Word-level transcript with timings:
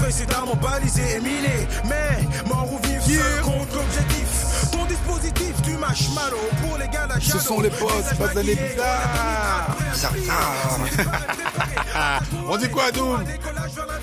précédemment 0.00 0.56
balisé 0.56 1.02
et 1.16 1.20
miné. 1.20 1.68
Mais 1.84 2.48
mort 2.48 2.68
ou 2.72 2.78
vif, 2.86 3.02
contre 3.42 3.76
l'objectif. 3.76 4.70
Ton 4.72 4.86
dispositif 4.86 5.60
du 5.62 5.76
marshmallow 5.76 6.48
pour 6.62 6.78
les 6.78 6.88
gars 6.88 7.08
Ce 7.20 7.38
sont 7.38 7.60
les 7.60 7.70
boss, 7.70 8.14
pas 8.18 8.34
d'aller 8.34 8.54
bizarres. 8.54 9.76
On 12.48 12.56
dit 12.56 12.68
quoi, 12.68 12.90
Doom? 12.92 13.24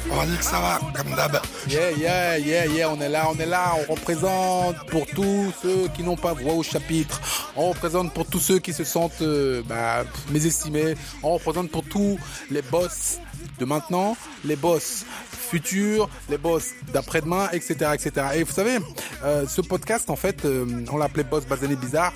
On 0.10 0.25
dit 0.25 0.38
que 0.38 0.43
ça 0.43 0.60
va, 0.60 0.79
comme 0.96 1.15
d'hab. 1.15 1.39
Yeah, 1.68 1.91
yeah, 1.91 2.38
yeah, 2.38 2.66
yeah, 2.66 2.89
on 2.89 3.00
est 3.02 3.09
là, 3.09 3.27
on 3.29 3.38
est 3.39 3.45
là, 3.45 3.73
on 3.77 3.93
représente 3.93 4.75
pour 4.89 5.05
tous 5.07 5.52
ceux 5.61 5.88
qui 5.89 6.04
n'ont 6.04 6.15
pas 6.15 6.34
voix 6.34 6.54
au 6.54 6.64
chapitre, 6.64 7.20
on 7.56 7.70
représente 7.70 8.14
pour 8.14 8.25
tous 8.25 8.39
ceux 8.39 8.59
qui 8.59 8.73
se 8.73 8.84
sentent 8.84 9.21
euh, 9.21 9.61
bah, 9.65 10.04
mésestimés, 10.29 10.95
on 11.23 11.34
représente 11.34 11.71
pour 11.71 11.84
tous 11.84 12.18
les 12.51 12.61
boss 12.61 13.20
de 13.60 13.66
maintenant, 13.66 14.16
les 14.46 14.56
boss 14.56 15.06
futurs, 15.32 16.10
les 16.29 16.38
boss 16.38 16.71
d'après-demain, 16.93 17.50
etc., 17.52 17.92
etc. 17.93 18.28
Et 18.36 18.43
vous 18.43 18.52
savez, 18.52 18.78
euh, 19.24 19.48
ce 19.48 19.61
podcast, 19.61 20.10
en 20.10 20.15
fait, 20.15 20.46
euh, 20.46 20.65
on 20.92 20.98
l'appelait 20.98 21.24
Boss 21.24 21.46
Basané 21.46 21.75
Bizarre, 21.75 22.14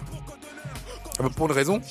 euh, 1.19 1.29
pour 1.29 1.47
une 1.47 1.53
raison, 1.53 1.81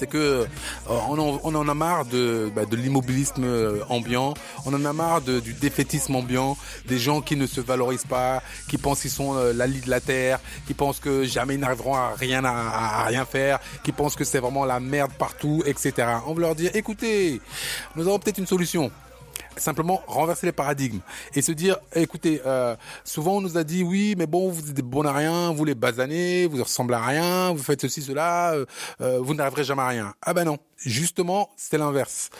c'est 0.00 0.06
que 0.06 0.16
euh, 0.16 0.46
on, 0.88 1.54
en, 1.54 1.68
a 1.68 1.74
marre 1.74 2.06
de, 2.06 2.50
bah, 2.56 2.62
l'immobilisme 2.72 3.44
euh, 3.44 3.80
ambiant, 3.90 4.32
on 4.64 4.72
en 4.72 4.84
a 4.86 4.92
marre 4.94 5.20
du 5.20 5.52
défaitisme 5.52 6.16
ambiant, 6.16 6.56
des 6.88 6.98
gens 6.98 7.20
qui 7.20 7.36
ne 7.36 7.46
se 7.46 7.60
valorisent 7.60 8.06
pas, 8.06 8.42
qui 8.68 8.78
pensent 8.78 9.02
qu'ils 9.02 9.10
sont 9.10 9.36
euh, 9.36 9.52
la 9.52 9.68
de 9.68 9.90
la 9.90 10.00
terre, 10.00 10.40
qui 10.66 10.72
pensent 10.74 11.00
que 11.00 11.24
jamais 11.24 11.54
ils 11.54 11.60
n'arriveront 11.60 11.94
à 11.94 12.14
rien 12.16 12.44
à- 12.44 13.02
à 13.02 13.04
rien 13.04 13.24
faire, 13.26 13.60
qui 13.84 13.92
pensent 13.92 14.16
que 14.16 14.24
c'est 14.24 14.38
vraiment 14.40 14.64
la 14.64 14.80
merde 14.80 15.12
partout, 15.18 15.62
etc. 15.66 15.92
On 16.26 16.32
veut 16.34 16.40
leur 16.40 16.54
dire, 16.54 16.70
écoutez, 16.74 17.40
nous 17.94 18.08
avons 18.08 18.18
peut-être 18.18 18.38
une 18.38 18.46
solution 18.46 18.90
simplement 19.56 20.02
renverser 20.06 20.46
les 20.46 20.52
paradigmes 20.52 21.00
et 21.34 21.42
se 21.42 21.52
dire 21.52 21.76
écoutez 21.94 22.40
euh, 22.46 22.76
souvent 23.04 23.36
on 23.36 23.40
nous 23.40 23.58
a 23.58 23.64
dit 23.64 23.82
oui 23.82 24.14
mais 24.16 24.26
bon 24.26 24.48
vous 24.50 24.70
êtes 24.70 24.80
bons 24.80 25.04
à 25.04 25.12
rien 25.12 25.52
vous 25.52 25.64
les 25.64 25.74
basanez 25.74 26.46
vous 26.46 26.62
ressemblez 26.62 26.96
à 26.96 27.04
rien 27.04 27.52
vous 27.52 27.62
faites 27.62 27.80
ceci 27.80 28.02
cela 28.02 28.52
euh, 28.52 28.64
euh, 29.00 29.18
vous 29.20 29.34
n'arriverez 29.34 29.64
jamais 29.64 29.82
à 29.82 29.88
rien. 29.88 30.14
Ah 30.22 30.34
ben 30.34 30.44
non 30.44 30.58
justement 30.76 31.50
c'est 31.56 31.78
l'inverse. 31.78 32.30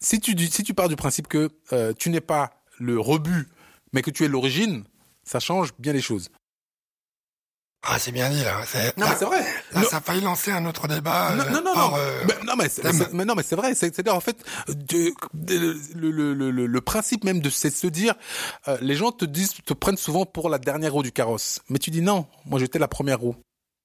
Si 0.00 0.20
tu 0.20 0.36
si 0.46 0.62
tu 0.62 0.74
pars 0.74 0.88
du 0.88 0.96
principe 0.96 1.28
que 1.28 1.50
euh, 1.72 1.92
tu 1.98 2.10
n'es 2.10 2.20
pas 2.20 2.50
le 2.78 2.98
rebut 2.98 3.48
mais 3.92 4.02
que 4.02 4.10
tu 4.10 4.24
es 4.24 4.28
l'origine 4.28 4.84
ça 5.24 5.40
change 5.40 5.70
bien 5.78 5.92
les 5.92 6.00
choses 6.00 6.30
Ah, 7.86 7.98
c'est 7.98 8.10
bien 8.12 8.28
dit, 8.28 8.42
là. 8.42 8.56
Non 8.96 9.06
là, 9.06 9.10
mais 9.12 9.16
c'est 9.18 9.24
vrai 9.24 9.44
là, 9.72 9.82
ça 9.84 9.98
a 9.98 10.00
failli 10.00 10.20
lancer 10.20 10.50
un 10.50 10.66
autre 10.66 10.88
débat. 10.88 11.34
Non, 11.36 11.44
euh, 11.44 11.50
non, 11.50 11.62
non, 11.62 11.74
non. 11.76 11.96
euh, 11.96 12.22
Mais, 12.26 12.34
non, 12.44 12.52
mais, 12.56 12.68
c'est- 12.68 13.12
mais 13.12 13.24
non, 13.24 13.34
mais 13.36 13.44
c'est 13.44 13.54
vrai. 13.56 13.74
C'est- 13.74 13.94
C'est-à-dire, 13.94 14.14
en 14.16 14.20
fait, 14.20 14.36
de- 14.68 15.12
de- 15.32 15.76
le, 15.94 16.10
le, 16.10 16.34
le, 16.50 16.66
le, 16.66 16.80
principe 16.80 17.22
même 17.24 17.40
de 17.40 17.48
c'est 17.50 17.70
de 17.70 17.74
se 17.74 17.86
dire, 17.86 18.14
euh, 18.66 18.76
les 18.80 18.94
gens 18.96 19.12
te 19.12 19.24
disent, 19.24 19.52
te 19.64 19.74
prennent 19.74 19.96
souvent 19.96 20.26
pour 20.26 20.48
la 20.50 20.58
dernière 20.58 20.92
roue 20.92 21.02
du 21.04 21.12
carrosse. 21.12 21.60
Mais 21.68 21.78
tu 21.78 21.90
dis 21.90 22.02
non, 22.02 22.26
moi 22.46 22.58
j'étais 22.58 22.80
la 22.80 22.88
première 22.88 23.20
roue. 23.20 23.36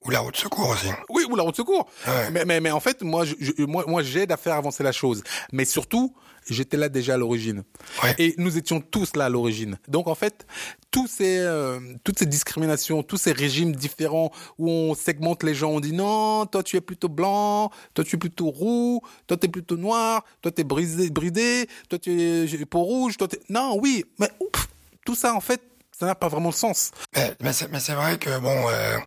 Ou 0.06 0.10
la 0.10 0.20
route 0.20 0.36
secours 0.36 0.70
aussi. 0.70 0.88
Oui, 1.10 1.26
ou 1.30 1.36
la 1.36 1.44
roue 1.44 1.52
de 1.52 1.56
secours. 1.56 1.88
Ouais. 2.08 2.30
Mais, 2.32 2.44
mais, 2.46 2.60
mais 2.60 2.72
en 2.72 2.80
fait, 2.82 3.04
moi, 3.04 3.24
je- 3.26 3.64
moi, 3.64 3.86
moi, 3.88 4.02
j'aide 4.04 4.32
à 4.34 4.38
faire 4.38 4.56
avancer 4.56 4.84
la 4.84 4.92
chose. 4.92 5.24
Mais 5.54 5.64
surtout, 5.66 6.14
j'étais 6.50 6.78
là 6.78 6.90
déjà 6.90 7.16
à 7.16 7.18
l'origine. 7.18 7.64
Ouais. 8.04 8.16
Et 8.18 8.36
nous 8.38 8.58
étions 8.58 8.82
tous 8.82 9.16
là 9.16 9.26
à 9.26 9.30
l'origine. 9.30 9.78
Donc, 9.88 10.08
en 10.08 10.16
fait, 10.16 10.46
tous 10.92 11.08
ces, 11.08 11.40
euh, 11.40 11.80
toutes 12.04 12.20
ces 12.20 12.26
discriminations, 12.26 13.04
tous 13.04 13.18
ces 13.18 13.32
régimes 13.32 13.76
différents 13.76 14.32
où 14.58 14.70
on 14.70 14.96
segmente 14.96 15.44
les 15.44 15.56
gens, 15.56 15.72
on 15.72 15.80
dit 15.80 15.94
non, 15.94 16.46
toi 16.46 16.62
tu 16.64 16.78
es 16.78 16.82
plutôt 16.82 17.10
blanc, 17.10 17.72
toi 17.94 18.04
tu 18.04 18.16
es 18.16 18.20
plutôt 18.20 18.50
roux, 18.52 19.02
toi 19.28 19.36
tu 19.38 19.48
es 19.48 19.50
plutôt 19.50 19.78
noir, 19.78 20.24
toi 20.42 20.52
tu 20.52 20.62
es 20.62 20.64
brisé, 20.64 21.10
bridé, 21.10 21.68
toi 21.90 21.98
tu 21.98 22.12
es 22.12 22.66
peau 22.66 22.84
rouge, 22.84 23.18
toi 23.18 23.28
t'es... 23.28 23.40
Non, 23.50 23.78
oui, 23.82 24.06
mais 24.20 24.30
ouf, 24.40 24.68
tout 25.06 25.16
ça, 25.16 25.34
en 25.34 25.42
fait, 25.42 25.62
ça 25.98 26.06
n'a 26.06 26.16
pas 26.16 26.28
vraiment 26.28 26.50
de 26.50 26.56
sens. 26.56 26.92
Mais, 27.16 27.34
mais 27.42 27.54
c'est, 27.54 27.72
mais 27.72 27.80
c'est 27.80 27.94
vrai 27.94 28.18
que 28.18 28.38
bon, 28.40 28.68
euh, 28.70 28.98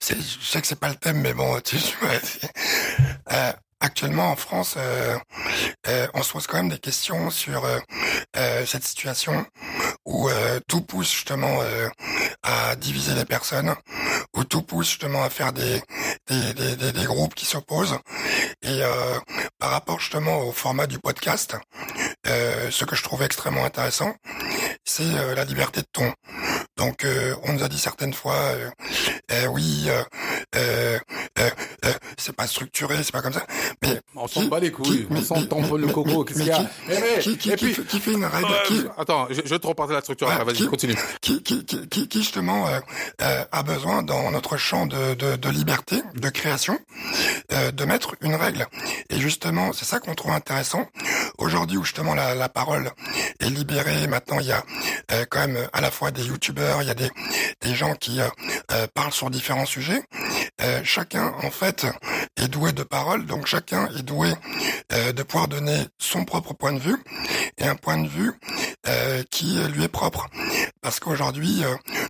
je 0.00 0.14
sais 0.42 0.60
que 0.60 0.66
c'est 0.66 0.78
pas 0.78 0.88
le 0.88 0.94
thème, 0.94 1.20
mais 1.20 1.34
bon, 1.34 1.60
tu 1.60 1.76
c'est- 1.78 2.50
euh, 3.32 3.52
actuellement 3.80 4.30
en 4.30 4.36
France, 4.36 4.74
euh, 4.76 5.18
euh, 5.88 6.06
on 6.14 6.22
se 6.22 6.32
pose 6.32 6.46
quand 6.46 6.56
même 6.56 6.68
des 6.68 6.78
questions 6.78 7.30
sur 7.30 7.64
euh, 7.64 7.78
euh, 8.36 8.66
cette 8.66 8.84
situation 8.84 9.46
où 10.04 10.28
euh, 10.28 10.60
tout 10.68 10.80
pousse 10.80 11.10
justement 11.12 11.58
euh, 11.60 11.88
à 12.42 12.76
diviser 12.76 13.14
les 13.14 13.24
personnes, 13.24 13.74
où 14.34 14.44
tout 14.44 14.62
pousse 14.62 14.88
justement 14.88 15.22
à 15.22 15.30
faire 15.30 15.52
des 15.52 15.82
des, 16.26 16.54
des, 16.54 16.76
des, 16.76 16.92
des 16.92 17.04
groupes 17.04 17.34
qui 17.34 17.46
s'opposent. 17.46 17.98
Et 18.62 18.80
par 19.58 19.70
rapport 19.70 20.00
justement 20.00 20.40
au 20.40 20.52
format 20.52 20.86
du 20.88 20.98
podcast, 20.98 21.56
ce 22.24 22.84
que 22.84 22.96
je 22.96 23.02
trouve 23.04 23.22
extrêmement 23.22 23.64
intéressant, 23.64 24.14
c'est 24.84 25.12
la 25.34 25.44
liberté 25.44 25.82
de 25.82 25.86
ton. 25.92 26.12
Donc, 26.76 27.06
on 27.44 27.52
nous 27.52 27.62
a 27.62 27.68
dit 27.68 27.78
certaines 27.78 28.14
fois, 28.14 28.36
oui, 29.50 29.88
euh, 31.86 31.92
c'est 32.18 32.34
pas 32.34 32.46
structuré, 32.46 32.96
c'est 33.02 33.12
pas 33.12 33.22
comme 33.22 33.32
ça. 33.32 33.46
Mais 33.82 34.00
On 34.14 34.26
s'en 34.26 34.44
bat 34.44 34.60
les 34.60 34.70
couilles, 34.72 35.06
qui- 35.06 35.08
on 35.10 35.22
s'en 35.22 35.42
tamponne 35.44 35.82
le 35.82 35.88
coco, 35.88 36.24
mais- 36.26 36.34
qu'est-ce 36.34 36.38
qu'il 36.38 36.48
y 36.48 36.50
a 36.50 36.58
qui- 36.58 36.66
Eh, 36.90 37.20
qui, 37.20 37.38
qui, 37.38 37.50
Et 37.50 37.56
qui 37.56 37.64
puis, 37.64 37.74
fait- 37.74 37.82
qui 37.84 38.00
fait 38.00 38.12
une 38.12 38.24
règle, 38.24 38.46
Euh, 38.50 38.66
qui, 38.66 38.82
Attends, 38.98 39.26
je, 39.30 39.34
je 39.44 39.48
vais 39.50 39.58
te 39.58 39.66
repartir 39.66 39.94
la 39.94 40.00
structure 40.02 40.28
vas-y, 40.28 40.66
continue. 40.66 40.94
qui, 41.20 41.42
qui, 41.42 41.64
qui, 41.64 42.08
qui, 42.08 42.18
justement 42.22 42.66
euh, 42.68 42.80
euh, 43.22 43.44
a 43.52 43.62
besoin 43.62 44.02
dans 44.02 44.30
notre 44.30 44.56
champ 44.56 44.86
de, 44.86 45.14
de, 45.14 45.36
de 45.36 45.48
liberté, 45.50 46.02
de 46.14 46.28
création, 46.30 46.78
euh, 47.52 47.70
de 47.72 47.84
mettre 47.84 48.14
une 48.20 48.34
règle. 48.34 48.66
Et 49.10 49.18
justement, 49.18 49.72
c'est 49.72 49.84
ça 49.84 50.00
qu'on 50.00 50.14
trouve 50.14 50.32
intéressant. 50.32 50.86
Aujourd'hui, 51.38 51.76
où 51.76 51.84
justement 51.84 52.14
la, 52.14 52.34
la 52.34 52.48
parole 52.48 52.90
est 53.40 53.50
libérée, 53.50 54.06
maintenant 54.06 54.40
il 54.40 54.46
y 54.46 54.52
a 54.52 54.62
euh, 55.12 55.24
quand 55.30 55.40
même 55.46 55.68
à 55.72 55.80
la 55.80 55.90
fois 55.90 56.10
des 56.10 56.24
youtubeurs, 56.24 56.82
il 56.82 56.88
y 56.88 56.90
a 56.90 56.94
des, 56.94 57.10
des 57.60 57.74
gens 57.74 57.94
qui 57.94 58.18
parlent 58.94 59.12
sur 59.12 59.30
différents 59.30 59.66
sujets. 59.66 60.02
Euh, 60.62 60.80
chacun, 60.84 61.34
en 61.42 61.50
fait, 61.50 61.86
est 62.36 62.48
doué 62.48 62.72
de 62.72 62.82
parole, 62.82 63.26
donc 63.26 63.46
chacun 63.46 63.88
est 63.98 64.02
doué 64.02 64.32
euh, 64.92 65.12
de 65.12 65.22
pouvoir 65.22 65.48
donner 65.48 65.86
son 65.98 66.24
propre 66.24 66.54
point 66.54 66.72
de 66.72 66.78
vue 66.78 66.96
et 67.58 67.64
un 67.64 67.74
point 67.74 67.98
de 67.98 68.08
vue 68.08 68.32
euh, 68.88 69.22
qui 69.30 69.58
lui 69.74 69.84
est 69.84 69.88
propre. 69.88 70.26
Parce 70.80 70.98
qu'aujourd'hui, 70.98 71.62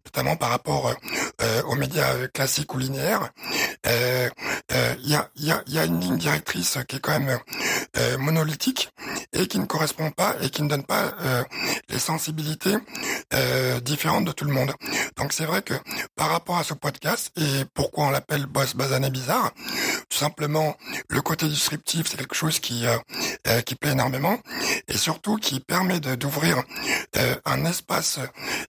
notamment 0.05 0.37
par 0.37 0.51
rapport 0.51 0.95
euh, 1.41 1.47
euh, 1.57 1.63
aux 1.63 1.75
médias 1.75 2.15
euh, 2.15 2.29
classiques 2.29 2.75
ou 2.75 2.79
linéaires, 2.79 3.31
euh, 3.87 4.29
euh, 4.73 4.95
il 5.03 5.11
y, 5.11 5.15
a, 5.15 5.31
y, 5.37 5.51
a, 5.51 5.63
y 5.67 5.79
a 5.79 5.85
une 5.85 6.01
ligne 6.01 6.19
directrice 6.19 6.79
qui 6.89 6.97
est 6.97 7.01
quand 7.01 7.19
même 7.19 7.39
euh, 7.97 8.19
monolithique 8.19 8.91
et 9.33 9.47
qui 9.47 9.59
ne 9.59 9.67
correspond 9.67 10.11
pas 10.11 10.35
et 10.43 10.51
qui 10.51 10.63
ne 10.63 10.69
donne 10.69 10.83
pas 10.85 11.15
euh, 11.21 11.45
les 11.89 11.99
sensibilités 11.99 12.77
euh, 13.35 13.81
différentes 13.81 14.25
de 14.25 14.33
tout 14.33 14.45
le 14.45 14.53
monde. 14.53 14.73
Donc 15.17 15.33
c'est 15.33 15.45
vrai 15.45 15.63
que 15.63 15.75
par 16.17 16.31
rapport 16.31 16.59
à 16.59 16.65
ce 16.65 16.75
podcast 16.75 17.33
et 17.37 17.65
pourquoi 17.75 18.07
on 18.07 18.11
l'appelle 18.11 18.47
Boss 18.47 18.75
Basané 18.75 19.11
Bizarre, 19.11 19.53
tout 20.09 20.19
simplement 20.19 20.77
le 21.09 21.21
côté 21.23 21.47
disruptif 21.49 22.09
c'est 22.09 22.17
quelque 22.17 22.35
chose 22.35 22.61
qui 22.61 22.87
euh, 22.87 22.97
euh, 23.49 23.61
qui 23.63 23.75
plaît 23.77 23.93
énormément 23.93 24.39
et 24.89 24.97
surtout 24.97 25.37
qui 25.37 25.61
permet 25.61 26.01
d'ouvrir 26.01 26.63
euh, 27.17 27.37
un 27.45 27.65
espace 27.65 28.19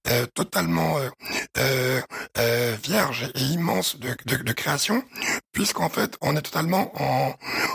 euh, 0.09 0.25
totalement 0.33 0.97
euh, 0.97 1.09
euh, 1.57 2.01
euh, 2.37 2.75
vierge 2.83 3.29
et 3.35 3.41
immense 3.41 3.97
de, 3.99 4.15
de, 4.25 4.37
de 4.37 4.53
création 4.53 5.03
puisqu'en 5.51 5.89
fait 5.89 6.15
on 6.21 6.35
est 6.35 6.41
totalement 6.41 6.91
en 7.01 7.33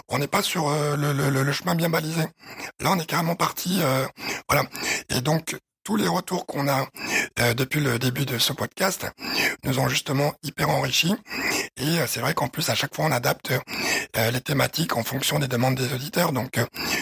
on 0.08 0.18
n'est 0.18 0.26
pas 0.28 0.42
sur 0.42 0.70
le, 0.70 1.12
le, 1.12 1.30
le- 1.30 1.52
chemin 1.52 1.74
bien 1.74 1.90
balisé. 1.90 2.22
Là 2.80 2.90
on 2.92 2.98
est 2.98 3.06
carrément 3.06 3.34
parti 3.34 3.80
voilà. 4.48 4.64
Et 5.10 5.20
donc 5.20 5.56
tous 5.84 5.96
les 5.96 6.06
retours 6.06 6.46
qu'on 6.46 6.68
a 6.68 6.86
euh, 7.40 7.54
depuis 7.54 7.80
le 7.80 7.98
début 7.98 8.24
de 8.24 8.38
ce 8.38 8.52
podcast 8.52 9.06
nous 9.64 9.80
ont 9.80 9.88
justement 9.88 10.32
hyper 10.44 10.70
enrichis. 10.70 11.14
Et 11.76 11.98
euh, 11.98 12.06
c'est 12.06 12.20
vrai 12.20 12.34
qu'en 12.34 12.48
plus 12.48 12.68
à 12.70 12.74
chaque 12.76 12.94
fois 12.94 13.06
on 13.06 13.10
adapte 13.12 13.52
euh, 14.16 14.30
les 14.30 14.40
thématiques 14.40 14.96
en 14.96 15.02
fonction 15.02 15.38
des 15.40 15.48
demandes 15.48 15.74
des 15.74 15.92
auditeurs. 15.92 16.32
Donc 16.32 16.52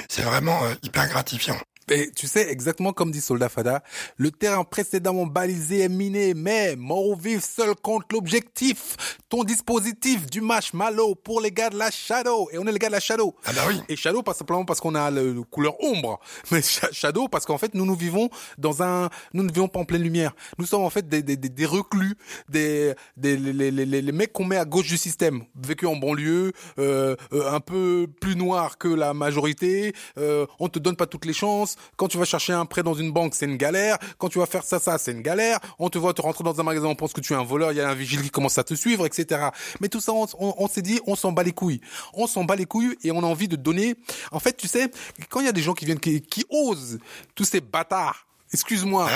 c'est 0.08 0.22
vraiment 0.22 0.60
hyper 0.82 1.08
gratifiant. 1.08 1.58
Et 1.88 2.10
tu 2.12 2.28
sais, 2.28 2.48
exactement 2.50 2.92
comme 2.92 3.10
dit 3.10 3.20
Soldat 3.20 3.48
Fada, 3.48 3.82
le 4.16 4.30
terrain 4.30 4.62
précédemment 4.62 5.26
balisé 5.26 5.80
est 5.80 5.88
miné, 5.88 6.34
mais 6.34 6.76
mort 6.76 7.08
ou 7.08 7.16
vif 7.16 7.42
seul 7.42 7.74
contre 7.74 8.06
l'objectif. 8.12 8.96
Ton 9.28 9.42
dispositif 9.44 10.26
du 10.26 10.40
marshmallow 10.40 11.14
pour 11.16 11.40
les 11.40 11.50
gars 11.50 11.70
de 11.70 11.76
la 11.76 11.90
Shadow. 11.90 12.48
Et 12.52 12.58
on 12.58 12.66
est 12.66 12.72
les 12.72 12.78
gars 12.78 12.88
de 12.88 12.92
la 12.92 13.00
Shadow. 13.00 13.34
Ah 13.44 13.52
bah 13.52 13.62
oui. 13.68 13.80
Et 13.88 13.96
Shadow, 13.96 14.22
pas 14.22 14.34
simplement 14.34 14.64
parce 14.64 14.80
qu'on 14.80 14.94
a 14.94 15.10
le, 15.10 15.32
le 15.32 15.42
couleur 15.42 15.74
ombre, 15.82 16.20
mais 16.52 16.62
Sha- 16.62 16.92
Shadow 16.92 17.26
parce 17.28 17.44
qu'en 17.44 17.58
fait, 17.58 17.74
nous 17.74 17.84
nous 17.86 17.96
vivons 17.96 18.28
dans 18.58 18.82
un, 18.82 19.08
nous 19.34 19.42
ne 19.42 19.50
vivons 19.52 19.68
pas 19.68 19.80
en 19.80 19.84
pleine 19.84 20.02
lumière. 20.02 20.32
Nous 20.58 20.66
sommes 20.66 20.82
en 20.82 20.90
fait 20.90 21.08
des, 21.08 21.22
des, 21.22 21.36
des, 21.36 21.48
des 21.48 21.66
reclus, 21.66 22.14
des, 22.48 22.94
des 23.16 23.36
les, 23.36 23.52
les, 23.70 23.84
les, 23.84 24.02
les 24.02 24.12
mecs 24.12 24.32
qu'on 24.32 24.44
met 24.44 24.56
à 24.56 24.64
gauche 24.64 24.86
du 24.88 24.98
système, 24.98 25.42
vécu 25.60 25.86
en 25.86 25.96
banlieue, 25.96 26.52
euh, 26.78 27.16
euh, 27.32 27.50
un 27.52 27.60
peu 27.60 28.06
plus 28.20 28.36
noir 28.36 28.78
que 28.78 28.88
la 28.88 29.12
majorité. 29.12 29.92
Euh, 30.18 30.46
on 30.60 30.68
te 30.68 30.78
donne 30.78 30.96
pas 30.96 31.06
toutes 31.06 31.24
les 31.24 31.32
chances. 31.32 31.69
Quand 31.96 32.08
tu 32.08 32.18
vas 32.18 32.24
chercher 32.24 32.52
un 32.52 32.66
prêt 32.66 32.82
dans 32.82 32.94
une 32.94 33.12
banque, 33.12 33.34
c'est 33.34 33.46
une 33.46 33.56
galère. 33.56 33.98
Quand 34.18 34.28
tu 34.28 34.38
vas 34.38 34.46
faire 34.46 34.64
ça, 34.64 34.78
ça, 34.78 34.98
c'est 34.98 35.12
une 35.12 35.22
galère. 35.22 35.58
On 35.78 35.90
te 35.90 35.98
voit 35.98 36.14
te 36.14 36.22
rentrer 36.22 36.44
dans 36.44 36.58
un 36.58 36.62
magasin, 36.62 36.86
on 36.86 36.94
pense 36.94 37.12
que 37.12 37.20
tu 37.20 37.32
es 37.32 37.36
un 37.36 37.44
voleur. 37.44 37.72
Il 37.72 37.78
y 37.78 37.80
a 37.80 37.88
un 37.88 37.94
vigile 37.94 38.22
qui 38.22 38.30
commence 38.30 38.58
à 38.58 38.64
te 38.64 38.74
suivre, 38.74 39.06
etc. 39.06 39.48
Mais 39.80 39.88
tout 39.88 40.00
ça, 40.00 40.12
on, 40.12 40.68
s'est 40.68 40.82
dit, 40.82 41.00
on 41.06 41.14
s'en 41.14 41.32
bat 41.32 41.42
les 41.42 41.52
couilles. 41.52 41.80
On 42.14 42.26
s'en 42.26 42.44
bat 42.44 42.56
les 42.56 42.66
couilles 42.66 42.96
et 43.02 43.10
on 43.10 43.18
a 43.18 43.26
envie 43.26 43.48
de 43.48 43.56
donner. 43.56 43.94
En 44.32 44.40
fait, 44.40 44.56
tu 44.56 44.68
sais, 44.68 44.90
quand 45.28 45.40
il 45.40 45.46
y 45.46 45.48
a 45.48 45.52
des 45.52 45.62
gens 45.62 45.74
qui 45.74 45.84
viennent, 45.84 46.00
qui 46.00 46.44
osent, 46.50 46.98
tous 47.34 47.44
ces 47.44 47.60
bâtards 47.60 48.26
Excuse-moi. 48.52 49.08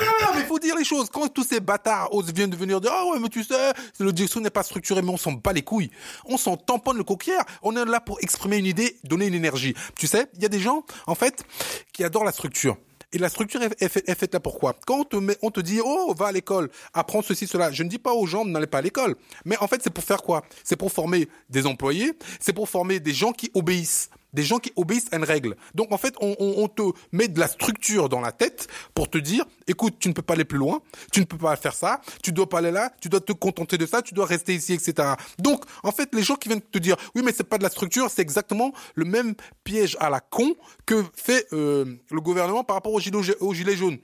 non, 0.00 0.34
mais 0.34 0.40
il 0.40 0.46
faut 0.46 0.58
dire 0.58 0.76
les 0.76 0.84
choses. 0.84 1.08
Quand 1.10 1.26
tous 1.28 1.44
ces 1.44 1.60
bâtards 1.60 2.12
osent 2.14 2.32
viennent 2.32 2.50
de 2.50 2.56
venir 2.56 2.80
dire, 2.80 2.92
ah 2.94 3.06
ouais, 3.06 3.18
mais 3.18 3.28
tu 3.28 3.42
sais, 3.42 3.72
le 3.98 4.40
n'est 4.40 4.50
pas 4.50 4.62
structuré, 4.62 5.02
mais 5.02 5.10
on 5.10 5.16
s'en 5.16 5.32
bat 5.32 5.52
les 5.52 5.62
couilles. 5.62 5.90
On 6.24 6.36
s'en 6.36 6.56
tamponne 6.56 6.96
le 6.96 7.04
coquillère. 7.04 7.44
On 7.62 7.76
est 7.76 7.84
là 7.84 8.00
pour 8.00 8.18
exprimer 8.20 8.58
une 8.58 8.66
idée, 8.66 8.96
donner 9.04 9.26
une 9.26 9.34
énergie. 9.34 9.74
Tu 9.98 10.06
sais, 10.06 10.28
il 10.34 10.42
y 10.42 10.46
a 10.46 10.48
des 10.48 10.60
gens, 10.60 10.84
en 11.06 11.14
fait, 11.14 11.44
qui 11.92 12.04
adorent 12.04 12.24
la 12.24 12.32
structure. 12.32 12.76
Et 13.12 13.18
la 13.18 13.28
structure 13.28 13.62
est, 13.62 13.88
faite 13.88 14.34
là 14.34 14.40
pourquoi 14.40 14.76
Quand 14.86 14.98
on 14.98 15.04
te, 15.04 15.16
met, 15.16 15.36
on 15.40 15.50
te 15.50 15.60
dit 15.60 15.80
oh 15.82 16.12
va 16.18 16.26
à 16.26 16.32
l'école, 16.32 16.68
apprends 16.92 17.22
ceci 17.22 17.46
cela. 17.46 17.70
Je 17.70 17.82
ne 17.82 17.88
dis 17.88 17.98
pas 17.98 18.12
aux 18.12 18.26
gens 18.26 18.44
n'allez 18.44 18.66
pas 18.66 18.78
à 18.78 18.82
l'école, 18.82 19.14
mais 19.44 19.56
en 19.58 19.68
fait 19.68 19.80
c'est 19.82 19.90
pour 19.90 20.02
faire 20.02 20.22
quoi? 20.22 20.42
C'est 20.64 20.76
pour 20.76 20.92
former 20.92 21.28
des 21.48 21.66
employés, 21.66 22.12
c'est 22.40 22.52
pour 22.52 22.68
former 22.68 22.98
des 22.98 23.14
gens 23.14 23.32
qui 23.32 23.50
obéissent 23.54 24.10
des 24.36 24.44
gens 24.44 24.58
qui 24.58 24.70
obéissent 24.76 25.08
à 25.10 25.16
une 25.16 25.24
règle. 25.24 25.56
Donc 25.74 25.90
en 25.90 25.98
fait, 25.98 26.14
on, 26.20 26.68
te 26.68 26.82
met 27.10 27.26
de 27.26 27.40
la 27.40 27.48
structure 27.48 28.08
dans 28.08 28.20
la 28.20 28.32
tête 28.32 28.68
pour 28.94 29.08
te 29.08 29.18
dire, 29.18 29.44
écoute, 29.66 29.94
tu 29.98 30.08
ne 30.08 30.12
peux 30.12 30.22
pas 30.22 30.34
aller 30.34 30.44
plus 30.44 30.58
loin, 30.58 30.82
tu 31.10 31.20
ne 31.20 31.24
peux 31.24 31.38
pas 31.38 31.56
faire 31.56 31.74
ça, 31.74 32.00
tu 32.22 32.32
dois 32.32 32.48
pas 32.48 32.58
aller 32.58 32.70
là, 32.70 32.92
tu 33.00 33.08
dois 33.08 33.20
te 33.20 33.32
contenter 33.32 33.78
de 33.78 33.86
ça, 33.86 34.02
tu 34.02 34.14
dois 34.14 34.26
rester 34.26 34.54
ici, 34.54 34.74
etc. 34.74 35.14
Donc 35.38 35.64
en 35.82 35.90
fait, 35.90 36.14
les 36.14 36.22
gens 36.22 36.36
qui 36.36 36.48
viennent 36.48 36.60
te 36.60 36.78
dire, 36.78 36.96
oui, 37.14 37.22
mais 37.24 37.32
c'est 37.34 37.48
pas 37.48 37.58
de 37.58 37.62
la 37.62 37.70
structure, 37.70 38.10
c'est 38.10 38.22
exactement 38.22 38.72
le 38.94 39.06
même 39.06 39.34
piège 39.64 39.96
à 39.98 40.10
la 40.10 40.20
con 40.20 40.54
que 40.84 41.02
fait 41.14 41.46
euh, 41.52 41.86
le 42.10 42.20
gouvernement 42.20 42.62
par 42.62 42.76
rapport 42.76 42.92
aux 42.92 43.00
gilets 43.00 43.76
jaunes. 43.76 43.98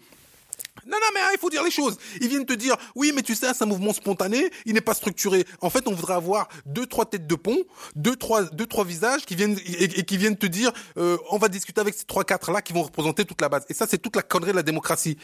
Non, 0.87 0.97
non, 1.01 1.07
mais 1.15 1.21
hein, 1.21 1.29
il 1.33 1.39
faut 1.39 1.51
dire 1.51 1.63
les 1.63 1.71
choses. 1.71 1.97
Ils 2.21 2.29
viennent 2.29 2.47
te 2.47 2.55
dire, 2.55 2.77
oui, 2.95 3.13
mais 3.15 3.23
tu 3.23 3.35
sais, 3.35 3.53
c'est 3.55 3.63
un 3.63 3.67
mouvement 3.67 3.93
spontané, 3.93 4.51
il 4.65 4.75
n'est 4.75 4.81
pas 4.81 4.95
structuré. 4.95 5.45
En 5.61 5.71
fait, 5.71 5.87
on 5.87 5.93
voudrait 5.95 6.15
avoir 6.15 6.49
deux, 6.67 6.87
trois 6.87 7.05
têtes 7.05 7.27
de 7.27 7.35
pont, 7.35 7.59
deux, 7.95 8.17
trois, 8.17 8.45
deux, 8.45 8.67
trois 8.67 8.85
visages 8.85 9.25
qui 9.25 9.37
viennent 9.37 9.57
et, 9.65 10.03
qui 10.03 10.17
viennent 10.17 10.37
te 10.37 10.47
dire, 10.47 10.73
euh, 10.97 11.19
on 11.31 11.39
va 11.39 11.49
discuter 11.49 11.81
avec 11.81 11.95
ces 11.95 12.05
trois, 12.05 12.25
quatre 12.25 12.51
là 12.51 12.63
qui 12.63 12.73
vont 12.73 12.83
représenter 12.83 13.25
toute 13.25 13.41
la 13.41 13.49
base. 13.49 13.65
Et 13.69 13.75
ça, 13.75 13.87
c'est 13.89 13.99
toute 13.99 14.17
la 14.17 14.23
connerie 14.23 14.53
de 14.53 14.57
la 14.57 14.63
démocratie. 14.63 15.19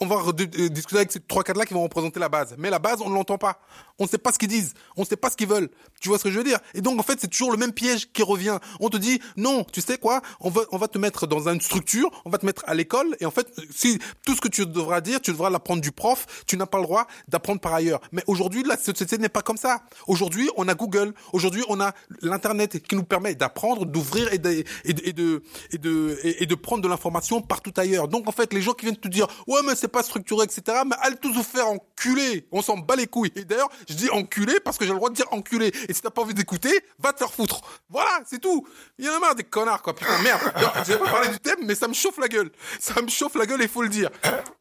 On 0.00 0.06
va 0.06 0.16
euh, 0.16 0.68
discuter 0.68 0.98
avec 0.98 1.12
ces 1.12 1.20
trois, 1.20 1.42
quatre 1.42 1.58
là 1.58 1.66
qui 1.66 1.74
vont 1.74 1.82
représenter 1.82 2.20
la 2.20 2.28
base. 2.28 2.54
Mais 2.56 2.70
la 2.70 2.78
base, 2.78 3.00
on 3.00 3.10
ne 3.10 3.14
l'entend 3.14 3.38
pas. 3.38 3.60
On 3.98 4.04
ne 4.04 4.08
sait 4.08 4.18
pas 4.18 4.32
ce 4.32 4.38
qu'ils 4.38 4.48
disent. 4.48 4.72
On 4.96 5.02
ne 5.02 5.06
sait 5.06 5.16
pas 5.16 5.30
ce 5.30 5.36
qu'ils 5.36 5.48
veulent. 5.48 5.68
Tu 6.00 6.08
vois 6.08 6.18
ce 6.18 6.24
que 6.24 6.30
je 6.30 6.38
veux 6.38 6.44
dire? 6.44 6.58
Et 6.74 6.80
donc, 6.80 6.98
en 6.98 7.02
fait, 7.02 7.18
c'est 7.20 7.28
toujours 7.28 7.50
le 7.50 7.58
même 7.58 7.72
piège 7.72 8.10
qui 8.12 8.22
revient. 8.22 8.58
On 8.80 8.88
te 8.88 8.96
dit, 8.96 9.20
non, 9.36 9.64
tu 9.64 9.80
sais 9.80 9.98
quoi? 9.98 10.22
On 10.40 10.48
va, 10.48 10.62
on 10.70 10.78
va 10.78 10.88
te 10.88 10.98
mettre 10.98 11.26
dans 11.26 11.48
une 11.48 11.60
structure, 11.60 12.10
on 12.24 12.30
va 12.30 12.38
te 12.38 12.46
mettre 12.46 12.62
à 12.66 12.74
l'école, 12.74 13.16
et 13.20 13.26
en 13.26 13.30
fait, 13.30 13.52
si 13.70 13.98
tout 14.24 14.34
ce 14.34 14.40
que 14.40 14.48
tu 14.48 14.66
devras 14.92 15.00
dire, 15.00 15.20
tu 15.20 15.30
devras 15.32 15.50
l'apprendre 15.50 15.80
du 15.80 15.92
prof, 15.92 16.26
tu 16.46 16.56
n'as 16.56 16.66
pas 16.66 16.78
le 16.78 16.84
droit 16.84 17.06
d'apprendre 17.28 17.60
par 17.60 17.74
ailleurs. 17.74 18.00
Mais 18.12 18.22
aujourd'hui, 18.26 18.62
la 18.62 18.76
société 18.76 19.18
n'est 19.18 19.28
pas 19.28 19.42
comme 19.42 19.56
ça. 19.56 19.82
Aujourd'hui, 20.06 20.50
on 20.56 20.68
a 20.68 20.74
Google. 20.74 21.14
Aujourd'hui, 21.32 21.64
on 21.68 21.80
a 21.80 21.92
l'Internet 22.20 22.82
qui 22.82 22.96
nous 22.96 23.04
permet 23.04 23.34
d'apprendre, 23.34 23.86
d'ouvrir 23.86 24.32
et 24.32 24.38
de, 24.38 24.64
et 24.84 24.92
de, 24.92 25.02
et 25.04 25.12
de, 25.12 25.42
et 25.72 25.78
de, 25.78 26.18
et 26.22 26.46
de 26.46 26.54
prendre 26.54 26.82
de 26.82 26.88
l'information 26.88 27.40
partout 27.40 27.72
ailleurs. 27.76 28.08
Donc, 28.08 28.28
en 28.28 28.32
fait, 28.32 28.52
les 28.52 28.60
gens 28.60 28.72
qui 28.72 28.86
viennent 28.86 28.96
te 28.96 29.08
dire, 29.08 29.26
ouais, 29.46 29.60
mais 29.64 29.74
c'est 29.74 29.88
pas 29.88 30.02
structuré, 30.02 30.44
etc., 30.44 30.78
mais 30.86 30.96
allez 31.00 31.16
tous 31.16 31.32
vous 31.32 31.42
faire 31.42 31.68
enculer. 31.68 32.46
On 32.52 32.62
s'en 32.62 32.76
bat 32.76 32.96
les 32.96 33.06
couilles. 33.06 33.32
Et 33.36 33.44
d'ailleurs, 33.44 33.70
je 33.88 33.94
dis 33.94 34.10
enculer 34.10 34.60
parce 34.60 34.76
que 34.76 34.84
j'ai 34.84 34.92
le 34.92 34.96
droit 34.96 35.10
de 35.10 35.14
dire 35.14 35.26
enculer. 35.30 35.72
Et 35.88 35.94
si 35.94 36.02
t'as 36.02 36.10
pas 36.10 36.22
envie 36.22 36.34
d'écouter, 36.34 36.72
va 36.98 37.12
te 37.12 37.18
faire 37.18 37.32
foutre. 37.32 37.60
Voilà, 37.88 38.20
c'est 38.26 38.40
tout. 38.40 38.66
Il 38.98 39.06
y 39.06 39.08
en 39.08 39.14
a 39.14 39.18
marre 39.18 39.34
des 39.34 39.44
connards, 39.44 39.82
quoi. 39.82 39.94
Putain, 39.94 40.18
merde. 40.22 40.40
Je 40.86 40.92
vais 40.92 40.98
pas 40.98 41.10
parler 41.10 41.28
du 41.28 41.38
thème, 41.38 41.60
mais 41.64 41.74
ça 41.74 41.88
me 41.88 41.94
chauffe 41.94 42.18
la 42.18 42.28
gueule. 42.28 42.50
Ça 42.80 43.00
me 43.00 43.08
chauffe 43.08 43.34
la 43.34 43.46
gueule, 43.46 43.62
il 43.62 43.68
faut 43.68 43.82
le 43.82 43.88
dire. 43.88 44.10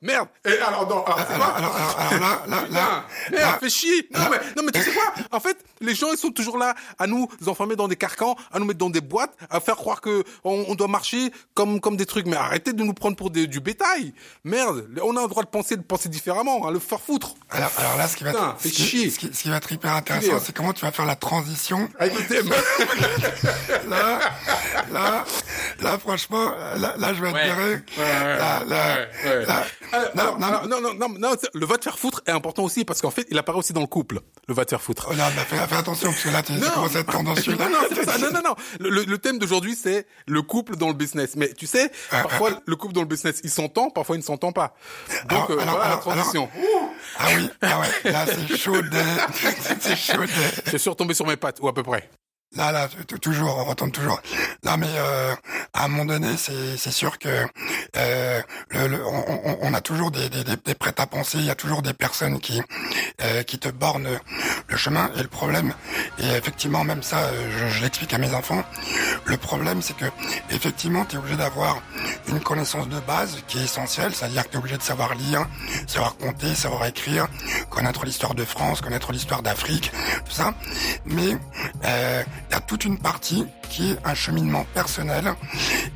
Merde. 0.01 0.20
Et 0.45 0.57
alors, 0.57 0.87
non, 0.87 1.03
alors, 1.03 1.19
alors, 1.19 1.55
alors, 1.55 1.95
alors, 1.97 2.19
là, 2.19 2.43
là, 2.47 2.63
là, 2.69 3.05
merde, 3.31 3.57
fais 3.59 3.69
chier. 3.69 4.09
Non, 4.13 4.29
mais, 4.29 4.37
non, 4.57 4.63
mais 4.63 4.71
tu 4.71 4.81
sais 4.81 4.91
quoi? 4.91 5.13
En 5.31 5.39
fait, 5.39 5.57
les 5.79 5.95
gens, 5.95 6.11
ils 6.11 6.17
sont 6.17 6.31
toujours 6.31 6.57
là 6.57 6.75
à 6.99 7.07
nous 7.07 7.27
enfermer 7.47 7.75
dans 7.75 7.87
des 7.87 7.95
carcans, 7.95 8.35
à 8.51 8.59
nous 8.59 8.65
mettre 8.65 8.79
dans 8.79 8.89
des 8.89 9.01
boîtes, 9.01 9.33
à 9.49 9.59
faire 9.59 9.75
croire 9.75 10.01
que 10.01 10.23
on, 10.43 10.65
on 10.67 10.75
doit 10.75 10.87
marcher 10.87 11.31
comme, 11.53 11.79
comme 11.79 11.97
des 11.97 12.05
trucs. 12.05 12.25
Mais 12.25 12.35
arrêtez 12.35 12.73
de 12.73 12.83
nous 12.83 12.93
prendre 12.93 13.15
pour 13.15 13.29
des, 13.29 13.47
du 13.47 13.59
bétail. 13.59 14.13
Merde. 14.43 14.87
On 15.03 15.15
a 15.17 15.21
le 15.21 15.27
droit 15.27 15.43
de 15.43 15.49
penser, 15.49 15.75
de 15.75 15.81
penser 15.81 16.09
différemment, 16.09 16.67
à 16.67 16.71
le 16.71 16.79
faire 16.79 16.99
foutre. 16.99 17.35
Alors, 17.49 17.71
alors 17.77 17.97
là, 17.97 18.07
ce 18.07 18.17
qui 18.17 18.23
va 18.23 18.31
être, 18.31 18.55
ce, 18.59 18.67
qui, 18.67 19.11
ce, 19.11 19.19
qui, 19.19 19.49
va 19.49 19.57
être 19.57 19.71
hyper 19.71 19.93
intéressant, 19.93 20.39
c'est 20.43 20.55
comment 20.55 20.73
tu 20.73 20.85
vas 20.85 20.91
faire 20.91 21.05
la 21.05 21.15
transition. 21.15 21.89
Avec 21.99 22.17
le 22.17 22.25
thème. 22.25 22.49
là, 23.89 24.19
là, 24.91 25.25
là, 25.81 25.97
franchement, 25.97 26.51
là, 26.77 26.95
là 26.97 27.13
je 27.13 27.21
vais 27.21 27.31
ouais. 27.31 27.47
là, 27.97 28.63
là, 28.65 28.97
là, 29.45 29.63
non, 30.15 30.37
non, 30.37 30.67
non, 30.67 30.81
non, 30.81 30.93
non, 30.93 31.09
non, 31.19 31.35
le 31.53 31.65
va 31.65 31.77
te 31.77 31.83
faire 31.83 31.97
foutre 31.97 32.21
est 32.25 32.31
important 32.31 32.63
aussi 32.63 32.85
parce 32.85 33.01
qu'en 33.01 33.11
fait, 33.11 33.27
il 33.29 33.37
apparaît 33.37 33.57
aussi 33.57 33.73
dans 33.73 33.81
le 33.81 33.87
couple. 33.87 34.19
Le 34.47 34.53
va 34.53 34.65
te 34.65 34.71
faire 34.71 34.81
foutre. 34.81 35.07
Oh 35.09 35.13
là, 35.13 35.29
bah, 35.35 35.43
fais, 35.47 35.57
fais, 35.57 35.75
attention 35.75 36.09
parce 36.09 36.23
que 36.23 36.29
là, 36.29 36.43
tu 36.43 36.53
commences 36.59 36.95
à 36.95 36.99
être 36.99 37.11
tendancieux. 37.11 37.55
non, 37.59 37.69
non, 37.69 38.03
ça. 38.03 38.17
Non, 38.17 38.31
non, 38.31 38.41
non. 38.43 38.55
Le, 38.79 39.03
le 39.03 39.17
thème 39.17 39.39
d'aujourd'hui, 39.39 39.75
c'est 39.75 40.07
le 40.27 40.41
couple 40.41 40.75
dans 40.75 40.87
le 40.87 40.93
business. 40.93 41.35
Mais 41.35 41.53
tu 41.53 41.67
sais, 41.67 41.91
ah, 42.11 42.23
parfois, 42.23 42.49
ah, 42.53 42.61
le 42.65 42.75
couple 42.75 42.93
dans 42.93 43.01
le 43.01 43.07
business, 43.07 43.41
il 43.43 43.49
s'entend, 43.49 43.89
parfois, 43.89 44.15
il 44.15 44.19
ne 44.19 44.23
s'entend 44.23 44.51
pas. 44.51 44.75
Donc, 45.29 45.49
alors, 45.49 45.51
euh, 45.51 45.59
alors, 45.59 45.73
voilà 45.73 45.85
alors, 45.85 45.89
la 45.89 45.97
transition. 45.97 46.49
ah 47.19 47.27
oui, 47.35 47.49
ah 47.61 47.79
ouais, 47.79 48.11
là, 48.11 48.25
c'est 48.25 48.57
chaud. 48.57 48.75
c'est 49.79 49.95
chaud. 49.95 50.21
Je 50.65 50.77
suis 50.77 50.89
retombé 50.89 51.13
sur 51.13 51.25
mes 51.25 51.37
pattes, 51.37 51.59
ou 51.61 51.67
à 51.67 51.73
peu 51.73 51.83
près. 51.83 52.09
Là, 52.57 52.73
là, 52.73 52.89
toujours, 53.21 53.57
on 53.59 53.63
retombe 53.63 53.93
toujours. 53.93 54.21
Non, 54.65 54.75
mais 54.77 54.89
euh, 54.89 55.33
à 55.73 55.85
un 55.85 55.87
moment 55.87 56.03
donné, 56.03 56.35
c'est 56.35 56.91
sûr 56.91 57.17
que 57.17 57.47
euh, 57.95 58.41
le, 58.71 59.05
on, 59.05 59.57
on, 59.61 59.73
a 59.73 59.79
toujours 59.79 60.11
des, 60.11 60.27
des, 60.27 60.43
des 60.43 60.75
prêts 60.75 60.93
à 60.97 61.07
penser. 61.07 61.37
Il 61.37 61.45
y 61.45 61.49
a 61.49 61.55
toujours 61.55 61.81
des 61.81 61.93
personnes 61.93 62.41
qui 62.41 62.61
euh, 63.21 63.43
qui 63.43 63.57
te 63.57 63.69
bornent 63.69 64.19
le 64.67 64.77
chemin. 64.77 65.11
Et 65.15 65.21
le 65.21 65.29
problème, 65.29 65.73
et 66.19 66.27
effectivement, 66.35 66.83
même 66.83 67.03
ça, 67.03 67.29
je, 67.69 67.81
l'explique 67.81 68.13
à 68.13 68.17
mes 68.17 68.33
enfants. 68.33 68.63
Le 69.25 69.37
problème, 69.37 69.81
c'est 69.81 69.95
que 69.95 70.05
effectivement, 70.49 71.05
tu 71.05 71.15
es 71.15 71.19
obligé 71.19 71.37
d'avoir 71.37 71.81
une 72.27 72.41
connaissance 72.41 72.89
de 72.89 72.99
base 73.01 73.37
qui 73.47 73.59
est 73.59 73.63
essentielle, 73.63 74.13
c'est-à-dire 74.13 74.43
que 74.43 74.49
tu 74.49 74.55
es 74.55 74.59
obligé 74.59 74.77
de 74.77 74.83
savoir 74.83 75.15
lire, 75.15 75.45
savoir 75.87 76.17
compter, 76.17 76.53
savoir 76.53 76.85
écrire, 76.85 77.27
connaître 77.69 78.03
l'histoire 78.03 78.35
de 78.35 78.43
France, 78.43 78.81
connaître 78.81 79.13
l'histoire 79.13 79.41
d'Afrique, 79.41 79.91
tout 80.25 80.31
ça. 80.33 80.53
Mais 81.05 81.37
il 82.49 82.53
y 82.53 82.57
a 82.57 82.59
toute 82.61 82.85
une 82.85 82.97
partie 82.97 83.45
qui 83.71 83.91
est 83.91 83.97
un 84.03 84.13
cheminement 84.13 84.65
personnel 84.73 85.33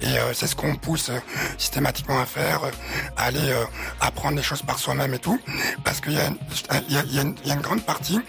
et 0.01 0.07
euh, 0.07 0.33
c'est 0.33 0.47
ce 0.47 0.55
qu'on 0.55 0.75
pousse 0.75 1.09
euh, 1.09 1.19
systématiquement 1.57 2.19
à 2.19 2.25
faire, 2.25 2.63
euh, 2.63 2.71
à 3.17 3.25
aller 3.25 3.53
apprendre 3.99 4.37
les 4.37 4.43
choses 4.43 4.61
par 4.61 4.79
soi-même 4.79 5.13
et 5.13 5.19
tout, 5.19 5.39
parce 5.83 5.99
qu'il 5.99 6.13
y, 6.13 6.15
y, 6.15 6.95
y, 6.95 7.47
y, 7.47 7.51
a 7.51 7.53
une 7.53 7.61
grande 7.61 7.83
partie 7.83 8.19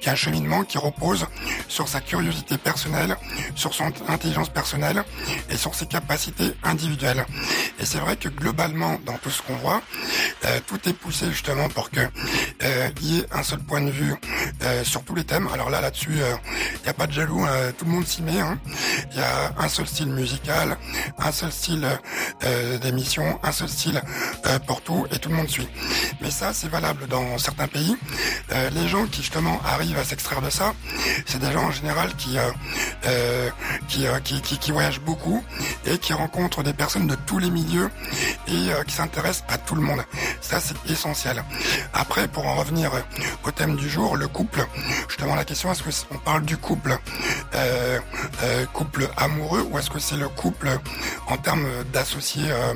qui 0.00 0.08
est 0.08 0.12
un 0.12 0.14
cheminement 0.14 0.64
qui 0.64 0.78
repose 0.78 1.26
sur 1.68 1.88
sa 1.88 2.00
curiosité 2.00 2.56
personnelle, 2.56 3.16
sur 3.54 3.74
son 3.74 3.92
intelligence 4.08 4.48
personnelle 4.48 5.04
et 5.50 5.56
sur 5.56 5.74
ses 5.74 5.86
capacités 5.86 6.54
individuelles. 6.62 7.26
Et 7.78 7.84
c'est 7.84 7.98
vrai 7.98 8.16
que 8.16 8.28
globalement, 8.28 8.98
dans 9.04 9.18
tout 9.18 9.30
ce 9.30 9.42
qu'on 9.42 9.56
voit, 9.56 9.82
tout 10.66 10.88
est 10.88 10.92
poussé 10.92 11.30
justement 11.30 11.68
pour 11.68 11.90
que 11.90 12.00
il 13.00 13.14
y 13.14 13.18
ait 13.20 13.26
un 13.32 13.42
seul 13.42 13.58
point 13.60 13.80
de 13.80 13.90
vue 13.90 14.14
sur 14.82 15.02
tous 15.04 15.14
les 15.14 15.24
thèmes. 15.24 15.48
Alors 15.52 15.70
là, 15.70 15.80
là-dessus, 15.80 16.12
il 16.12 16.82
n'y 16.82 16.88
a 16.88 16.94
pas 16.94 17.06
de 17.06 17.12
jaloux, 17.12 17.46
tout 17.78 17.84
le 17.84 17.90
monde 17.90 18.06
s'y 18.06 18.22
met. 18.22 18.40
Hein. 18.40 18.58
Il 19.12 19.18
y 19.18 19.22
a 19.22 19.52
un 19.58 19.68
seul 19.68 19.86
style 19.86 20.08
musical, 20.08 20.76
un 21.18 21.32
seul 21.32 21.52
style 21.52 21.86
euh, 22.44 22.78
d'émission, 22.78 23.38
un 23.42 23.52
seul 23.52 23.68
style 23.68 24.02
euh, 24.46 24.58
pour 24.60 24.82
tout 24.82 25.06
et 25.10 25.18
tout 25.18 25.28
le 25.28 25.36
monde 25.36 25.48
suit. 25.48 25.68
Mais 26.20 26.30
ça, 26.30 26.52
c'est 26.52 26.68
valable 26.68 27.06
dans 27.06 27.38
certains 27.38 27.68
pays. 27.68 27.96
Euh, 28.52 28.70
les 28.70 28.88
gens 28.88 29.06
qui 29.06 29.22
justement 29.22 29.60
arrivent 29.64 29.98
à 29.98 30.04
s'extraire 30.04 30.42
de 30.42 30.50
ça, 30.50 30.74
c'est 31.26 31.38
des 31.38 31.52
gens 31.52 31.64
en 31.64 31.70
général 31.70 32.14
qui 32.16 32.38
euh, 32.38 32.50
euh, 33.06 33.50
qui, 33.88 34.06
qui, 34.24 34.40
qui, 34.40 34.58
qui, 34.58 34.72
voyagent 34.72 35.00
beaucoup 35.00 35.42
et 35.86 35.98
qui 35.98 36.12
rencontrent 36.12 36.62
des 36.62 36.72
personnes 36.72 37.06
de 37.06 37.16
tous 37.26 37.38
les 37.38 37.50
milieux 37.50 37.90
et 38.48 38.84
qui 38.86 38.94
s'intéressent 38.94 39.44
à 39.48 39.58
tout 39.58 39.74
le 39.74 39.82
monde. 39.82 40.02
Ça, 40.40 40.60
c'est 40.60 40.74
essentiel. 40.90 41.42
Après, 41.92 42.28
pour 42.28 42.46
en 42.54 42.58
revenir 42.58 42.90
au 43.44 43.50
thème 43.50 43.76
du 43.76 43.88
jour, 43.88 44.16
le 44.16 44.28
couple. 44.28 44.64
Justement, 45.08 45.34
la 45.34 45.44
question 45.44 45.72
est-ce 45.72 46.04
qu'on 46.04 46.18
parle 46.18 46.44
du 46.44 46.56
couple 46.56 46.96
couple 48.72 48.84
couple 48.84 49.08
amoureux 49.16 49.66
ou 49.70 49.78
est-ce 49.78 49.90
que 49.90 49.98
c'est 49.98 50.16
le 50.16 50.28
couple 50.28 50.68
en 51.28 51.36
termes 51.36 51.66
d'associés 51.92 52.50
euh, 52.50 52.74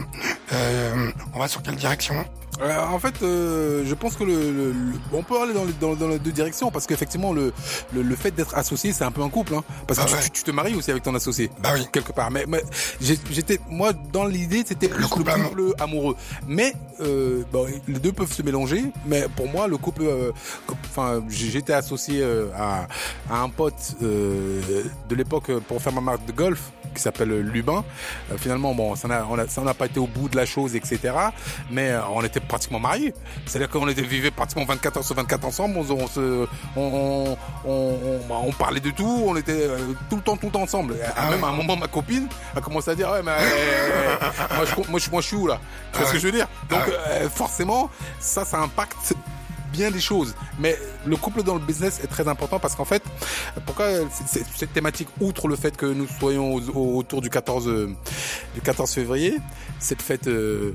euh, 0.52 1.11
On 1.35 1.38
va 1.38 1.49
sur 1.49 1.62
quelle 1.62 1.76
direction? 1.76 2.25
Euh, 2.61 2.87
en 2.87 2.99
fait, 2.99 3.23
euh, 3.23 3.85
je 3.87 3.95
pense 3.95 4.17
que 4.17 4.25
le, 4.25 4.50
le, 4.50 4.75
on 5.12 5.23
peut 5.23 5.41
aller 5.41 5.55
dans, 5.55 5.65
dans, 5.81 5.95
dans 5.95 6.09
les 6.09 6.19
deux 6.19 6.33
directions 6.33 6.71
parce 6.71 6.87
qu'effectivement 6.87 7.33
le, 7.33 7.53
le, 7.95 8.03
le 8.03 8.17
fait 8.17 8.31
d'être 8.31 8.57
associé 8.57 8.93
c'est 8.93 9.05
un 9.05 9.11
peu 9.11 9.23
un 9.23 9.29
couple, 9.29 9.55
hein, 9.55 9.65
parce 9.87 10.00
que 10.00 10.11
bah 10.11 10.19
tu, 10.23 10.31
tu, 10.31 10.43
te 10.43 10.50
maries 10.50 10.75
aussi 10.75 10.91
avec 10.91 11.03
ton 11.03 11.15
associé, 11.15 11.50
bah 11.61 11.71
oui. 11.75 11.87
quelque 11.93 12.12
part. 12.12 12.31
Mais, 12.31 12.45
mais 12.49 12.62
j'étais 13.00 13.59
moi 13.69 13.93
dans 13.93 14.25
l'idée 14.25 14.65
c'était 14.67 14.88
le 14.88 15.07
couple, 15.07 15.31
le 15.37 15.43
couple 15.49 15.75
amoureux. 15.79 16.17
Mais 16.47 16.73
euh, 17.00 17.43
bon, 17.53 17.67
les 17.87 17.99
deux 17.99 18.12
peuvent 18.12 18.33
se 18.33 18.43
mélanger, 18.43 18.85
mais 19.07 19.27
pour 19.37 19.49
moi 19.49 19.69
le 19.69 19.77
couple, 19.77 20.03
euh, 20.03 20.33
enfin 20.91 21.23
j'étais 21.29 21.73
associé 21.73 22.23
euh, 22.23 22.49
à, 22.57 22.87
à, 23.31 23.43
un 23.43 23.49
pote 23.49 23.95
de 24.00 25.15
l'époque 25.15 25.50
pour 25.69 25.81
faire 25.81 25.93
ma 25.93 26.00
marque 26.00 26.25
de 26.27 26.33
golf 26.33 26.61
qui 26.95 27.03
s'appelle 27.03 27.41
Lubin. 27.41 27.85
finalement 28.38 28.75
bon 28.75 28.97
ça 28.97 29.09
n'a 29.09 29.25
ça 29.49 29.61
n'a 29.62 29.75
pas 29.75 29.87
été 29.87 30.00
au 30.00 30.07
bout 30.07 30.29
de 30.29 30.37
la 30.37 30.47
chose 30.47 30.75
etc. 30.75 30.99
Mais 31.71 31.95
on 32.12 32.23
était 32.25 32.41
pratiquement 32.49 32.81
mariés. 32.81 33.14
C'est-à-dire 33.47 33.69
qu'on 33.69 33.88
était 33.88 34.02
vivait 34.02 34.31
pratiquement 34.31 34.64
24 34.64 34.97
heures 34.99 35.05
sur 35.05 35.14
24 35.14 35.45
ensemble. 35.45 35.78
On, 35.78 35.90
on 35.93 36.07
se, 36.09 36.47
on, 36.76 36.81
on, 36.81 37.71
on, 37.71 38.19
bah, 38.28 38.37
on 38.43 38.52
parlait 38.52 38.81
de 38.81 38.90
tout. 38.90 39.25
On 39.26 39.37
était 39.37 39.52
euh, 39.52 39.78
tout 40.11 40.17
le 40.17 40.23
temps, 40.23 40.37
tout 40.37 40.47
le 40.47 40.52
temps 40.52 40.62
ensemble. 40.62 40.97
Ah 41.17 41.31
même 41.31 41.40
ouais. 41.40 41.47
à 41.47 41.50
un 41.50 41.57
moment, 41.57 41.76
ma 41.76 41.87
copine 41.88 42.28
a 42.57 42.61
commencé 42.61 42.90
à 42.90 42.95
dire 42.95 43.11
ouais, 43.11 43.23
mais 43.23 43.33
euh, 43.33 43.37
euh, 43.40 44.57
moi, 44.57 44.64
je, 44.64 44.90
moi, 44.90 45.00
je, 45.00 45.11
moi, 45.11 45.21
je 45.21 45.26
suis 45.26 45.37
où 45.37 45.47
là? 45.47 45.61
Tu 45.93 45.99
vois 45.99 46.07
Ah 46.07 46.09
ce 46.09 46.12
que 46.14 46.19
je 46.19 46.26
veux 46.26 46.33
dire? 46.33 46.49
Donc 46.69 46.81
Ah 46.88 47.28
forcément, 47.28 47.90
ça, 48.19 48.45
ça 48.45 48.59
impacte 48.59 49.14
bien 49.72 49.90
des 49.90 50.00
choses. 50.00 50.34
Mais 50.58 50.76
le 51.06 51.16
couple 51.16 51.42
dans 51.42 51.54
le 51.54 51.60
business 51.60 52.00
est 52.02 52.06
très 52.08 52.26
important 52.28 52.58
parce 52.58 52.75
qu'en 52.75 52.84
fait, 52.84 53.02
pourquoi 53.66 53.87
cette 54.56 54.72
thématique, 54.72 55.08
outre 55.20 55.48
le 55.48 55.56
fait 55.56 55.76
que 55.76 55.87
nous 55.87 56.06
soyons 56.18 56.54
au- 56.54 56.60
au- 56.70 56.96
autour 56.98 57.20
du 57.20 57.30
14, 57.30 57.68
euh, 57.68 57.90
du 58.54 58.60
14 58.60 58.90
février, 58.92 59.37
cette 59.78 60.02
fête 60.02 60.26
euh, 60.26 60.75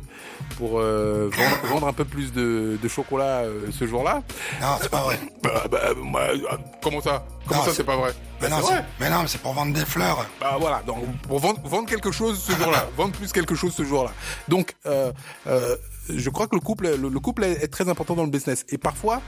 pour 0.58 0.80
euh, 0.80 1.30
vendre, 1.36 1.58
vendre 1.74 1.88
un 1.88 1.94
peu 1.94 2.06
plus 2.06 2.32
de, 2.34 2.78
de 2.82 2.88
chocolat 2.88 3.42
euh, 3.44 3.68
ce 3.72 3.86
jour-là, 3.88 4.22
Non, 4.62 4.68
c'est 4.82 4.90
pas 4.90 5.02
vrai. 5.04 5.20
bah, 5.42 5.64
bah, 5.70 5.80
euh, 5.92 6.38
comment 6.82 7.02
ça? 7.02 7.26
Comment 7.48 7.60
Non, 7.62 7.66
ça 7.68 7.74
c'est- 7.74 7.84
pas 7.84 7.96
vrai 7.98 8.14
Mais 8.42 8.50
Bah, 8.50 8.56
non, 8.58 8.62
vrai. 8.62 8.86
mais 9.00 9.10
non, 9.10 9.22
mais 9.22 9.28
c'est 9.28 9.42
pour 9.42 9.54
vendre 9.54 9.74
des 9.74 9.86
fleurs. 9.86 10.26
Bah 10.40 10.58
voilà, 10.60 10.82
donc 10.86 10.98
pour 11.24 11.40
vendre, 11.40 11.60
vendre 11.66 11.88
quelque 11.90 12.12
chose 12.12 12.40
ce 12.42 12.52
jour-là, 12.54 12.88
vendre 12.98 13.14
plus 13.14 13.32
quelque 13.32 13.56
chose 13.56 13.74
ce 13.74 13.84
jour-là. 13.84 14.12
Donc, 14.48 14.76
euh, 14.86 15.12
euh, 15.48 15.76
je 16.10 16.30
crois 16.30 16.48
que 16.48 16.56
le 16.56 16.62
couple, 16.62 16.88
le, 16.96 17.10
le 17.10 17.20
couple 17.20 17.44
est, 17.44 17.64
est 17.64 17.68
très 17.68 17.88
important 17.90 18.16
dans 18.16 18.24
le 18.24 18.30
business. 18.30 18.66
Et 18.70 18.78
parfois, 18.78 19.22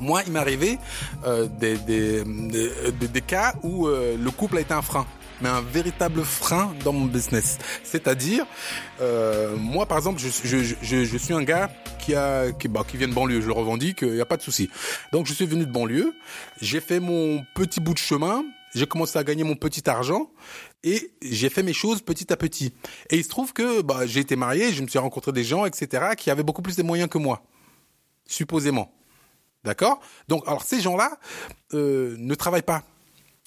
moi, 0.00 0.22
il 0.26 0.32
m'est 0.32 0.38
arrivé 0.38 0.78
euh, 1.26 1.46
des, 1.46 1.76
des, 1.78 2.24
des, 2.24 2.70
des- 2.92 3.08
des 3.08 3.20
cas 3.22 3.54
où 3.62 3.86
euh, 3.86 4.16
le 4.18 4.30
couple 4.30 4.58
a 4.58 4.60
été 4.60 4.72
un 4.74 4.82
frein 4.82 5.06
mais 5.40 5.48
un 5.48 5.60
véritable 5.60 6.22
frein 6.22 6.74
dans 6.84 6.92
mon 6.92 7.06
business. 7.06 7.58
C'est-à-dire, 7.82 8.46
euh, 9.00 9.56
moi 9.56 9.86
par 9.86 9.98
exemple, 9.98 10.20
je, 10.20 10.28
suis 11.18 11.34
un 11.34 11.42
gars 11.42 11.70
qui 11.98 12.14
a 12.14 12.52
qui, 12.52 12.68
bah, 12.68 12.84
vient 12.92 13.08
de 13.08 13.14
banlieue, 13.14 13.40
je 13.40 13.46
le 13.46 13.52
revendique, 13.52 14.02
il 14.02 14.12
n'y 14.12 14.20
a 14.20 14.26
pas 14.26 14.36
de 14.36 14.42
souci. 14.42 14.70
Donc 15.12 15.26
je 15.26 15.32
suis 15.32 15.46
venu 15.46 15.66
de 15.66 15.72
banlieue, 15.72 16.14
j'ai 16.60 16.80
fait 16.80 17.00
mon 17.00 17.44
petit 17.54 17.80
bout 17.80 17.94
de 17.94 17.98
chemin, 17.98 18.44
j'ai 18.74 18.86
commencé 18.86 19.18
à 19.18 19.24
gagner 19.24 19.44
mon 19.44 19.56
petit 19.56 19.88
argent 19.88 20.30
et 20.82 21.12
j'ai 21.22 21.48
fait 21.48 21.62
mes 21.62 21.72
choses 21.72 22.02
petit 22.02 22.32
à 22.32 22.36
petit. 22.36 22.72
Et 23.10 23.16
il 23.16 23.24
se 23.24 23.28
trouve 23.28 23.52
que 23.52 23.82
bah, 23.82 24.06
j'ai 24.06 24.20
été 24.20 24.36
marié, 24.36 24.72
je 24.72 24.82
me 24.82 24.88
suis 24.88 24.98
rencontré 24.98 25.32
des 25.32 25.44
gens, 25.44 25.66
etc., 25.66 26.14
qui 26.16 26.30
avaient 26.30 26.42
beaucoup 26.42 26.62
plus 26.62 26.76
de 26.76 26.82
moyens 26.82 27.10
que 27.10 27.18
moi, 27.18 27.42
supposément. 28.26 28.92
D'accord? 29.64 30.00
Donc, 30.28 30.46
alors 30.46 30.62
ces 30.62 30.80
gens-là 30.80 31.18
euh, 31.74 32.14
ne 32.18 32.34
travaillent 32.34 32.62
pas, 32.62 32.82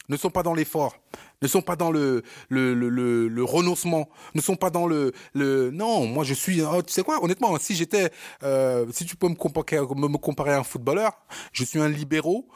ne 0.09 0.17
sont 0.17 0.29
pas 0.29 0.43
dans 0.43 0.53
l'effort, 0.53 0.95
ne 1.43 1.47
sont 1.47 1.62
pas 1.62 1.75
dans 1.75 1.91
le 1.91 2.23
le, 2.50 2.73
le, 2.73 3.43
renoncement, 3.43 4.09
ne 4.33 4.41
sont 4.41 4.55
pas 4.55 4.69
dans 4.69 4.88
le 4.88 5.12
le 5.33 5.69
non. 5.71 6.07
Moi, 6.07 6.23
je 6.23 6.33
suis. 6.33 6.57
tu 6.88 6.93
sais 6.93 7.03
quoi 7.03 7.23
Honnêtement, 7.23 7.55
si 7.59 7.75
j'étais, 7.75 8.12
euh, 8.43 8.85
si 8.91 9.05
tu 9.05 9.15
peux 9.15 9.27
me 9.27 9.35
comparer, 9.35 9.79
me 9.79 10.17
comparer 10.17 10.53
à 10.53 10.59
un 10.59 10.63
footballeur, 10.63 11.12
je 11.51 11.63
suis 11.63 11.79
un 11.79 11.89
libéraux 11.89 12.47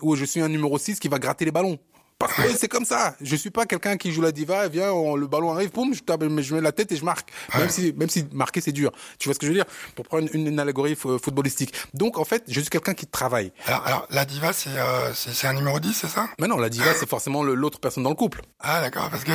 ou 0.00 0.16
je 0.16 0.24
suis 0.24 0.40
un 0.40 0.48
numéro 0.48 0.78
6 0.78 1.00
qui 1.00 1.08
va 1.08 1.18
gratter 1.18 1.44
les 1.44 1.50
ballons. 1.50 1.78
Parce 2.18 2.34
que 2.34 2.42
c'est 2.56 2.66
comme 2.66 2.84
ça. 2.84 3.14
Je 3.20 3.36
suis 3.36 3.50
pas 3.50 3.64
quelqu'un 3.64 3.96
qui 3.96 4.10
joue 4.12 4.22
la 4.22 4.32
diva, 4.32 4.66
et 4.66 4.68
vient, 4.68 4.90
on- 4.90 5.14
le 5.14 5.28
ballon 5.28 5.52
arrive, 5.54 5.70
boum, 5.70 5.94
je, 5.94 6.00
tape, 6.00 6.24
je 6.40 6.54
mets 6.54 6.60
la 6.60 6.72
tête 6.72 6.90
et 6.90 6.96
je 6.96 7.04
marque. 7.04 7.30
Même 7.56 7.68
si, 7.68 7.92
même 7.96 8.08
si 8.10 8.26
marquer 8.32 8.60
c'est 8.60 8.72
dur. 8.72 8.90
Tu 9.20 9.28
vois 9.28 9.34
ce 9.34 9.38
que 9.38 9.46
je 9.46 9.52
veux 9.52 9.56
dire? 9.56 9.66
Pour 9.94 10.04
prendre 10.04 10.26
une, 10.32 10.48
une 10.48 10.58
allégorie 10.58 10.94
fo- 10.94 11.22
footballistique. 11.22 11.72
Donc 11.94 12.18
en 12.18 12.24
fait, 12.24 12.42
je 12.48 12.60
suis 12.60 12.70
quelqu'un 12.70 12.94
qui 12.94 13.06
travaille. 13.06 13.52
Alors, 13.66 13.86
alors 13.86 14.06
la 14.10 14.24
diva, 14.24 14.52
c'est 14.52 14.70
euh, 14.70 15.14
c'est 15.14 15.32
c'est 15.32 15.46
un 15.46 15.52
numéro 15.52 15.78
10, 15.78 15.92
c'est 15.94 16.08
ça? 16.08 16.28
Mais 16.40 16.48
non, 16.48 16.56
la 16.58 16.68
diva 16.70 16.92
c'est 16.98 17.08
forcément 17.08 17.44
l'autre 17.44 17.78
personne 17.78 18.02
dans 18.02 18.10
le 18.10 18.16
couple. 18.16 18.42
Ah, 18.58 18.80
d'accord, 18.80 19.10
parce 19.10 19.22
que 19.22 19.30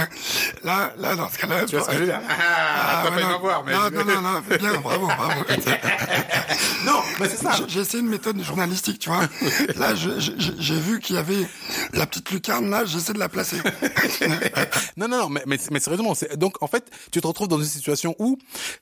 là, 0.65 0.93
là, 0.97 1.15
dans 1.15 1.29
ce 1.29 1.37
cas-là... 1.37 1.63
Tu 1.65 1.77
vois 1.77 1.85
ce 1.85 1.89
que 1.91 1.95
je 1.95 1.99
veux 1.99 2.05
dire? 2.05 2.19
Ah, 2.29 3.03
t'as 3.03 3.09
ouais, 3.09 3.15
failli 3.15 3.25
non, 3.25 3.31
m'avoir, 3.31 3.63
mais 3.63 3.73
non, 3.73 3.89
non, 3.91 4.05
non, 4.05 4.21
non, 4.21 4.41
bien, 4.57 4.73
bravo, 4.81 5.05
bravo. 5.07 5.43
Non, 6.85 6.99
mais 7.19 7.29
c'est 7.29 7.37
ça. 7.37 7.51
J'ai- 7.67 7.79
essayé 7.79 8.03
une 8.03 8.09
méthode 8.09 8.41
journalistique, 8.43 8.99
tu 8.99 9.09
vois. 9.09 9.21
Là, 9.77 9.95
j'ai 9.95 10.79
vu 10.79 10.99
qu'il 10.99 11.15
y 11.15 11.19
avait 11.19 11.47
la 11.93 12.05
petite 12.05 12.29
lucarne, 12.31 12.69
là, 12.73 12.85
j'essaie 12.85 13.13
de 13.13 13.19
la 13.19 13.29
placer. 13.29 13.57
Non, 14.97 15.07
non, 15.07 15.17
non, 15.17 15.29
mais, 15.29 15.41
mais, 15.47 15.57
mais 15.71 15.79
sérieusement, 15.79 16.13
donc 16.37 16.61
en 16.61 16.67
fait, 16.67 16.85
tu 17.11 17.19
te 17.21 17.27
retrouves 17.27 17.47
dans 17.47 17.57
une 17.59 17.65
situation 17.65 18.15
où 18.19 18.37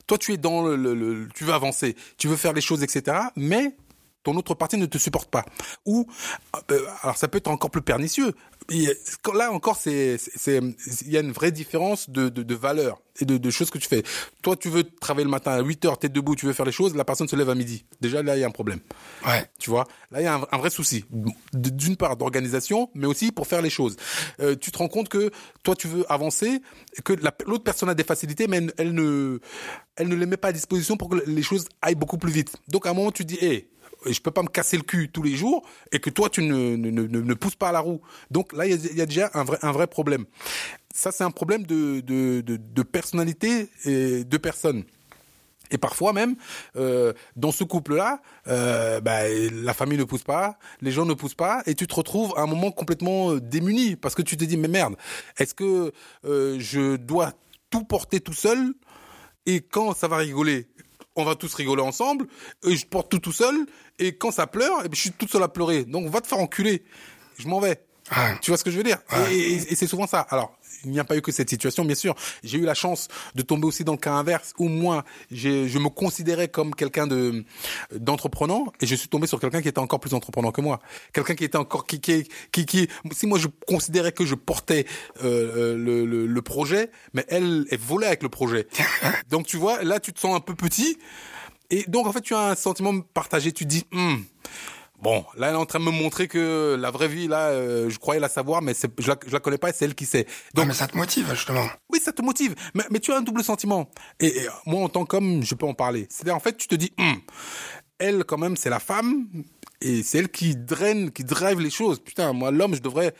toi, 0.06 0.18
tu 0.18 0.32
es 0.32 0.36
dans 0.36 0.62
le- 0.62 1.28
tu 1.34 1.44
veux 1.44 1.52
avancer, 1.54 1.96
tu 2.18 2.28
veux 2.28 2.36
faire 2.36 2.52
les 2.52 2.60
choses, 2.60 2.82
etc., 2.82 3.16
mais 3.36 3.74
ton 4.22 4.36
autre 4.36 4.54
partie 4.54 4.76
ne 4.76 4.86
te 4.86 4.98
supporte 4.98 5.30
pas. 5.30 5.44
Ou, 5.86 6.06
euh, 6.70 6.86
alors 7.02 7.16
ça 7.16 7.28
peut 7.28 7.38
être 7.38 7.48
encore 7.48 7.70
plus 7.70 7.82
pernicieux. 7.82 8.34
A- 8.70 9.32
Là 9.34 9.50
encore, 9.52 9.76
c'est, 9.76 10.16
il 10.46 11.10
y 11.10 11.16
a 11.16 11.20
une 11.20 11.32
vraie 11.32 11.52
différence 11.52 12.10
de, 12.10 12.28
de, 12.28 12.42
de 12.42 12.54
valeur 12.54 13.00
et 13.20 13.24
de, 13.24 13.36
de 13.38 13.50
choses 13.50 13.70
que 13.70 13.78
tu 13.78 13.88
fais. 13.88 14.02
Toi, 14.42 14.56
tu 14.56 14.68
veux 14.68 14.84
travailler 14.84 15.24
le 15.24 15.30
matin 15.30 15.52
à 15.52 15.60
8 15.62 15.84
heures, 15.84 15.98
t'es 15.98 16.08
debout, 16.08 16.34
tu 16.36 16.46
veux 16.46 16.52
faire 16.52 16.66
les 16.66 16.72
choses, 16.72 16.94
la 16.94 17.04
personne 17.04 17.28
se 17.28 17.36
lève 17.36 17.48
à 17.50 17.54
midi. 17.54 17.84
Déjà, 18.00 18.22
là, 18.22 18.36
il 18.36 18.40
y 18.40 18.44
a 18.44 18.46
un 18.46 18.50
problème. 18.50 18.80
Ouais. 19.26 19.44
Tu 19.58 19.70
vois, 19.70 19.86
là 20.10 20.20
il 20.20 20.24
y 20.24 20.26
a 20.26 20.34
un, 20.36 20.46
un 20.50 20.58
vrai 20.58 20.70
souci. 20.70 21.04
D'une 21.52 21.96
part 21.96 22.16
d'organisation, 22.16 22.90
mais 22.94 23.06
aussi 23.06 23.32
pour 23.32 23.46
faire 23.46 23.62
les 23.62 23.70
choses. 23.70 23.96
Euh, 24.40 24.54
tu 24.56 24.70
te 24.70 24.78
rends 24.78 24.88
compte 24.88 25.08
que 25.08 25.30
toi 25.62 25.74
tu 25.74 25.88
veux 25.88 26.04
avancer, 26.10 26.60
que 27.04 27.12
la- 27.14 27.34
l'autre 27.46 27.64
personne 27.64 27.88
a 27.88 27.94
des 27.94 28.04
facilités, 28.04 28.46
mais 28.48 28.58
elle, 28.58 28.72
elle 28.78 28.94
ne, 28.94 29.38
elle 29.96 30.08
ne 30.08 30.14
les 30.14 30.26
met 30.26 30.36
pas 30.36 30.48
à 30.48 30.52
disposition 30.52 30.96
pour 30.96 31.08
que 31.08 31.16
les 31.26 31.42
choses 31.42 31.66
aillent 31.80 31.94
beaucoup 31.94 32.18
plus 32.18 32.32
vite. 32.32 32.52
Donc 32.68 32.86
à 32.86 32.90
un 32.90 32.94
moment 32.94 33.12
tu 33.12 33.24
dis, 33.24 33.38
hé, 33.40 33.68
je 34.06 34.20
peux 34.20 34.30
pas 34.30 34.42
me 34.42 34.48
casser 34.48 34.76
le 34.76 34.82
cul 34.82 35.10
tous 35.10 35.22
les 35.22 35.36
jours 35.36 35.62
et 35.92 35.98
que 35.98 36.10
toi 36.10 36.28
tu 36.28 36.42
ne, 36.42 36.76
ne, 36.76 36.90
ne, 36.90 37.06
ne 37.06 37.34
pousses 37.34 37.56
pas 37.56 37.68
à 37.68 37.72
la 37.72 37.80
roue. 37.80 38.00
Donc 38.30 38.52
là 38.52 38.66
il 38.66 38.96
y 38.96 39.00
a, 39.00 39.06
déjà 39.06 39.30
un 39.34 39.44
vrai, 39.44 39.58
un 39.62 39.72
vrai 39.72 39.86
problème. 39.86 40.24
Ça 40.94 41.12
c'est 41.12 41.24
un 41.24 41.30
problème 41.30 41.64
de, 41.64 42.00
de, 42.00 42.40
de, 42.40 42.56
de 42.56 42.82
personnalité 42.82 43.68
et 43.84 44.24
de 44.24 44.36
personnes. 44.36 44.84
Et 45.72 45.78
parfois 45.78 46.12
même, 46.12 46.36
euh, 46.76 47.14
dans 47.34 47.50
ce 47.50 47.64
couple-là, 47.64 48.20
euh, 48.46 49.00
bah, 49.00 49.26
la 49.28 49.72
famille 49.72 49.96
ne 49.96 50.04
pousse 50.04 50.22
pas, 50.22 50.58
les 50.82 50.92
gens 50.92 51.06
ne 51.06 51.14
poussent 51.14 51.34
pas, 51.34 51.62
et 51.64 51.74
tu 51.74 51.86
te 51.86 51.94
retrouves 51.94 52.34
à 52.36 52.42
un 52.42 52.46
moment 52.46 52.70
complètement 52.70 53.32
euh, 53.32 53.40
démuni 53.40 53.96
parce 53.96 54.14
que 54.14 54.22
tu 54.22 54.36
te 54.36 54.44
dis 54.44 54.58
mais 54.58 54.68
merde, 54.68 54.96
est-ce 55.38 55.54
que 55.54 55.92
euh, 56.26 56.56
je 56.60 56.96
dois 56.96 57.32
tout 57.70 57.84
porter 57.84 58.20
tout 58.20 58.34
seul 58.34 58.74
et 59.46 59.60
quand 59.60 59.96
ça 59.96 60.06
va 60.06 60.18
rigoler, 60.18 60.68
on 61.16 61.24
va 61.24 61.34
tous 61.34 61.52
rigoler 61.54 61.82
ensemble, 61.82 62.26
et 62.66 62.76
je 62.76 62.86
porte 62.86 63.10
tout 63.10 63.18
tout 63.18 63.32
seul, 63.32 63.54
et 63.98 64.16
quand 64.16 64.30
ça 64.30 64.46
pleure, 64.46 64.78
eh 64.84 64.88
ben, 64.88 64.94
je 64.94 65.00
suis 65.00 65.12
toute 65.12 65.30
seule 65.30 65.42
à 65.42 65.48
pleurer. 65.48 65.84
Donc 65.84 66.08
va 66.08 66.20
te 66.20 66.26
faire 66.26 66.38
enculer, 66.38 66.82
je 67.38 67.46
m'en 67.48 67.60
vais. 67.60 67.82
Tu 68.42 68.50
vois 68.50 68.58
ce 68.58 68.64
que 68.64 68.70
je 68.70 68.76
veux 68.78 68.82
dire? 68.82 68.98
Et, 69.30 69.34
et- 69.36 69.72
et 69.72 69.76
c'est 69.76 69.86
souvent 69.86 70.06
ça. 70.06 70.20
Alors, 70.30 70.56
il 70.84 70.90
n'y 70.90 71.00
a 71.00 71.04
pas 71.04 71.16
eu 71.16 71.22
que 71.22 71.32
cette 71.32 71.50
situation, 71.50 71.84
bien 71.84 71.94
sûr. 71.94 72.14
J'ai 72.42 72.58
eu 72.58 72.64
la 72.64 72.74
chance 72.74 73.08
de 73.34 73.42
tomber 73.42 73.66
aussi 73.66 73.84
dans 73.84 73.92
le 73.92 73.98
cas 73.98 74.12
inverse, 74.12 74.52
où 74.58 74.68
moi, 74.68 75.04
je 75.30 75.78
me 75.78 75.88
considérais 75.88 76.48
comme 76.48 76.74
quelqu'un 76.74 77.06
de 77.06 77.44
d'entreprenant, 77.94 78.72
et 78.80 78.86
je 78.86 78.94
suis 78.94 79.08
tombé 79.08 79.26
sur 79.26 79.40
quelqu'un 79.40 79.62
qui 79.62 79.68
était 79.68 79.78
encore 79.78 80.00
plus 80.00 80.14
entreprenant 80.14 80.52
que 80.52 80.60
moi. 80.60 80.80
Quelqu'un 81.12 81.34
qui 81.34 81.44
était 81.44 81.58
encore 81.58 81.86
qui 81.86 82.00
qui 82.00 82.28
qui, 82.50 82.66
qui 82.66 82.88
si 83.12 83.26
moi 83.26 83.38
je 83.38 83.48
considérais 83.66 84.12
que 84.12 84.24
je 84.24 84.34
portais 84.34 84.86
euh, 85.22 85.76
le, 85.76 86.04
le, 86.04 86.26
le 86.26 86.42
projet, 86.42 86.90
mais 87.14 87.24
elle 87.28 87.66
elle 87.70 87.78
volait 87.78 88.06
avec 88.06 88.22
le 88.22 88.28
projet. 88.28 88.66
Donc 89.30 89.46
tu 89.46 89.56
vois, 89.56 89.82
là 89.82 90.00
tu 90.00 90.12
te 90.12 90.20
sens 90.20 90.34
un 90.36 90.40
peu 90.40 90.54
petit, 90.54 90.98
et 91.70 91.84
donc 91.88 92.06
en 92.06 92.12
fait 92.12 92.20
tu 92.20 92.34
as 92.34 92.50
un 92.50 92.54
sentiment 92.54 93.00
partagé. 93.00 93.52
Tu 93.52 93.64
te 93.64 93.68
dis. 93.68 93.86
Hmm, 93.92 94.16
Bon, 95.02 95.24
là, 95.36 95.48
elle 95.48 95.54
est 95.54 95.58
en 95.58 95.66
train 95.66 95.80
de 95.80 95.84
me 95.84 95.90
montrer 95.90 96.28
que 96.28 96.76
la 96.78 96.92
vraie 96.92 97.08
vie, 97.08 97.26
là, 97.26 97.48
euh, 97.48 97.90
je 97.90 97.98
croyais 97.98 98.20
la 98.20 98.28
savoir, 98.28 98.62
mais 98.62 98.72
je 98.98 99.08
la, 99.08 99.16
je 99.26 99.32
la 99.32 99.40
connais 99.40 99.58
pas 99.58 99.70
et 99.70 99.72
c'est 99.72 99.84
elle 99.84 99.96
qui 99.96 100.06
sait. 100.06 100.24
Donc, 100.54 100.64
Donc, 100.64 100.66
mais 100.68 100.74
ça 100.74 100.86
te 100.86 100.96
motive, 100.96 101.28
justement. 101.30 101.66
oui, 101.92 101.98
ça 102.00 102.12
te 102.12 102.22
motive, 102.22 102.54
mais, 102.74 102.84
mais 102.88 103.00
tu 103.00 103.12
as 103.12 103.16
un 103.16 103.22
double 103.22 103.42
sentiment. 103.42 103.90
Et, 104.20 104.28
et 104.28 104.46
moi, 104.64 104.80
en 104.84 104.88
tant 104.88 105.04
qu'homme, 105.04 105.42
je 105.42 105.56
peux 105.56 105.66
en 105.66 105.74
parler. 105.74 106.06
C'est-à-dire, 106.08 106.36
en 106.36 106.40
fait, 106.40 106.56
tu 106.56 106.68
te 106.68 106.76
dis, 106.76 106.92
Hum, 106.98 107.16
elle, 107.98 108.24
quand 108.24 108.38
même, 108.38 108.56
c'est 108.56 108.70
la 108.70 108.78
femme, 108.78 109.26
et 109.82 110.02
c'est 110.02 110.18
elle 110.18 110.28
qui 110.28 110.56
draine, 110.56 111.10
qui 111.10 111.24
drive 111.24 111.60
les 111.60 111.70
choses. 111.70 111.98
Putain, 112.00 112.32
moi, 112.32 112.50
l'homme, 112.50 112.74
je 112.74 112.80
devrais... 112.80 113.14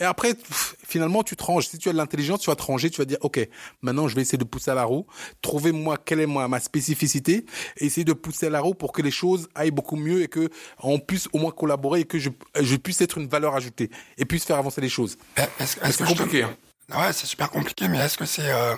Et 0.00 0.04
après, 0.04 0.34
pff, 0.34 0.76
finalement, 0.86 1.22
tu 1.22 1.36
te 1.36 1.44
ranges. 1.44 1.66
Si 1.68 1.78
tu 1.78 1.88
as 1.88 1.92
de 1.92 1.96
l'intelligence, 1.98 2.40
tu 2.40 2.50
vas 2.50 2.56
te 2.56 2.62
ranger, 2.62 2.90
tu 2.90 3.00
vas 3.00 3.04
dire, 3.04 3.18
OK, 3.20 3.38
maintenant, 3.82 4.08
je 4.08 4.14
vais 4.14 4.22
essayer 4.22 4.38
de 4.38 4.44
pousser 4.44 4.70
à 4.70 4.74
la 4.74 4.84
roue, 4.84 5.06
trouver, 5.42 5.72
moi, 5.72 5.98
quelle 6.02 6.20
est 6.20 6.26
moi, 6.26 6.48
ma 6.48 6.60
spécificité, 6.60 7.44
et 7.76 7.86
essayer 7.86 8.04
de 8.04 8.12
pousser 8.12 8.46
à 8.46 8.50
la 8.50 8.60
roue 8.60 8.74
pour 8.74 8.92
que 8.92 9.02
les 9.02 9.10
choses 9.10 9.48
aillent 9.54 9.70
beaucoup 9.70 9.96
mieux 9.96 10.22
et 10.22 10.28
que 10.28 10.48
on 10.82 10.98
puisse 10.98 11.28
au 11.32 11.38
moins 11.38 11.50
collaborer 11.50 12.00
et 12.00 12.04
que 12.04 12.18
je, 12.18 12.30
je 12.60 12.76
puisse 12.76 13.00
être 13.00 13.18
une 13.18 13.28
valeur 13.28 13.54
ajoutée 13.54 13.90
et 14.18 14.24
puisse 14.24 14.44
faire 14.44 14.56
avancer 14.58 14.80
les 14.80 14.88
choses. 14.88 15.16
Eh, 15.36 15.42
c'est 15.64 15.96
te- 15.96 16.04
compliqué, 16.04 16.42
hein. 16.44 16.56
Ouais, 16.94 17.12
c'est 17.12 17.26
super 17.26 17.50
compliqué, 17.50 17.88
mais 17.88 17.98
est-ce 17.98 18.16
que 18.16 18.26
c'est 18.26 18.48
euh, 18.48 18.74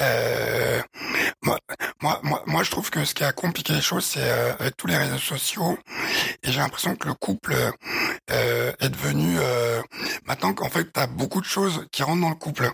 euh, 0.00 0.80
moi, 2.00 2.20
moi, 2.22 2.42
moi, 2.46 2.62
je 2.62 2.70
trouve 2.70 2.90
que 2.90 3.04
ce 3.04 3.14
qui 3.14 3.24
a 3.24 3.32
compliqué 3.32 3.72
les 3.72 3.80
choses, 3.80 4.04
c'est 4.04 4.20
euh, 4.22 4.52
avec 4.58 4.76
tous 4.76 4.86
les 4.86 4.96
réseaux 4.96 5.18
sociaux, 5.18 5.78
et 6.42 6.52
j'ai 6.52 6.60
l'impression 6.60 6.94
que 6.96 7.08
le 7.08 7.14
couple 7.14 7.54
euh, 8.30 8.72
est 8.80 8.88
devenu 8.88 9.36
euh, 9.38 9.80
maintenant 10.26 10.52
qu'en 10.52 10.68
fait, 10.68 10.84
t'as 10.92 11.06
beaucoup 11.06 11.40
de 11.40 11.46
choses 11.46 11.86
qui 11.90 12.02
rentrent 12.02 12.20
dans 12.20 12.28
le 12.28 12.34
couple. 12.34 12.70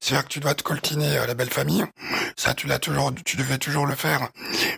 C'est-à-dire 0.00 0.24
que 0.24 0.32
tu 0.32 0.40
dois 0.40 0.54
te 0.54 0.62
coltiner 0.62 1.18
euh, 1.18 1.26
la 1.26 1.34
belle 1.34 1.50
famille, 1.50 1.84
ça, 2.36 2.54
tu 2.54 2.66
l'as 2.66 2.78
toujours, 2.78 3.12
tu 3.24 3.36
devais 3.36 3.58
toujours 3.58 3.86
le 3.86 3.94
faire, 3.94 4.28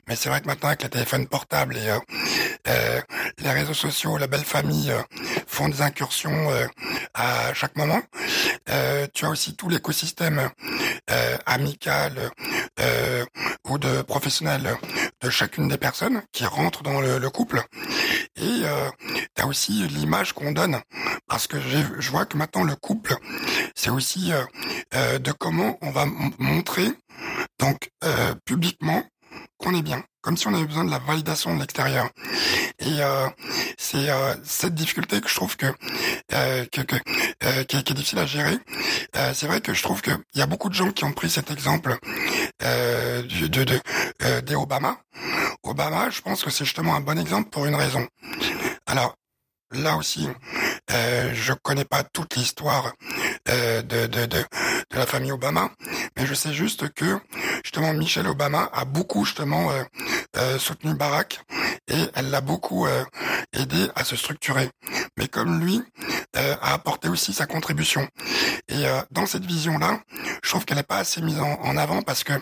mais 0.07 0.17
c'est 0.17 0.29
vrai 0.29 0.41
que 0.41 0.47
maintenant 0.47 0.69
avec 0.69 0.83
les 0.83 0.89
téléphones 0.91 1.27
portables 1.27 1.77
et 1.77 1.89
euh, 1.91 1.99
euh, 2.69 3.01
les 3.39 3.51
réseaux 3.51 3.75
sociaux, 3.75 4.17
la 4.19 4.27
belle 4.27 4.45
famille 4.45 4.93
font 5.47 5.69
des 5.69 5.83
incursions 5.83 6.51
à 7.15 7.53
chaque 7.55 7.77
moment. 7.77 8.01
Tu 9.15 9.25
as 9.25 9.31
aussi 9.31 9.57
tout 9.57 9.69
l'écosystème 9.69 10.51
amical 11.47 12.31
euh, 12.81 13.25
ou 13.69 13.79
de 13.79 14.03
professionnel 14.03 14.77
de 15.21 15.31
chacune 15.31 15.69
des 15.69 15.79
personnes 15.79 16.23
qui 16.33 16.45
rentrent 16.45 16.83
dans 16.83 17.01
le, 17.01 17.31
couple. 17.31 17.63
Et 18.37 18.63
euh, 18.65 18.91
tu 19.35 19.43
as 19.43 19.47
aussi 19.47 19.87
l'image 19.89 20.33
qu'on 20.33 20.53
donne. 20.53 20.81
Parce 21.27 21.47
que 21.47 21.59
je 21.61 22.11
vois 22.11 22.25
que 22.25 22.37
maintenant 22.37 22.65
le 22.65 22.75
couple, 22.77 23.15
c'est 23.75 23.91
aussi 23.91 24.33
euh, 24.33 24.43
euh, 24.95 25.19
de 25.19 25.33
comment 25.33 25.79
on 25.83 25.91
va 25.91 26.07
montrer 26.39 26.89
donc 27.59 27.91
euh, 28.05 28.35
publiquement 28.45 29.03
qu'on 29.59 29.75
est 29.75 29.83
bien, 29.83 30.03
comme 30.21 30.37
si 30.37 30.47
on 30.47 30.55
avait 30.55 30.65
besoin 30.67 30.85
de 30.85 30.91
la 30.91 30.99
validation 30.99 31.55
de 31.55 31.61
l'extérieur. 31.61 32.09
Et 32.79 33.01
euh, 33.01 33.29
c'est 33.77 34.09
euh, 34.11 34.35
cette 34.45 34.75
difficulté 34.75 35.21
que 35.21 35.29
je 35.29 35.35
trouve 35.35 35.57
que, 35.57 35.67
euh, 36.33 36.65
que 36.67 36.83
qui, 37.63 37.77
est, 37.77 37.93
difficile 37.93 38.19
à 38.19 38.27
gérer. 38.27 38.59
c'est 39.35 39.47
vrai 39.47 39.61
que 39.61 39.75
je 39.75 39.83
trouve 39.83 40.03
qu'il 40.03 40.19
y 40.35 40.43
a 40.43 40.47
beaucoup 40.47 40.69
de 40.69 40.75
gens 40.75 40.93
qui 40.93 41.05
ont 41.05 41.13
pris 41.13 41.31
cet 41.31 41.51
exemple 41.51 41.97
de, 42.61 43.47
de, 43.47 43.65
de 43.65 44.41
des 44.41 44.55
Obama. 44.55 44.99
Obama, 45.63 46.11
je 46.11 46.21
pense 46.21 46.43
que 46.43 46.51
c'est 46.51 46.65
justement 46.65 46.95
un 46.95 47.01
bon 47.01 47.19
exemple 47.19 47.51
pour 47.51 47.67
une 47.67 47.75
raison. 47.75 48.07
Alors 48.87 49.15
là 49.73 49.97
aussi, 49.97 50.29
euh, 50.91 51.31
je 51.35 51.53
connais 51.53 51.85
pas 51.85 52.03
toute 52.03 52.37
l'histoire 52.37 52.93
euh, 53.49 53.83
de, 53.83 54.07
de, 54.07 54.27
de, 54.27 54.45
la 54.93 55.07
famille 55.07 55.33
Obama, 55.33 55.71
mais 56.17 56.27
je 56.27 56.35
sais 56.35 56.53
juste 56.53 56.93
que 56.95 57.21
justement 57.79 57.97
Michelle 57.97 58.27
Obama 58.27 58.69
a 58.73 58.85
beaucoup 58.85 59.25
justement 59.25 59.71
euh, 59.71 59.85
euh 60.37 60.59
soutenu 60.59 60.95
Barack 60.95 61.41
et 61.87 62.07
elle 62.15 62.29
l'a 62.31 62.41
beaucoup 62.41 62.87
euh, 62.87 63.05
aidé 63.53 63.89
à 63.95 64.03
se 64.03 64.17
structurer. 64.17 64.69
Mais 65.17 65.29
comme 65.29 65.61
lui 65.61 65.81
a 66.35 66.75
apporté 66.75 67.09
aussi 67.09 67.33
sa 67.33 67.47
contribution. 67.47 68.07
Et 68.69 68.85
dans 69.11 69.27
cette 69.27 69.45
vision-là, 69.45 70.01
je 70.45 70.49
trouve 70.49 70.65
qu'elle 70.65 70.77
n'est 70.77 70.83
pas 70.83 70.99
assez 70.99 71.21
mise 71.21 71.41
en, 71.41 71.53
en 71.61 71.77
avant 71.77 72.03
parce 72.03 72.23
que 72.23 72.33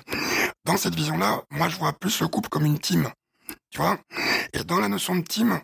dans 0.64 0.76
cette 0.76 0.94
vision-là, 0.94 1.42
moi 1.50 1.68
je 1.68 1.76
vois 1.76 1.92
plus 1.92 2.20
le 2.20 2.28
couple 2.28 2.48
comme 2.48 2.66
une 2.66 2.78
team. 2.78 3.10
Tu 3.70 3.78
vois 3.78 3.98
Et 4.52 4.64
dans 4.64 4.80
la 4.80 4.88
notion 4.88 5.16
de 5.16 5.22
team, 5.22 5.60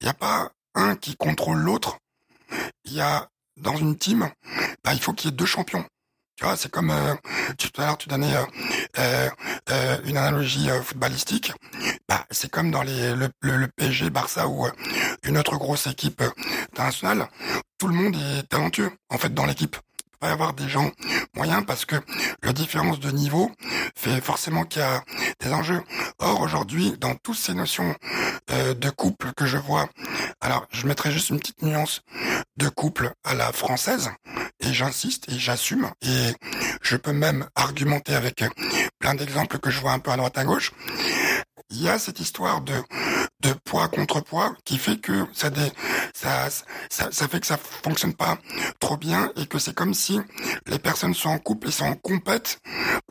il 0.00 0.04
n'y 0.04 0.08
a 0.08 0.14
pas 0.14 0.50
un 0.74 0.94
qui 0.96 1.16
contrôle 1.16 1.58
l'autre, 1.58 1.98
il 2.84 2.94
y 2.94 3.00
a 3.00 3.28
dans 3.56 3.76
une 3.76 3.96
team, 3.96 4.30
bah, 4.84 4.94
il 4.94 5.00
faut 5.00 5.12
qu'il 5.12 5.30
y 5.30 5.32
ait 5.32 5.36
deux 5.36 5.46
champions. 5.46 5.84
Tu 6.36 6.44
vois, 6.44 6.56
c'est 6.56 6.70
comme 6.70 6.90
euh, 6.90 7.14
tout 7.56 7.70
à 7.80 7.86
l'heure 7.86 7.98
tu 7.98 8.08
donnais 8.08 8.34
euh, 8.98 9.28
euh, 9.70 9.98
une 10.04 10.16
analogie 10.18 10.68
footballistique. 10.84 11.52
Bah, 12.08 12.26
c'est 12.30 12.50
comme 12.50 12.70
dans 12.70 12.82
les, 12.82 13.14
le, 13.14 13.30
le, 13.40 13.68
PSG, 13.68 14.10
Barça 14.10 14.46
ou 14.46 14.66
une 15.24 15.38
autre 15.38 15.56
grosse 15.56 15.86
équipe 15.86 16.22
internationale. 16.72 17.28
Tout 17.78 17.88
le 17.88 17.94
monde 17.94 18.16
est 18.16 18.48
talentueux 18.48 18.90
en 19.08 19.18
fait 19.18 19.32
dans 19.32 19.46
l'équipe 19.46 19.76
pas 20.18 20.28
y 20.28 20.32
avoir 20.32 20.54
des 20.54 20.68
gens 20.68 20.90
moyens 21.34 21.64
parce 21.66 21.84
que 21.84 21.96
la 22.42 22.52
différence 22.52 23.00
de 23.00 23.10
niveau 23.10 23.50
fait 23.94 24.20
forcément 24.20 24.64
qu'il 24.64 24.82
y 24.82 24.84
a 24.84 25.02
des 25.40 25.52
enjeux. 25.52 25.82
Or 26.18 26.40
aujourd'hui, 26.40 26.94
dans 26.98 27.14
toutes 27.14 27.36
ces 27.36 27.54
notions 27.54 27.94
euh, 28.50 28.74
de 28.74 28.90
couple 28.90 29.32
que 29.34 29.46
je 29.46 29.58
vois, 29.58 29.88
alors 30.40 30.66
je 30.70 30.86
mettrai 30.86 31.10
juste 31.10 31.30
une 31.30 31.38
petite 31.38 31.62
nuance 31.62 32.02
de 32.56 32.68
couple 32.68 33.12
à 33.24 33.34
la 33.34 33.52
française 33.52 34.10
et 34.60 34.72
j'insiste 34.72 35.28
et 35.30 35.38
j'assume 35.38 35.90
et 36.02 36.32
je 36.82 36.96
peux 36.96 37.12
même 37.12 37.48
argumenter 37.54 38.14
avec 38.14 38.44
plein 38.98 39.14
d'exemples 39.14 39.58
que 39.58 39.70
je 39.70 39.80
vois 39.80 39.92
un 39.92 39.98
peu 39.98 40.10
à 40.10 40.16
droite 40.16 40.38
à 40.38 40.44
gauche. 40.44 40.72
Il 41.70 41.82
y 41.82 41.88
a 41.88 41.98
cette 41.98 42.20
histoire 42.20 42.60
de 42.60 42.74
de 43.40 43.52
poids 43.64 43.88
contre 43.88 44.20
poids 44.20 44.54
qui 44.64 44.78
fait 44.78 44.96
que 44.96 45.26
ça, 45.32 45.50
ça, 46.14 46.48
ça, 46.88 47.08
ça 47.10 47.28
fait 47.28 47.40
que 47.40 47.46
ça 47.46 47.58
fonctionne 47.58 48.14
pas 48.14 48.38
trop 48.80 48.96
bien 48.96 49.30
et 49.36 49.46
que 49.46 49.58
c'est 49.58 49.74
comme 49.74 49.94
si 49.94 50.18
les 50.66 50.78
personnes 50.78 51.14
sont 51.14 51.28
en 51.28 51.38
couple 51.38 51.68
et 51.68 51.70
sont 51.70 51.84
en 51.84 51.94
compète 51.94 52.60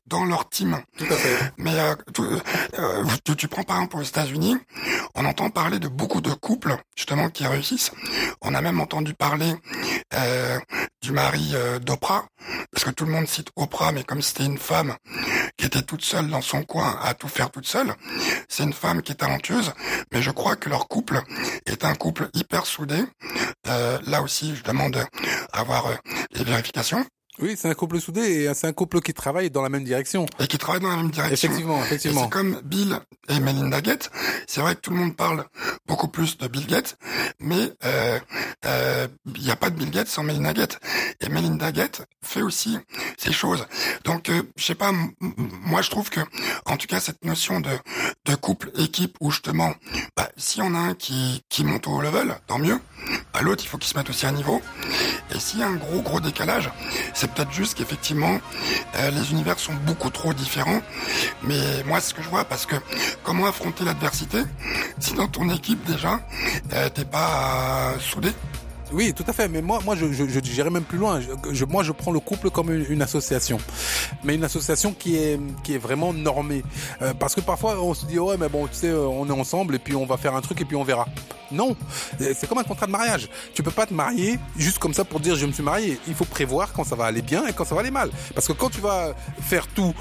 dans 0.08 0.26
leur 0.26 0.50
team. 0.50 0.80
Tout 0.98 1.06
à 1.06 1.16
fait. 1.16 1.54
Mais 1.58 1.78
euh, 1.80 1.96
euh, 2.80 3.04
tu, 3.24 3.36
tu, 3.36 3.48
prends 3.48 3.64
par 3.64 3.78
exemple 3.78 3.98
aux 3.98 4.04
États-Unis, 4.04 4.58
on 5.16 5.26
entend 5.26 5.50
parler 5.50 5.80
de 5.80 5.88
beaucoup 5.88 6.22
de 6.22 6.34
couples 6.34 6.76
justement 6.96 7.30
qui 7.30 7.46
réussissent. 7.46 7.92
On 8.42 8.54
a 8.54 8.62
même 8.62 8.80
entendu 8.80 9.14
parler 9.14 9.54
euh, 10.14 10.60
du 11.02 11.12
mari 11.12 11.52
euh, 11.54 11.80
d'Oprah, 11.80 12.26
parce 12.72 12.84
que 12.84 12.90
tout 12.90 13.06
le 13.06 13.12
monde 13.12 13.28
cite 13.28 13.50
Oprah, 13.56 13.92
mais 13.92 14.04
comme 14.04 14.22
c'était 14.22 14.46
une 14.46 14.58
femme 14.58 14.96
qui 15.58 15.66
était 15.66 15.82
toute 15.82 16.04
seule 16.04 16.28
dans 16.30 16.42
son 16.42 16.64
coin 16.64 16.98
à 17.02 17.14
tout 17.14 17.28
faire 17.28 17.52
toute 17.52 17.68
seule, 17.68 17.94
c'est 18.50 18.64
une 18.64 18.74
femme 18.74 19.02
qui 19.02 19.12
est 19.12 19.16
talentueuse, 19.16 19.74
mais 20.12 20.22
je 20.22 20.32
crois 20.32 20.56
que 20.56 20.70
leur 20.70 20.88
couple 20.88 21.22
est 21.66 21.86
un 21.86 21.96
couple 21.96 22.30
hyper 22.34 22.66
soudé. 22.66 22.98
Euh, 23.68 24.00
là 24.08 24.22
aussi, 24.22 24.56
je 24.56 24.64
demande 24.64 24.98
à 25.54 25.60
avoir 25.60 25.88
euh, 25.88 25.96
les 26.32 26.44
vérifications. 26.44 27.06
Oui, 27.40 27.56
c'est 27.58 27.70
un 27.70 27.74
couple 27.74 28.00
soudé 28.00 28.22
et 28.22 28.54
c'est 28.54 28.68
un 28.68 28.72
couple 28.72 29.02
qui 29.02 29.14
travaille 29.14 29.50
dans 29.52 29.62
la 29.62 29.68
même 29.68 29.84
direction. 29.84 30.26
Et 30.40 30.48
qui 30.48 30.58
travaille 30.58 30.82
dans 30.82 30.90
la 30.90 30.96
même 30.96 31.12
direction. 31.12 31.50
Effectivement, 31.50 31.84
effectivement. 31.84 32.24
C'est 32.24 32.30
comme 32.30 32.62
Bill 32.64 32.98
et 33.28 33.42
Melinda 33.42 33.82
Gates. 33.82 34.10
C'est 34.48 34.62
vrai 34.62 34.76
que 34.76 34.80
tout 34.80 34.92
le 34.92 34.98
monde 34.98 35.18
parle 35.18 35.44
beaucoup 35.86 36.08
plus 36.08 36.38
de 36.38 36.48
Bill 36.48 36.66
Gates, 36.66 36.98
mais 37.40 37.74
il 38.66 38.72
euh, 38.72 39.08
n'y 39.40 39.52
a 39.52 39.56
pas 39.56 39.70
de 39.70 39.76
Bill 39.76 39.92
Gates 39.92 40.08
sans 40.08 40.24
Melinda 40.24 40.54
Gates. 40.54 40.80
Et 41.22 41.30
Melinda 41.30 41.72
Gates 41.72 42.02
fait 42.22 42.42
aussi 42.42 42.78
ces 43.18 43.32
choses. 43.32 43.66
Donc, 44.04 44.30
euh, 44.30 44.44
je 44.56 44.66
sais 44.66 44.76
pas, 44.76 44.92
moi 45.66 45.82
je 45.82 45.90
trouve 45.90 46.10
que, 46.10 46.20
en 46.66 46.78
tout 46.78 46.88
cas, 46.88 47.00
cette 47.00 47.24
notion 47.26 47.60
de, 47.60 47.70
de 48.26 48.36
couple, 48.36 48.72
équipe, 48.78 49.18
où 49.20 49.32
justement, 49.32 49.74
bah, 50.16 50.30
si 50.38 50.62
on 50.62 50.74
a 50.76 50.80
un 50.80 50.96
qui, 50.96 51.44
qui 51.50 51.64
monte 51.64 51.88
au 51.88 52.02
level, 52.02 52.36
tant 52.48 52.60
mieux. 52.60 52.80
Bah, 53.34 53.42
l'autre, 53.42 53.64
il 53.64 53.68
faut 53.68 53.78
qu'il 53.78 53.90
se 53.90 53.98
mette 53.98 54.10
aussi 54.10 54.26
à 54.26 54.32
niveau. 54.32 54.62
Et 55.34 55.40
s'il 55.40 55.60
y 55.60 55.64
a 55.64 55.68
un 55.68 55.76
gros, 55.76 56.02
gros 56.02 56.20
décalage, 56.20 56.70
c'est 57.14 57.32
peut-être 57.32 57.52
juste 57.52 57.78
qu'effectivement, 57.78 58.40
euh, 58.96 59.12
les 59.12 59.32
univers 59.32 59.60
sont 59.60 59.74
beaucoup 59.86 60.10
trop 60.10 60.34
différents. 60.34 60.82
Mais 61.44 61.84
moi, 61.84 62.02
ce 62.02 62.14
que 62.14 62.22
je 62.22 62.30
vois, 62.30 62.46
parce 62.46 62.66
que 62.66 62.76
comment 63.24 63.46
affronter 63.46 63.84
l'adversité 63.84 64.44
si 65.00 65.14
dans 65.14 65.28
ton 65.28 65.50
équipe, 65.50 65.84
déjà, 65.86 66.22
euh, 66.74 66.90
t'es 66.90 67.06
pas 67.06 67.94
euh, 67.94 68.00
soudé 68.00 68.32
oui, 68.94 69.14
tout 69.14 69.24
à 69.28 69.34
fait. 69.34 69.48
Mais 69.48 69.62
moi, 69.62 69.80
moi, 69.84 69.96
je, 69.96 70.12
je, 70.12 70.40
dirais 70.40 70.70
même 70.70 70.84
plus 70.84 70.98
loin. 70.98 71.20
Je, 71.52 71.66
moi, 71.66 71.84
je 71.84 71.92
prends 71.92 72.12
le 72.12 72.20
couple 72.20 72.50
comme 72.50 72.72
une, 72.72 73.02
association, 73.02 73.58
mais 74.24 74.36
une 74.36 74.44
association 74.44 74.94
qui 74.94 75.18
est 75.18 75.40
qui 75.64 75.74
est 75.74 75.78
vraiment 75.78 76.14
normée. 76.14 76.64
Euh, 77.02 77.14
parce 77.14 77.36
que 77.36 77.42
parfois, 77.42 77.80
on 77.82 77.94
se 77.94 78.06
dit 78.06 78.20
ouais, 78.20 78.38
mais 78.38 78.50
bon, 78.50 78.68
tu 78.68 78.76
sais, 78.76 78.90
euh, 78.90 79.08
on 79.08 79.28
est 79.28 79.32
ensemble 79.32 79.76
et 79.76 79.80
puis 79.80 79.96
on 79.96 80.06
va 80.06 80.18
faire 80.18 80.36
un 80.36 80.42
truc 80.42 80.62
et 80.62 80.66
puis 80.66 80.76
on 80.76 80.84
verra. 80.84 81.08
Non, 81.52 81.76
euh, 82.22 82.34
c'est 82.36 82.48
comme 82.48 82.58
un 82.58 82.64
contrat 82.64 82.86
de 82.88 82.92
mariage. 82.92 83.30
Tu 83.54 83.64
peux 83.64 83.72
pas 83.72 83.86
te 83.86 83.94
marier 83.94 84.40
juste 84.58 84.80
comme 84.80 84.94
ça 84.94 85.04
pour 85.06 85.20
dire 85.20 85.36
je 85.36 85.46
me 85.46 85.52
suis 85.52 85.64
marié. 85.64 86.00
Il 86.08 86.16
faut 86.16 86.26
prévoir 86.26 86.74
quand 86.74 86.84
ça 86.84 86.96
va 86.96 87.06
aller 87.06 87.22
bien 87.22 87.46
et 87.48 87.54
quand 87.54 87.66
ça 87.66 87.76
va 87.76 87.82
aller 87.82 87.92
mal. 87.92 88.10
Parce 88.34 88.48
que 88.48 88.54
quand 88.54 88.70
tu 88.70 88.82
vas 88.82 89.14
faire 89.42 89.68
tout, 89.68 89.94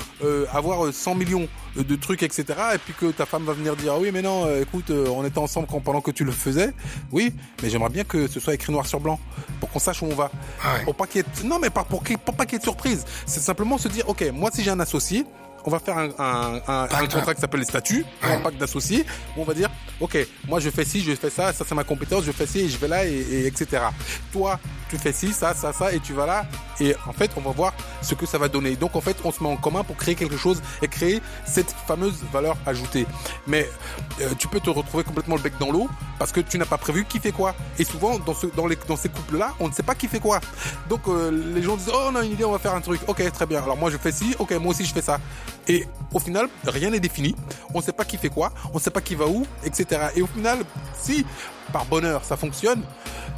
avoir 0.52 0.92
100 0.92 1.14
millions 1.14 1.48
de 1.76 1.96
trucs, 1.96 2.22
etc. 2.22 2.44
Et 2.74 2.78
puis 2.78 2.94
que 2.94 3.10
ta 3.10 3.26
femme 3.26 3.44
va 3.44 3.52
venir 3.52 3.76
dire 3.76 3.92
ah 3.94 3.98
oui 4.00 4.10
mais 4.12 4.22
non, 4.22 4.48
écoute, 4.60 4.90
on 4.90 5.24
était 5.24 5.38
ensemble 5.38 5.66
pendant 5.84 6.00
que 6.00 6.10
tu 6.10 6.24
le 6.24 6.32
faisais. 6.32 6.72
Oui, 7.12 7.32
mais 7.62 7.70
j'aimerais 7.70 7.90
bien 7.90 8.04
que 8.04 8.26
ce 8.28 8.40
soit 8.40 8.54
écrit 8.54 8.72
noir 8.72 8.86
sur 8.86 9.00
blanc 9.00 9.18
pour 9.60 9.70
qu'on 9.70 9.78
sache 9.78 10.02
où 10.02 10.06
on 10.06 10.14
va. 10.14 10.30
Ah 10.62 10.76
pour 10.84 10.94
pas 10.94 11.06
qu'il 11.06 11.22
y 11.22 11.24
ait... 11.24 11.46
non 11.46 11.58
mais 11.58 11.70
pas 11.70 11.84
pour, 11.84 12.02
pour 12.02 12.34
pas 12.34 12.44
qu'il 12.44 12.54
y 12.54 12.56
ait 12.56 12.58
de 12.58 12.64
surprise. 12.64 13.04
C'est 13.26 13.40
simplement 13.40 13.78
se 13.78 13.88
dire 13.88 14.08
ok 14.08 14.30
moi 14.32 14.50
si 14.52 14.62
j'ai 14.62 14.70
un 14.70 14.80
associé 14.80 15.24
on 15.64 15.70
va 15.70 15.78
faire 15.78 15.96
un, 15.96 16.10
un, 16.18 16.60
un, 16.68 16.88
un 16.90 17.06
contrat 17.06 17.34
qui 17.34 17.40
s'appelle 17.40 17.60
les 17.60 17.66
statuts, 17.66 18.04
un 18.22 18.38
pacte 18.40 18.58
d'associés, 18.58 19.06
où 19.36 19.40
on 19.40 19.44
va 19.44 19.54
dire, 19.54 19.70
ok, 20.00 20.18
moi 20.46 20.60
je 20.60 20.70
fais 20.70 20.84
ci, 20.84 21.00
je 21.00 21.14
fais 21.14 21.30
ça, 21.30 21.52
ça 21.52 21.64
c'est 21.66 21.74
ma 21.74 21.84
compétence, 21.84 22.24
je 22.24 22.32
fais 22.32 22.46
ci, 22.46 22.68
je 22.68 22.76
vais 22.76 22.88
là, 22.88 23.06
et, 23.06 23.12
et, 23.12 23.46
etc. 23.46 23.82
Toi, 24.32 24.60
tu 24.94 25.02
fais 25.02 25.12
ci, 25.12 25.32
ça, 25.32 25.54
ça, 25.54 25.72
ça, 25.72 25.92
et 25.92 26.00
tu 26.00 26.12
vas 26.12 26.26
là, 26.26 26.46
et 26.80 26.94
en 27.06 27.12
fait, 27.12 27.30
on 27.36 27.40
va 27.40 27.50
voir 27.50 27.72
ce 28.02 28.14
que 28.14 28.26
ça 28.26 28.38
va 28.38 28.48
donner. 28.48 28.76
Donc 28.76 28.96
en 28.96 29.00
fait, 29.00 29.16
on 29.24 29.32
se 29.32 29.42
met 29.42 29.48
en 29.48 29.56
commun 29.56 29.84
pour 29.84 29.96
créer 29.96 30.14
quelque 30.14 30.36
chose 30.36 30.62
et 30.82 30.88
créer 30.88 31.20
cette 31.46 31.74
fameuse 31.86 32.14
valeur 32.32 32.56
ajoutée. 32.66 33.06
Mais 33.46 33.68
euh, 34.20 34.30
tu 34.38 34.48
peux 34.48 34.60
te 34.60 34.70
retrouver 34.70 35.04
complètement 35.04 35.36
le 35.36 35.42
bec 35.42 35.54
dans 35.58 35.70
l'eau 35.70 35.88
parce 36.18 36.32
que 36.32 36.40
tu 36.40 36.58
n'as 36.58 36.64
pas 36.64 36.78
prévu 36.78 37.04
qui 37.04 37.18
fait 37.18 37.32
quoi. 37.32 37.54
Et 37.78 37.84
souvent, 37.84 38.18
dans, 38.18 38.34
ce, 38.34 38.46
dans, 38.46 38.66
les, 38.66 38.76
dans 38.88 38.96
ces 38.96 39.08
couples-là, 39.08 39.52
on 39.60 39.68
ne 39.68 39.72
sait 39.72 39.82
pas 39.82 39.94
qui 39.94 40.08
fait 40.08 40.20
quoi. 40.20 40.40
Donc 40.88 41.08
euh, 41.08 41.30
les 41.54 41.62
gens 41.62 41.76
disent, 41.76 41.90
oh 41.92 42.08
on 42.10 42.16
a 42.16 42.24
une 42.24 42.32
idée, 42.32 42.44
on 42.44 42.52
va 42.52 42.58
faire 42.58 42.74
un 42.74 42.80
truc. 42.80 43.00
Ok, 43.06 43.30
très 43.32 43.46
bien. 43.46 43.62
Alors 43.62 43.76
moi 43.76 43.90
je 43.90 43.98
fais 43.98 44.12
ci, 44.12 44.34
ok, 44.38 44.52
moi 44.52 44.70
aussi 44.70 44.84
je 44.84 44.92
fais 44.92 45.02
ça. 45.02 45.18
Et 45.66 45.86
au 46.12 46.18
final, 46.18 46.48
rien 46.66 46.90
n'est 46.90 47.00
défini. 47.00 47.34
On 47.72 47.78
ne 47.78 47.82
sait 47.82 47.92
pas 47.92 48.04
qui 48.04 48.18
fait 48.18 48.28
quoi, 48.28 48.52
on 48.72 48.76
ne 48.76 48.82
sait 48.82 48.90
pas 48.90 49.00
qui 49.00 49.14
va 49.14 49.26
où, 49.26 49.46
etc. 49.64 50.08
Et 50.14 50.22
au 50.22 50.26
final, 50.26 50.58
si 51.00 51.24
par 51.72 51.84
bonheur 51.86 52.24
ça 52.24 52.36
fonctionne, 52.36 52.82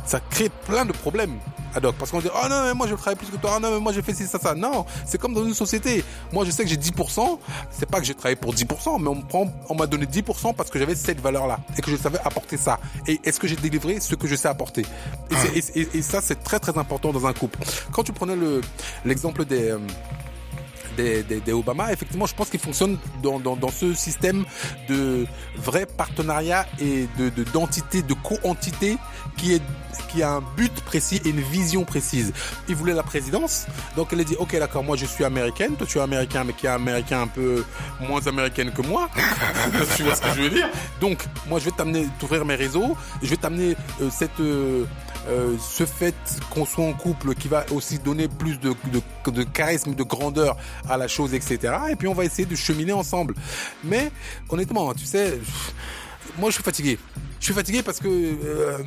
ça 0.05 0.21
crée 0.21 0.51
plein 0.67 0.85
de 0.85 0.93
problèmes 0.93 1.39
ad 1.77 1.85
hoc. 1.85 1.95
Parce 1.99 2.11
qu'on 2.11 2.21
dit, 2.21 2.29
oh 2.35 2.49
non, 2.49 2.65
mais 2.65 2.75
moi 2.75 2.87
je 2.87 2.95
travaille 2.95 3.17
plus 3.17 3.29
que 3.29 3.37
toi, 3.37 3.55
oh 3.57 3.61
non, 3.61 3.71
mais 3.73 3.81
moi 3.81 3.93
je 3.93 4.01
fais 4.01 4.15
ci, 4.15 4.27
ça, 4.27 4.39
ça. 4.39 4.55
Non, 4.55 4.87
c'est 5.05 5.19
comme 5.19 5.35
dans 5.35 5.45
une 5.45 5.55
société. 5.55 6.05
Moi 6.33 6.45
je 6.45 6.51
sais 6.51 6.65
que 6.65 6.71
j'ai 6.71 6.77
10%, 6.77 7.39
c'est 7.71 7.89
pas 7.89 8.01
que 8.01 8.07
j'ai 8.07 8.15
travaillé 8.15 8.37
pour 8.37 8.55
10%, 8.55 9.01
mais 9.01 9.11
on 9.69 9.75
m'a 9.75 9.87
donné 9.87 10.07
10% 10.07 10.55
parce 10.55 10.71
que 10.71 10.79
j'avais 10.79 10.95
cette 10.95 11.21
valeur-là 11.21 11.59
et 11.77 11.83
que 11.83 11.91
je 11.91 11.97
savais 11.97 12.19
apporter 12.25 12.57
ça. 12.57 12.81
Et 13.07 13.21
est-ce 13.25 13.39
que 13.39 13.47
j'ai 13.47 13.57
délivré 13.57 14.01
ce 14.01 14.15
que 14.15 14.27
je 14.27 14.35
sais 14.35 14.49
apporter? 14.49 14.87
Et, 15.55 15.99
et, 15.99 16.03
ça, 16.03 16.21
c'est 16.21 16.43
très 16.43 16.59
très 16.59 16.77
important 16.79 17.13
dans 17.13 17.27
un 17.27 17.33
couple. 17.33 17.59
Quand 17.93 18.03
tu 18.03 18.13
prenais 18.13 18.37
le 18.37 18.61
l'exemple 19.05 19.45
des... 19.45 19.75
Des, 20.97 21.23
des, 21.23 21.41
des 21.41 21.53
Obama, 21.53 21.93
effectivement, 21.93 22.27
je 22.27 22.35
pense 22.35 22.49
qu'ils 22.49 22.61
fonctionnent 22.61 22.97
dans, 23.23 23.39
dans, 23.39 23.57
dans 23.57 23.71
ce 23.71 23.93
système 23.95 24.45
de 24.89 25.27
vrai 25.57 25.85
partenariat 25.87 26.67
et 26.81 27.07
de 27.19 27.29
de- 27.29 27.45
d'entité, 27.53 28.03
de, 28.03 28.15
co-entité 28.15 28.97
qui 29.37 29.53
est 29.55 29.63
qui 30.09 30.23
a 30.23 30.31
un 30.31 30.43
but 30.57 30.73
précis 30.83 31.21
et 31.25 31.31
une 31.31 31.41
vision 31.41 31.85
précise. 31.85 32.33
Il 32.69 32.77
voulait 32.77 32.93
la 32.95 33.03
présidence, 33.03 33.67
donc 33.97 34.09
elle 34.13 34.21
a 34.21 34.25
dit 34.25 34.37
ok 34.39 34.57
d'accord, 34.59 34.85
moi 34.85 34.97
je 34.97 35.05
suis 35.07 35.25
américaine, 35.25 35.75
toi 35.77 35.87
tu 35.87 35.99
es 35.99 36.01
américain, 36.01 36.45
mais 36.45 36.53
qui 36.53 36.67
est 36.67 36.71
américain 36.71 37.23
un 37.23 37.27
peu 37.27 37.65
moins 38.01 38.25
américaine 38.27 38.71
que 38.73 38.83
moi. 38.83 39.09
tu 39.97 40.03
vois 40.05 40.15
ce 40.15 40.23
que 40.23 40.29
je 40.37 40.43
veux 40.43 40.51
dire? 40.51 40.69
Donc 41.01 41.25
moi 41.49 41.59
je 41.59 41.67
vais 41.67 41.71
t'amener, 41.73 42.07
t'ouvrir 42.19 42.45
mes 42.45 42.55
réseaux, 42.55 42.97
je 43.23 43.29
vais 43.29 43.37
t'amener 43.37 43.77
euh, 44.01 44.09
cette 44.11 44.39
euh, 44.41 44.85
euh, 45.29 45.57
ce 45.59 45.85
fait 45.85 46.15
qu'on 46.51 46.65
soit 46.65 46.85
en 46.85 46.93
couple 46.93 47.35
qui 47.35 47.49
va 47.49 47.67
aussi 47.73 47.99
donner 47.99 48.29
plus 48.29 48.59
de, 48.61 49.43
charisme, 49.43 49.95
de 49.95 50.03
grandeur 50.03 50.57
à 50.89 50.97
la 50.97 51.09
chose, 51.09 51.35
etc. 51.35 51.75
Et 51.91 51.97
puis 51.97 52.09
on 52.09 52.15
va 52.15 52.25
essayer 52.25 52.47
de 52.47 52.57
cheminer 52.57 52.93
ensemble. 52.93 53.35
Mais 53.83 54.11
honnêtement, 54.49 54.95
tu 54.95 55.05
sais, 55.05 55.39
moi 56.39 56.51
je 56.51 56.55
suis 56.55 56.65
fatigué. 56.65 56.99
Je 57.39 57.45
suis 57.45 57.55
fatigué 57.55 57.83
parce 57.83 58.01
que 58.01 58.09
euh, 58.09 58.79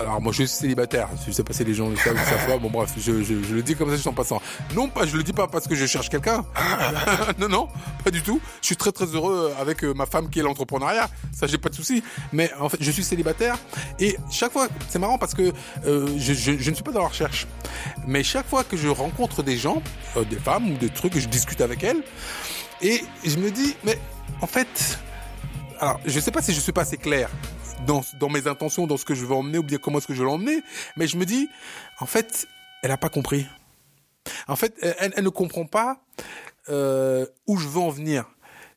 alors 0.00 0.20
moi 0.20 0.32
je 0.32 0.44
suis 0.44 0.48
célibataire. 0.48 1.08
Je 1.26 1.32
sais 1.32 1.42
pas 1.42 1.52
si 1.52 1.64
les 1.64 1.74
gens 1.74 1.88
le 1.88 1.96
savent, 1.96 2.14
le 2.14 2.18
savent. 2.18 2.60
Bon 2.60 2.70
bref, 2.70 2.92
je, 2.96 3.22
je, 3.22 3.42
je 3.42 3.54
le 3.54 3.62
dis 3.62 3.74
comme 3.74 3.90
ça, 3.90 3.96
suis 3.96 4.08
en 4.08 4.12
passant. 4.12 4.40
Non 4.74 4.88
pas, 4.88 5.06
je 5.06 5.16
le 5.16 5.22
dis 5.22 5.32
pas 5.32 5.46
parce 5.46 5.66
que 5.66 5.74
je 5.74 5.86
cherche 5.86 6.08
quelqu'un. 6.08 6.44
non 7.38 7.48
non, 7.48 7.68
pas 8.04 8.10
du 8.10 8.22
tout. 8.22 8.40
Je 8.60 8.66
suis 8.66 8.76
très 8.76 8.92
très 8.92 9.06
heureux 9.06 9.52
avec 9.58 9.82
euh, 9.82 9.94
ma 9.94 10.06
femme 10.06 10.28
qui 10.28 10.38
est 10.38 10.42
l'entrepreneuriat. 10.42 11.08
Ça 11.32 11.46
j'ai 11.46 11.58
pas 11.58 11.68
de 11.68 11.74
souci. 11.74 12.02
Mais 12.32 12.50
en 12.60 12.68
fait, 12.68 12.78
je 12.80 12.90
suis 12.90 13.04
célibataire 13.04 13.58
et 13.98 14.16
chaque 14.30 14.52
fois, 14.52 14.68
c'est 14.88 14.98
marrant 14.98 15.18
parce 15.18 15.34
que 15.34 15.52
euh, 15.86 16.06
je, 16.18 16.34
je, 16.34 16.52
je 16.58 16.70
ne 16.70 16.74
suis 16.74 16.84
pas 16.84 16.92
dans 16.92 17.02
la 17.02 17.08
recherche. 17.08 17.46
Mais 18.06 18.22
chaque 18.22 18.46
fois 18.46 18.62
que 18.62 18.76
je 18.76 18.88
rencontre 18.88 19.42
des 19.42 19.56
gens, 19.56 19.82
euh, 20.16 20.24
des 20.24 20.36
femmes 20.36 20.70
ou 20.72 20.76
des 20.76 20.90
trucs, 20.90 21.18
je 21.18 21.28
discute 21.28 21.60
avec 21.60 21.82
elles 21.82 22.02
et 22.82 23.02
je 23.24 23.36
me 23.38 23.50
dis 23.50 23.74
mais 23.84 23.98
en 24.42 24.46
fait 24.46 24.98
alors, 25.78 26.00
je 26.06 26.20
sais 26.20 26.30
pas 26.30 26.40
si 26.40 26.54
je 26.54 26.60
suis 26.60 26.72
pas 26.72 26.82
assez 26.82 26.96
clair 26.96 27.28
dans, 27.86 28.02
dans 28.18 28.28
mes 28.28 28.46
intentions, 28.46 28.86
dans 28.86 28.96
ce 28.96 29.04
que 29.04 29.14
je 29.14 29.24
veux 29.24 29.34
emmener 29.34 29.58
ou 29.58 29.62
bien 29.62 29.78
comment 29.78 29.98
est-ce 29.98 30.06
que 30.06 30.14
je 30.14 30.20
veux 30.20 30.26
l'emmener, 30.26 30.62
mais 30.96 31.06
je 31.06 31.16
me 31.16 31.26
dis, 31.26 31.48
en 32.00 32.06
fait, 32.06 32.46
elle 32.82 32.90
a 32.90 32.96
pas 32.96 33.08
compris. 33.08 33.46
En 34.48 34.56
fait, 34.56 34.74
elle, 34.80 35.12
elle 35.16 35.24
ne 35.24 35.28
comprend 35.28 35.66
pas 35.66 36.00
euh, 36.68 37.26
où 37.46 37.56
je 37.58 37.68
veux 37.68 37.80
en 37.80 37.90
venir. 37.90 38.24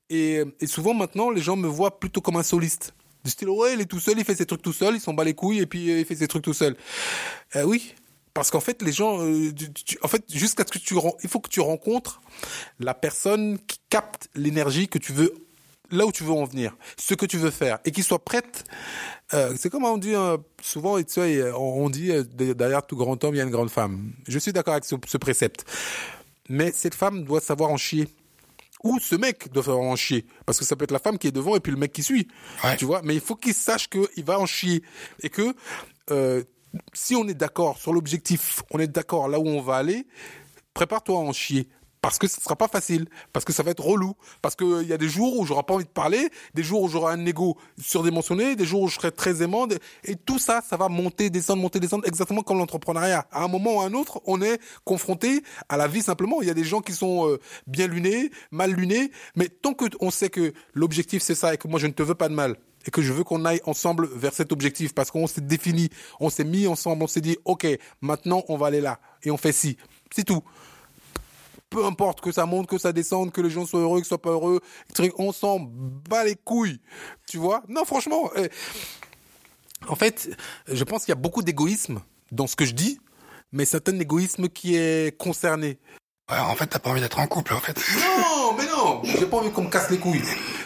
Et, 0.09 0.43
et 0.59 0.67
souvent 0.67 0.93
maintenant, 0.93 1.29
les 1.29 1.41
gens 1.41 1.55
me 1.55 1.67
voient 1.67 1.99
plutôt 1.99 2.21
comme 2.21 2.35
un 2.35 2.43
soliste. 2.43 2.93
Du 3.23 3.31
style, 3.31 3.49
ouais, 3.49 3.73
il 3.73 3.81
est 3.81 3.85
tout 3.85 3.99
seul, 3.99 4.17
il 4.17 4.25
fait 4.25 4.35
ses 4.35 4.45
trucs 4.45 4.61
tout 4.61 4.73
seul, 4.73 4.95
il 4.95 5.01
s'en 5.01 5.13
bat 5.13 5.23
les 5.23 5.33
couilles 5.33 5.59
et 5.59 5.65
puis 5.65 5.91
euh, 5.91 5.99
il 5.99 6.05
fait 6.05 6.15
ses 6.15 6.27
trucs 6.27 6.43
tout 6.43 6.53
seul. 6.53 6.75
Euh, 7.55 7.63
oui, 7.63 7.93
parce 8.33 8.51
qu'en 8.51 8.59
fait, 8.59 8.81
les 8.81 8.91
gens, 8.91 9.19
en 9.19 10.07
fait, 10.07 10.23
jusqu'à 10.33 10.63
ce 10.65 10.71
que 10.71 10.77
tu, 10.77 10.95
il 11.23 11.29
faut 11.29 11.39
que 11.39 11.49
tu 11.49 11.59
rencontres 11.59 12.21
la 12.79 12.93
personne 12.93 13.59
qui 13.67 13.79
capte 13.89 14.29
l'énergie 14.35 14.87
que 14.87 14.97
tu 14.97 15.11
veux, 15.11 15.33
là 15.91 16.05
où 16.05 16.11
tu 16.11 16.23
veux 16.23 16.31
en 16.31 16.45
venir, 16.45 16.75
ce 16.97 17.13
que 17.13 17.25
tu 17.25 17.37
veux 17.37 17.51
faire, 17.51 17.79
et 17.85 17.91
qui 17.91 18.03
soit 18.03 18.23
prête. 18.23 18.63
Euh, 19.33 19.55
c'est 19.57 19.69
comme 19.69 19.85
on 19.85 19.97
dit 19.97 20.15
euh, 20.15 20.37
souvent, 20.61 20.97
et 20.97 21.05
tu 21.05 21.13
sais, 21.13 21.51
on 21.53 21.89
dit 21.89 22.11
euh, 22.11 22.23
derrière 22.53 22.85
tout 22.85 22.95
grand 22.95 23.23
homme, 23.23 23.35
il 23.35 23.37
y 23.37 23.41
a 23.41 23.43
une 23.43 23.49
grande 23.49 23.69
femme. 23.69 24.13
Je 24.27 24.39
suis 24.39 24.53
d'accord 24.53 24.73
avec 24.73 24.85
ce, 24.85 24.95
ce 25.05 25.17
précepte, 25.17 25.65
mais 26.47 26.71
cette 26.71 26.95
femme 26.95 27.23
doit 27.23 27.41
savoir 27.41 27.69
en 27.69 27.77
chier. 27.77 28.07
Ou 28.81 28.97
ce 29.01 29.15
mec 29.15 29.51
doit 29.51 29.63
savoir 29.63 29.83
en 29.83 29.97
chier. 29.97 30.25
Parce 30.45 30.57
que 30.57 30.63
ça 30.63 30.77
peut 30.77 30.85
être 30.85 30.91
la 30.91 30.99
femme 30.99 31.17
qui 31.17 31.27
est 31.27 31.33
devant 31.33 31.53
et 31.57 31.59
puis 31.59 31.73
le 31.73 31.77
mec 31.77 31.91
qui 31.91 32.01
suit. 32.01 32.29
Ouais. 32.63 32.77
Tu 32.77 32.85
vois, 32.85 33.01
mais 33.03 33.13
il 33.13 33.19
faut 33.19 33.35
qu'il 33.35 33.53
sache 33.53 33.89
qu'il 33.89 34.23
va 34.23 34.39
en 34.39 34.45
chier. 34.45 34.83
Et 35.21 35.29
que 35.29 35.53
si 36.93 37.13
on 37.13 37.27
est 37.27 37.33
d'accord 37.33 37.77
sur 37.77 37.91
l'objectif, 37.91 38.61
on 38.71 38.79
est 38.79 38.87
d'accord 38.87 39.27
là 39.27 39.37
où 39.37 39.47
on 39.47 39.61
va 39.61 39.75
aller, 39.75 40.07
prépare-toi 40.73 41.17
à 41.17 41.19
en 41.19 41.33
chier. 41.33 41.67
Parce 42.01 42.17
que 42.17 42.27
ce 42.27 42.39
sera 42.39 42.55
pas 42.55 42.67
facile, 42.67 43.07
parce 43.33 43.43
que 43.43 43.51
ça 43.51 43.61
va 43.61 43.71
être 43.71 43.83
relou, 43.83 44.15
parce 44.41 44.55
qu'il 44.55 44.83
y 44.83 44.93
a 44.93 44.97
des 44.97 45.09
jours 45.09 45.37
où 45.37 45.45
j'aurai 45.45 45.63
pas 45.63 45.73
envie 45.73 45.83
de 45.83 45.89
parler, 45.89 46.29
des 46.53 46.63
jours 46.63 46.81
où 46.83 46.87
j'aurai 46.87 47.13
un 47.13 47.25
ego 47.25 47.57
surdimensionné, 47.77 48.55
des 48.55 48.65
jours 48.65 48.83
où 48.83 48.87
je 48.87 48.95
serai 48.95 49.11
très 49.11 49.43
aimant, 49.43 49.67
et 50.05 50.15
tout 50.15 50.39
ça, 50.39 50.61
ça 50.67 50.77
va 50.77 50.87
monter, 50.87 51.29
descendre, 51.29 51.61
monter, 51.61 51.79
descendre, 51.79 52.07
exactement 52.07 52.41
comme 52.41 52.57
l'entrepreneuriat. 52.57 53.27
À 53.31 53.43
un 53.43 53.47
moment 53.49 53.77
ou 53.77 53.81
à 53.81 53.85
un 53.85 53.93
autre, 53.93 54.21
on 54.25 54.41
est 54.41 54.59
confronté 54.85 55.43
à 55.67 55.75
la 55.75 55.87
vie 55.87 56.01
simplement. 56.01 56.41
Il 56.41 56.47
y 56.47 56.51
a 56.51 56.53
des 56.53 56.63
gens 56.63 56.81
qui 56.81 56.93
sont 56.93 57.27
euh, 57.27 57.39
bien 57.67 57.87
lunés, 57.87 58.31
mal 58.51 58.71
lunés, 58.71 59.11
mais 59.35 59.49
tant 59.49 59.73
que 59.73 59.85
on 59.99 60.11
sait 60.11 60.29
que 60.29 60.53
l'objectif 60.73 61.21
c'est 61.21 61.35
ça 61.35 61.53
et 61.53 61.57
que 61.57 61.67
moi 61.67 61.79
je 61.79 61.87
ne 61.87 61.91
te 61.91 62.03
veux 62.03 62.15
pas 62.15 62.29
de 62.29 62.33
mal, 62.33 62.55
et 62.85 62.91
que 62.91 63.01
je 63.01 63.11
veux 63.11 63.23
qu'on 63.23 63.45
aille 63.45 63.61
ensemble 63.65 64.07
vers 64.15 64.33
cet 64.33 64.51
objectif 64.51 64.93
parce 64.93 65.11
qu'on 65.11 65.27
s'est 65.27 65.41
défini, 65.41 65.89
on 66.19 66.29
s'est 66.29 66.43
mis 66.43 66.67
ensemble, 66.67 67.03
on 67.03 67.07
s'est 67.07 67.21
dit 67.21 67.37
ok, 67.45 67.67
maintenant 68.01 68.43
on 68.47 68.57
va 68.57 68.67
aller 68.67 68.81
là 68.81 68.99
et 69.23 69.31
on 69.31 69.37
fait 69.37 69.51
ci, 69.51 69.77
c'est 70.11 70.23
tout. 70.23 70.43
Peu 71.69 71.85
importe 71.85 72.21
que 72.21 72.31
ça 72.31 72.45
monte, 72.47 72.67
que 72.67 72.77
ça 72.79 72.91
descende, 72.91 73.31
que 73.31 73.41
les 73.41 73.49
gens 73.51 73.65
soient 73.65 73.81
heureux, 73.81 74.01
que 74.01 74.07
soient 74.07 74.21
pas 74.21 74.31
heureux, 74.31 74.59
on 75.19 75.31
s'en 75.31 75.59
bat 75.59 76.23
les 76.23 76.35
couilles, 76.35 76.79
tu 77.27 77.37
vois 77.37 77.61
Non, 77.67 77.85
franchement, 77.85 78.31
euh, 78.37 78.47
en 79.87 79.95
fait, 79.95 80.29
je 80.67 80.83
pense 80.83 81.01
qu'il 81.05 81.09
y 81.09 81.17
a 81.17 81.21
beaucoup 81.21 81.43
d'égoïsme 81.43 82.01
dans 82.31 82.47
ce 82.47 82.55
que 82.55 82.65
je 82.65 82.73
dis, 82.73 82.99
mais 83.51 83.65
c'est 83.65 83.87
un 83.87 83.99
égoïsme 83.99 84.49
qui 84.49 84.75
est 84.75 85.15
concerné. 85.17 85.77
Ouais, 86.31 86.37
en 86.37 86.55
fait, 86.55 86.67
t'as 86.67 86.79
pas 86.79 86.89
envie 86.91 87.01
d'être 87.01 87.19
en 87.19 87.27
couple, 87.27 87.53
en 87.53 87.59
fait. 87.59 87.75
Non, 87.97 88.53
mais 88.57 88.65
non, 88.67 89.01
j'ai 89.03 89.25
pas 89.25 89.37
envie 89.37 89.51
qu'on 89.51 89.63
me 89.63 89.69
casse 89.69 89.89
les 89.89 89.97
couilles. 89.97 90.21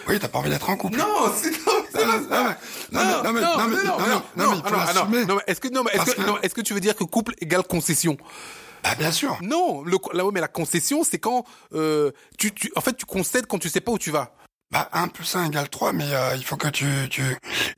Oui, 0.07 0.19
t'as 0.19 0.27
pas 0.27 0.39
envie 0.39 0.49
d'être 0.49 0.69
en 0.69 0.75
couple. 0.75 0.97
Non, 0.97 1.31
c'est 1.35 1.51
non, 1.51 1.83
c'est 1.89 2.05
Non, 2.05 2.15
non, 2.15 2.23
non, 2.91 3.23
non, 3.23 3.33
mais- 3.33 3.41
non, 3.41 3.41
mais- 3.41 3.41
non, 3.41 3.41
mais- 3.57 3.63
non, 3.65 3.75
mais 3.75 3.75
faut 3.75 3.81
ah 4.35 4.45
non, 4.45 4.61
ah 4.63 4.71
non, 4.71 4.77
l'assumer. 4.77 5.25
non, 5.25 5.35
mais 5.35 5.41
est-ce 5.47 5.61
que 5.61 5.67
non, 5.69 5.83
mais 5.83 5.91
est-ce 5.93 6.15
que- 6.15 6.21
non, 6.21 6.37
est-ce 6.41 6.53
que 6.53 6.61
tu 6.61 6.73
veux 6.73 6.81
dire 6.81 6.95
que 6.95 7.03
couple 7.05 7.33
égale 7.39 7.63
concession? 7.63 8.17
Bah, 8.83 8.95
bien 8.97 9.11
sûr. 9.11 9.37
Non, 9.41 9.81
le, 9.83 9.97
là, 10.13 10.29
mais 10.33 10.41
la 10.41 10.47
concession, 10.47 11.03
c'est 11.03 11.19
quand 11.19 11.45
euh, 11.73 12.11
tu, 12.37 12.53
tu, 12.53 12.71
en 12.75 12.81
fait, 12.81 12.95
tu 12.95 13.05
concèdes 13.05 13.47
quand 13.47 13.59
tu 13.59 13.69
sais 13.69 13.81
pas 13.81 13.93
où 13.93 13.97
tu 13.97 14.11
vas. 14.11 14.35
Bah, 14.71 14.89
1 14.91 15.07
plus 15.07 15.35
1 15.35 15.45
égale 15.45 15.69
3, 15.69 15.93
mais 15.93 16.11
euh, 16.13 16.35
il 16.35 16.43
faut 16.43 16.57
que 16.57 16.67
tu, 16.67 16.85
tu 17.09 17.21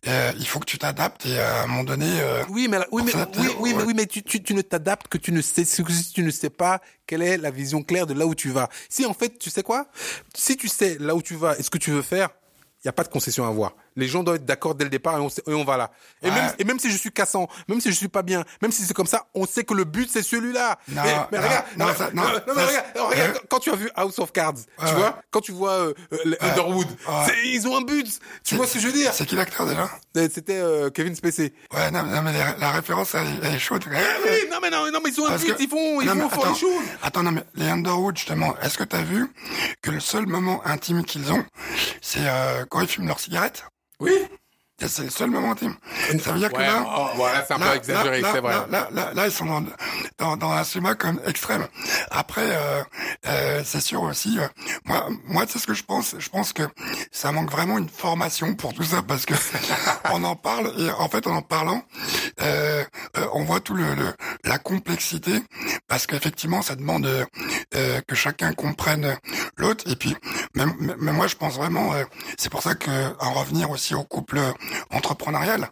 euh, 0.07 0.31
il 0.39 0.47
faut 0.47 0.59
que 0.59 0.65
tu 0.65 0.77
t'adaptes 0.77 1.25
et 1.25 1.37
à 1.37 1.63
un 1.63 1.67
moment 1.67 1.83
donné, 1.83 2.07
Oui, 2.49 2.67
mais, 2.69 2.77
oui, 2.91 3.03
mais, 3.05 3.13
oui, 3.59 3.73
mais, 3.75 3.83
oui, 3.83 3.93
mais 3.93 4.05
tu, 4.05 4.23
tu, 4.23 4.41
tu 4.41 4.53
ne 4.53 4.61
t'adaptes 4.61 5.09
que 5.09 5.17
tu 5.17 5.33
ne 5.33 5.41
sais, 5.41 5.65
si 5.65 5.83
tu 6.13 6.23
ne 6.23 6.31
sais 6.31 6.49
pas 6.49 6.79
quelle 7.05 7.21
est 7.21 7.37
la 7.37 7.51
vision 7.51 7.83
claire 7.83 8.07
de 8.07 8.13
là 8.13 8.25
où 8.25 8.33
tu 8.33 8.49
vas. 8.49 8.69
Si 8.89 9.05
en 9.05 9.13
fait, 9.13 9.37
tu 9.37 9.49
sais 9.49 9.61
quoi? 9.61 9.87
Si 10.33 10.55
tu 10.55 10.69
sais 10.69 10.97
là 10.99 11.15
où 11.15 11.21
tu 11.21 11.35
vas 11.35 11.57
et 11.59 11.63
ce 11.63 11.69
que 11.69 11.77
tu 11.77 11.91
veux 11.91 12.01
faire, 12.01 12.29
il 12.83 12.87
y 12.87 12.89
a 12.89 12.93
pas 12.93 13.03
de 13.03 13.09
concession 13.09 13.43
à 13.45 13.49
avoir. 13.49 13.73
Les 13.95 14.07
gens 14.07 14.23
doivent 14.23 14.37
être 14.37 14.45
d'accord 14.45 14.75
dès 14.75 14.83
le 14.83 14.89
départ 14.89 15.17
et 15.17 15.21
on, 15.21 15.29
sait- 15.29 15.43
et 15.47 15.53
on 15.53 15.63
va 15.63 15.77
là. 15.77 15.91
Et, 16.21 16.27
Ouais. 16.29 16.33
même, 16.35 16.51
et 16.59 16.63
même 16.65 16.79
si 16.79 16.91
je 16.91 16.97
suis 16.97 17.11
cassant, 17.11 17.47
même 17.67 17.79
si 17.79 17.89
je 17.91 17.95
suis 17.95 18.07
pas 18.09 18.23
bien, 18.23 18.43
même 18.61 18.71
si 18.71 18.83
c'est 18.83 18.93
comme 18.93 19.07
ça, 19.07 19.25
on 19.33 19.45
sait 19.45 19.63
que 19.63 19.73
le 19.73 19.83
but 19.85 20.09
c'est 20.11 20.23
celui-là. 20.23 20.77
Non, 20.89 21.01
mais, 21.03 21.15
mais 21.31 21.37
non, 21.39 21.43
regarde, 21.47 21.65
non, 21.77 21.85
non, 21.87 21.93
ça- 21.95 22.09
non, 22.13 22.23
non, 22.23 22.29
non, 22.47 22.53
mais 22.55 22.65
ça- 22.67 22.83
regarde, 23.07 23.35
euh, 23.35 23.39
quand- 23.49 23.59
tu 23.59 23.71
as 23.71 23.75
vu 23.75 23.89
House 23.95 24.19
of 24.19 24.31
Cards, 24.33 24.53
tu 24.79 24.85
ouais. 24.85 24.91
vois, 24.93 25.19
quand 25.31 25.41
tu 25.41 25.51
vois 25.53 25.71
euh, 25.71 25.93
euh, 26.11 26.35
Underwood, 26.41 26.87
ils 27.45 27.67
ont 27.67 27.77
un 27.77 27.81
but. 27.81 28.07
Tu 28.43 28.55
vois 28.55 28.67
ce 28.67 28.73
que 28.75 28.79
je 28.79 28.87
veux 28.87 28.93
dire? 28.93 29.13
C'est 29.13 29.25
qui 29.25 29.35
l'acteur 29.35 29.65
déjà? 29.65 29.89
C'était 30.13 30.57
euh, 30.59 30.89
Kevin 30.89 31.15
Spacey. 31.15 31.53
Ouais, 31.73 31.89
non, 31.91 32.03
non, 32.03 32.21
mais 32.21 32.33
la, 32.37 32.55
la 32.57 32.71
référence, 32.71 33.15
elle, 33.15 33.27
elle 33.43 33.55
est 33.55 33.59
chaude. 33.59 33.83
Ah 33.93 33.97
oui, 34.25 34.49
non 34.51 34.57
mais 34.61 34.69
non, 34.69 34.91
non 34.91 34.99
mais 35.03 35.09
ils 35.11 35.21
ont 35.21 35.27
un 35.27 35.37
but, 35.37 35.55
que- 35.55 35.61
ils 35.61 35.69
font, 35.69 36.01
ils 36.01 36.09
font 36.09 36.27
attends, 36.27 36.49
les 36.53 36.59
choses. 36.59 36.83
Attends, 37.01 37.23
non, 37.23 37.31
mais 37.31 37.43
les 37.55 37.67
Underwood, 37.69 38.17
justement, 38.17 38.55
est-ce 38.61 38.77
que 38.77 38.83
t'as 38.83 39.01
vu 39.03 39.31
que 39.81 39.91
le 39.91 39.99
seul 39.99 40.25
moment 40.27 40.61
intime 40.65 41.03
qu'ils 41.05 41.31
ont, 41.31 41.45
c'est 42.01 42.19
euh, 42.21 42.65
quand 42.69 42.81
ils 42.81 42.87
fument 42.87 43.07
leur 43.07 43.19
cigarette? 43.19 43.63
Oui. 43.99 44.27
C'est 44.77 45.03
le 45.03 45.09
seul 45.09 45.29
moment 45.31 45.51
intime. 45.53 45.73
Ça 46.21 46.33
veut 46.33 46.39
dire 46.39 46.51
que 46.51 46.57
Ouais, 46.57 46.65
là... 46.67 46.83
oh, 46.85 47.07
voilà, 47.15 47.45
c'est 47.47 47.53
un 47.53 47.59
peu 47.59 47.63
là, 47.65 47.75
exagéré, 47.77 48.19
là, 48.21 48.29
c'est 48.33 48.41
vrai. 48.41 48.53
Là, 48.53 48.67
là, 48.69 48.87
là, 48.91 49.13
là, 49.13 49.25
ils 49.27 49.31
sont 49.31 49.45
dans, 49.45 49.63
dans, 50.17 50.35
dans 50.37 50.51
un 50.51 50.63
schéma 50.65 50.95
comme 50.95 51.19
extrême. 51.25 51.65
Après, 52.11 52.41
euh, 52.51 52.83
euh, 53.27 53.61
c'est 53.65 53.79
sûr 53.79 54.01
aussi, 54.03 54.37
euh, 54.37 54.47
moi, 54.83 55.07
moi, 55.27 55.45
c'est 55.47 55.59
ce 55.59 55.67
que 55.67 55.73
je 55.73 55.83
pense? 55.83 56.15
Je 56.19 56.29
pense 56.29 56.51
que 56.51 56.63
ça 57.11 57.31
manque 57.31 57.49
vraiment 57.51 57.77
une 57.77 57.87
formation 57.87 58.53
pour 58.55 58.73
tout 58.73 58.83
ça 58.83 59.01
parce 59.01 59.25
que 59.25 59.33
on 60.11 60.23
en 60.25 60.35
parle 60.35 60.73
et 60.77 60.91
en 60.91 61.07
fait, 61.09 61.25
en 61.27 61.35
en 61.35 61.41
parlant, 61.41 61.83
euh, 62.41 62.83
euh, 63.17 63.27
on 63.33 63.43
voit 63.43 63.59
tout 63.59 63.73
le, 63.75 63.93
le- 63.93 64.13
la 64.45 64.57
complexité 64.57 65.41
parce 65.87 66.05
qu'effectivement, 66.07 66.61
ça 66.61 66.75
demande 66.75 67.05
euh, 67.75 68.01
que 68.07 68.15
chacun 68.15 68.53
comprenne 68.53 69.17
l'autre 69.57 69.83
et 69.89 69.95
puis, 69.95 70.15
même, 70.55 70.73
même 70.79 71.15
moi, 71.15 71.27
je 71.27 71.35
pense 71.35 71.55
vraiment, 71.55 71.93
euh, 71.93 72.03
c'est 72.37 72.49
pour 72.49 72.61
ça 72.61 72.73
que 72.75 72.89
en 73.19 73.33
revenir 73.33 73.69
aussi 73.69 73.95
au 73.95 74.03
couple 74.03 74.39
entrepreneurial, 74.91 75.69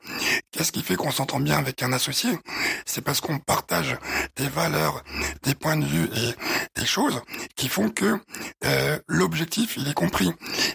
qu'est-ce 0.52 0.72
qui 0.72 0.82
fait 0.82 0.96
qu'on 0.96 1.12
s'entend 1.12 1.40
bien 1.40 1.58
avec 1.58 1.82
un 1.84 1.94
associé? 1.94 2.38
C'est 2.86 3.02
parce 3.02 3.22
qu'on 3.22 3.40
partage 3.40 3.98
des 4.36 4.48
valeurs, 4.48 5.04
des 5.44 5.56
points 5.56 5.78
de 5.78 5.86
vue 5.86 6.10
et 6.16 6.80
des 6.80 6.86
choses 6.86 7.22
qui 7.56 7.70
font 7.70 7.90
que 7.90 8.20
euh, 8.66 9.00
l'objectif 9.08 9.78
il 9.78 9.88
est 9.88 9.94
compris. 9.94 10.32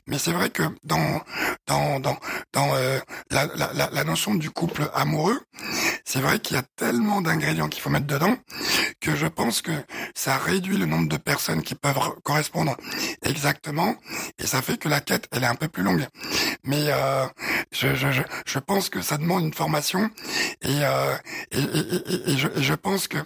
Mais 0.07 0.18
c'est 0.18 0.33
vrai 0.33 0.50
que 0.50 0.62
dans 0.85 1.20
dans 1.66 2.00
dans 2.00 2.16
dans 2.52 2.74
euh, 2.74 2.98
la, 3.31 3.46
la, 3.57 3.90
la 3.92 4.04
notion 4.04 4.35
du 4.35 4.50
couple 4.50 4.90
amoureux, 4.94 5.40
c'est 6.04 6.20
vrai 6.20 6.38
qu'il 6.38 6.57
y 6.57 6.59
a 6.59 6.64
tellement 6.76 7.20
d'ingrédients 7.20 7.68
qu'il 7.68 7.83
faut 7.83 7.90
mettre 7.90 8.07
dedans 8.07 8.37
que 9.00 9.14
je 9.16 9.26
pense 9.26 9.62
que 9.62 9.72
ça 10.14 10.37
réduit 10.37 10.76
le 10.76 10.87
nombre 10.87 11.08
de 11.08 11.16
personnes 11.16 11.62
qui 11.62 11.74
peuvent 11.74 11.96
re- 11.96 12.20
correspondre 12.22 12.76
exactement 13.22 13.94
et 14.38 14.46
ça 14.46 14.62
fait 14.62 14.76
que 14.78 14.88
la 14.88 15.00
quête 15.00 15.28
elle 15.32 15.44
est 15.44 15.46
un 15.46 15.54
peu 15.54 15.68
plus 15.68 15.82
longue. 15.82 16.06
Mais 16.64 16.84
euh, 16.88 17.26
je, 17.72 17.94
je, 17.94 18.11
je, 18.11 18.22
je 18.46 18.58
pense 18.58 18.88
que 18.90 19.00
ça 19.02 19.16
demande 19.18 19.44
une 19.44 19.54
formation 19.54 20.11
et, 20.62 20.68
euh, 20.82 21.14
et, 21.52 21.58
et, 21.61 22.32
et- 22.32 22.37
je, 22.38 22.48
je 22.56 22.74
pense 22.74 23.08
que 23.08 23.18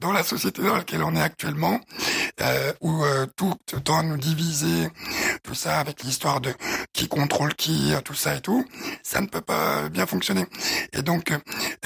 dans 0.00 0.12
la 0.12 0.22
société 0.24 0.62
dans 0.62 0.76
laquelle 0.76 1.02
on 1.02 1.14
est 1.16 1.20
actuellement, 1.22 1.80
euh, 2.40 2.72
où 2.80 3.04
euh, 3.04 3.26
tout 3.36 3.54
tend 3.84 4.02
nous 4.02 4.16
diviser, 4.16 4.88
tout 5.42 5.54
ça 5.54 5.78
avec 5.78 6.02
l'histoire 6.02 6.40
de 6.40 6.52
qui 6.92 7.08
contrôle 7.08 7.54
qui, 7.54 7.92
tout 8.04 8.14
ça 8.14 8.34
et 8.36 8.40
tout, 8.40 8.64
ça 9.02 9.20
ne 9.20 9.26
peut 9.26 9.40
pas 9.40 9.88
bien 9.88 10.06
fonctionner. 10.06 10.46
Et 10.92 11.02
donc, 11.02 11.32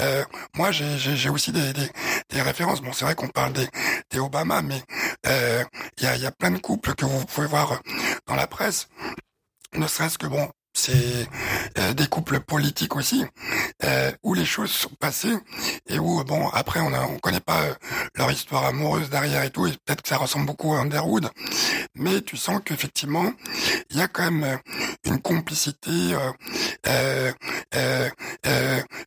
euh, 0.00 0.24
moi, 0.56 0.70
j'ai 0.72 1.28
aussi 1.28 1.52
des, 1.52 1.72
des, 1.72 1.88
des, 2.30 2.42
références. 2.42 2.82
Bon, 2.82 2.92
c'est 2.92 3.04
vrai 3.04 3.14
qu'on 3.14 3.25
parle 3.28 3.52
des, 3.52 4.18
Obama, 4.18 4.62
mais 4.62 4.82
il 5.98 6.04
y, 6.04 6.06
a, 6.06 6.16
y 6.16 6.26
a 6.26 6.30
plein 6.32 6.50
de 6.50 6.58
couples 6.58 6.94
que 6.94 7.04
vous 7.04 7.24
pouvez 7.26 7.46
voir 7.46 7.80
dans 8.26 8.34
la 8.34 8.46
presse. 8.46 8.88
Ne 9.74 9.86
serait-ce 9.86 10.16
que 10.16 10.26
bon, 10.26 10.50
c'est 10.76 11.26
euh, 11.78 11.94
des 11.94 12.06
couples 12.06 12.40
politiques 12.40 12.96
aussi 12.96 13.24
euh, 13.84 14.12
où 14.22 14.34
les 14.34 14.44
choses 14.44 14.70
sont 14.70 14.94
passées 15.00 15.34
et 15.88 15.98
où 15.98 16.22
bon 16.24 16.48
après 16.48 16.80
on 16.80 16.92
a, 16.92 17.02
on 17.06 17.18
connaît 17.18 17.40
pas 17.40 17.62
euh, 17.62 17.74
leur 18.14 18.30
histoire 18.30 18.66
amoureuse 18.66 19.08
derrière 19.08 19.42
et 19.42 19.50
tout 19.50 19.66
et 19.66 19.70
peut-être 19.70 20.02
que 20.02 20.08
ça 20.08 20.18
ressemble 20.18 20.46
beaucoup 20.46 20.74
à 20.74 20.80
Underwood 20.80 21.30
mais 21.94 22.20
tu 22.20 22.36
sens 22.36 22.60
qu'effectivement 22.62 23.32
il 23.90 23.96
y 23.96 24.02
a 24.02 24.08
quand 24.08 24.30
même 24.30 24.58
une 25.04 25.20
complicité 25.20 25.90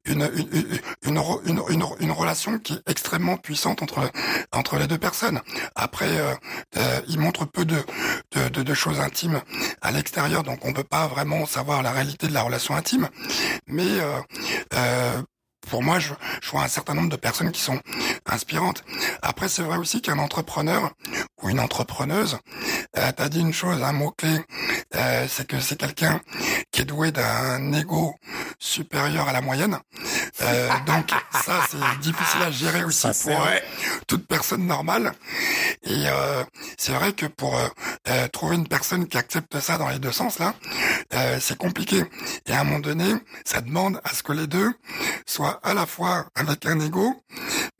une, 0.06 0.30
une, 1.04 1.22
une, 1.44 1.84
une, 2.00 2.12
relation 2.12 2.58
qui 2.58 2.80
puissante 3.38 3.82
entre 3.82 4.12
entre 4.52 4.78
les 4.78 4.88
deux 4.88 4.98
personnes 4.98 5.42
après 5.76 6.10
il 7.08 7.20
montre 7.20 7.46
peu 7.46 7.66
de 7.66 7.78
de, 8.32 8.50
de, 8.50 8.64
de 8.64 8.74
choses 8.74 9.00
intimes 9.00 9.42
à 9.82 9.92
l'extérieur 9.92 10.44
donc 10.44 10.66
on 10.66 10.74
peut 10.74 10.84
pas 10.84 11.08
vraiment 11.08 11.46
savoir 11.46 11.84
la 11.84 11.92
réalité 11.92 12.28
de 12.28 12.34
la 12.34 12.44
relation 12.44 12.76
intime, 12.76 13.10
mais 13.68 13.88
euh, 13.88 14.20
euh, 14.74 15.22
pour 15.70 15.84
moi, 15.84 16.00
je, 16.00 16.14
je, 16.42 16.50
vois 16.50 16.64
un 16.64 16.68
certain 16.68 16.94
nombre 16.94 17.10
de 17.10 17.16
personnes 17.16 17.52
qui 17.52 17.62
sont 17.62 17.80
inspirantes. 18.26 18.84
Après, 19.22 19.50
c'est 19.50 19.62
vrai 19.62 19.78
aussi 19.78 20.02
qu'un 20.02 20.18
entrepreneur 20.20 20.92
ou 21.42 21.50
une 21.50 21.60
entrepreneuse, 21.60 22.38
euh, 22.98 23.12
t'as 23.16 23.30
dit 23.30 23.40
une 23.40 23.54
chose, 23.54 23.82
un 23.84 23.94
mot-clé, 23.94 24.40
euh, 24.96 25.26
c'est 25.30 25.48
que 25.48 25.60
c'est 25.60 25.78
quelqu'un 25.78 26.20
qui 26.72 26.82
est 26.82 26.86
doué 26.86 27.12
d'un 27.12 27.74
ego 27.74 28.16
supérieur 28.60 29.28
à 29.28 29.34
la 29.34 29.42
moyenne. 29.42 29.80
Euh, 30.42 30.70
donc 30.86 31.12
ça, 31.44 31.62
c'est 31.70 32.00
difficile 32.02 32.42
à 32.42 32.52
gérer 32.52 32.84
aussi 32.84 33.08
pour 33.24 33.42
euh, 33.42 33.58
toute 34.08 34.28
personne 34.28 34.66
normale. 34.66 35.14
Et 35.84 36.06
euh, 36.08 36.44
c'est 36.78 36.94
vrai 36.94 37.14
que 37.14 37.26
pour 37.26 37.58
euh, 37.58 38.28
trouver 38.30 38.56
une 38.56 38.68
personne 38.68 39.08
qui 39.08 39.18
accepte 39.18 39.60
ça 39.60 39.78
dans 39.78 39.90
les 39.90 40.00
deux 40.00 40.12
sens, 40.12 40.40
là, 40.40 40.54
c'est 41.40 41.58
compliqué. 41.58 42.04
Et 42.46 42.54
à 42.54 42.62
un 42.62 42.64
moment 42.64 42.80
donné, 42.80 43.14
ça 43.46 43.62
demande 43.62 44.00
à 44.04 44.14
ce 44.14 44.24
que 44.24 44.34
les 44.34 44.48
deux 44.48 44.72
soient 45.26 45.60
à 45.64 45.74
la 45.74 45.86
fois 45.86 46.26
avec 46.36 46.66
un 46.66 46.80
ego, 46.80 47.16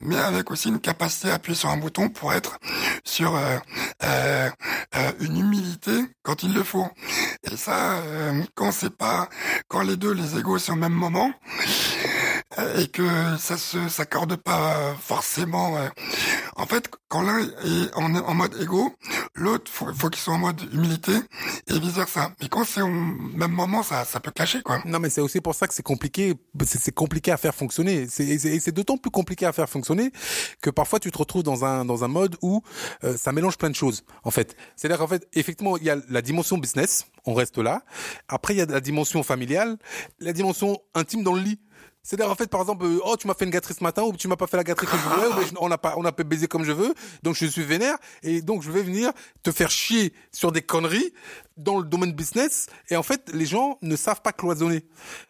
mais 0.00 0.16
avec 0.16 0.50
aussi 0.50 0.68
une 0.68 0.80
capacité 0.80 1.30
à 1.30 1.34
appuyer 1.34 1.56
sur 1.56 1.68
un 1.68 1.76
bouton 1.76 2.08
pour 2.08 2.32
être 2.32 2.58
sur 3.04 3.38
une 5.20 5.36
humilité 5.36 5.92
quand 6.22 6.42
il 6.42 6.54
le 6.54 6.62
faut. 6.62 6.88
Et 7.50 7.56
ça, 7.56 8.02
quand 8.54 8.72
c'est 8.72 8.96
pas, 8.96 9.28
quand 9.68 9.82
les 9.82 9.96
deux, 9.96 10.12
les 10.12 10.38
égos 10.38 10.58
sont 10.58 10.72
au 10.72 10.76
même 10.76 10.92
moment, 10.92 11.32
et 12.76 12.88
que 12.88 13.02
ça 13.38 13.56
se 13.56 13.88
s'accorde 13.88 14.36
pas 14.36 14.94
forcément. 15.00 15.76
Euh. 15.76 15.88
En 16.56 16.66
fait, 16.66 16.90
quand 17.08 17.22
l'un 17.22 17.40
est 17.40 17.94
en, 17.94 18.14
en, 18.14 18.34
mode 18.34 18.60
égo, 18.60 18.94
l'autre 19.40 19.70
faut, 19.70 19.92
faut 19.94 20.08
qu'il 20.10 20.20
soit 20.20 20.34
en 20.34 20.38
mode 20.38 20.60
humilité 20.72 21.12
et 21.66 21.78
vice 21.78 21.92
versa. 21.92 22.32
Mais 22.40 22.48
quand 22.48 22.64
c'est 22.64 22.82
au 22.82 22.88
même 22.88 23.52
moment, 23.52 23.82
ça, 23.82 24.04
ça 24.04 24.20
peut 24.20 24.30
clasher 24.30 24.62
quoi. 24.62 24.80
Non, 24.84 24.98
mais 24.98 25.10
c'est 25.10 25.20
aussi 25.20 25.40
pour 25.40 25.54
ça 25.54 25.66
que 25.66 25.74
c'est 25.74 25.82
compliqué. 25.82 26.34
C'est 26.64 26.94
compliqué 26.94 27.32
à 27.32 27.36
faire 27.36 27.54
fonctionner. 27.54 28.06
Et 28.18 28.38
c'est 28.60 28.72
d'autant 28.72 28.96
plus 28.96 29.10
compliqué 29.10 29.46
à 29.46 29.52
faire 29.52 29.68
fonctionner 29.68 30.12
que 30.60 30.70
parfois 30.70 31.00
tu 31.00 31.10
te 31.10 31.18
retrouves 31.18 31.42
dans 31.42 31.64
un 31.64 31.84
dans 31.84 32.04
un 32.04 32.08
mode 32.08 32.36
où 32.42 32.62
euh, 33.04 33.16
ça 33.16 33.32
mélange 33.32 33.56
plein 33.56 33.70
de 33.70 33.74
choses. 33.74 34.04
En 34.24 34.30
fait, 34.30 34.56
c'est-à-dire 34.76 34.98
qu'en 34.98 35.08
fait, 35.08 35.26
effectivement, 35.32 35.76
il 35.76 35.84
y 35.84 35.90
a 35.90 35.96
la 36.08 36.22
dimension 36.22 36.58
business, 36.58 37.06
on 37.24 37.34
reste 37.34 37.58
là. 37.58 37.82
Après, 38.28 38.54
il 38.54 38.58
y 38.58 38.62
a 38.62 38.66
la 38.66 38.80
dimension 38.80 39.22
familiale, 39.22 39.76
la 40.18 40.32
dimension 40.32 40.78
intime 40.94 41.22
dans 41.22 41.34
le 41.34 41.42
lit. 41.42 41.60
C'est-à-dire 42.10 42.28
en 42.28 42.34
fait 42.34 42.50
par 42.50 42.60
exemple 42.60 42.86
euh, 42.86 42.98
oh 43.04 43.16
tu 43.16 43.28
m'as 43.28 43.34
fait 43.34 43.44
une 43.44 43.52
gâterie 43.52 43.72
ce 43.72 43.84
matin 43.84 44.02
ou 44.02 44.16
tu 44.16 44.26
m'as 44.26 44.34
pas 44.34 44.48
fait 44.48 44.56
la 44.56 44.64
gâterie 44.64 44.88
que 44.88 44.96
je 44.96 45.08
voulais 45.08 45.28
ou 45.28 45.56
on 45.60 45.68
n'a 45.68 45.78
pas 45.78 45.94
on 45.96 46.04
a 46.04 46.10
pas 46.10 46.24
baisé 46.24 46.48
comme 46.48 46.64
je 46.64 46.72
veux 46.72 46.92
donc 47.22 47.36
je 47.36 47.46
suis 47.46 47.62
vénère 47.62 47.96
et 48.24 48.42
donc 48.42 48.64
je 48.64 48.72
vais 48.72 48.82
venir 48.82 49.12
te 49.44 49.52
faire 49.52 49.70
chier 49.70 50.12
sur 50.32 50.50
des 50.50 50.60
conneries 50.60 51.12
dans 51.56 51.78
le 51.78 51.84
domaine 51.84 52.10
business 52.10 52.66
et 52.88 52.96
en 52.96 53.04
fait 53.04 53.30
les 53.32 53.46
gens 53.46 53.78
ne 53.82 53.94
savent 53.94 54.22
pas 54.22 54.32
cloisonner. 54.32 54.84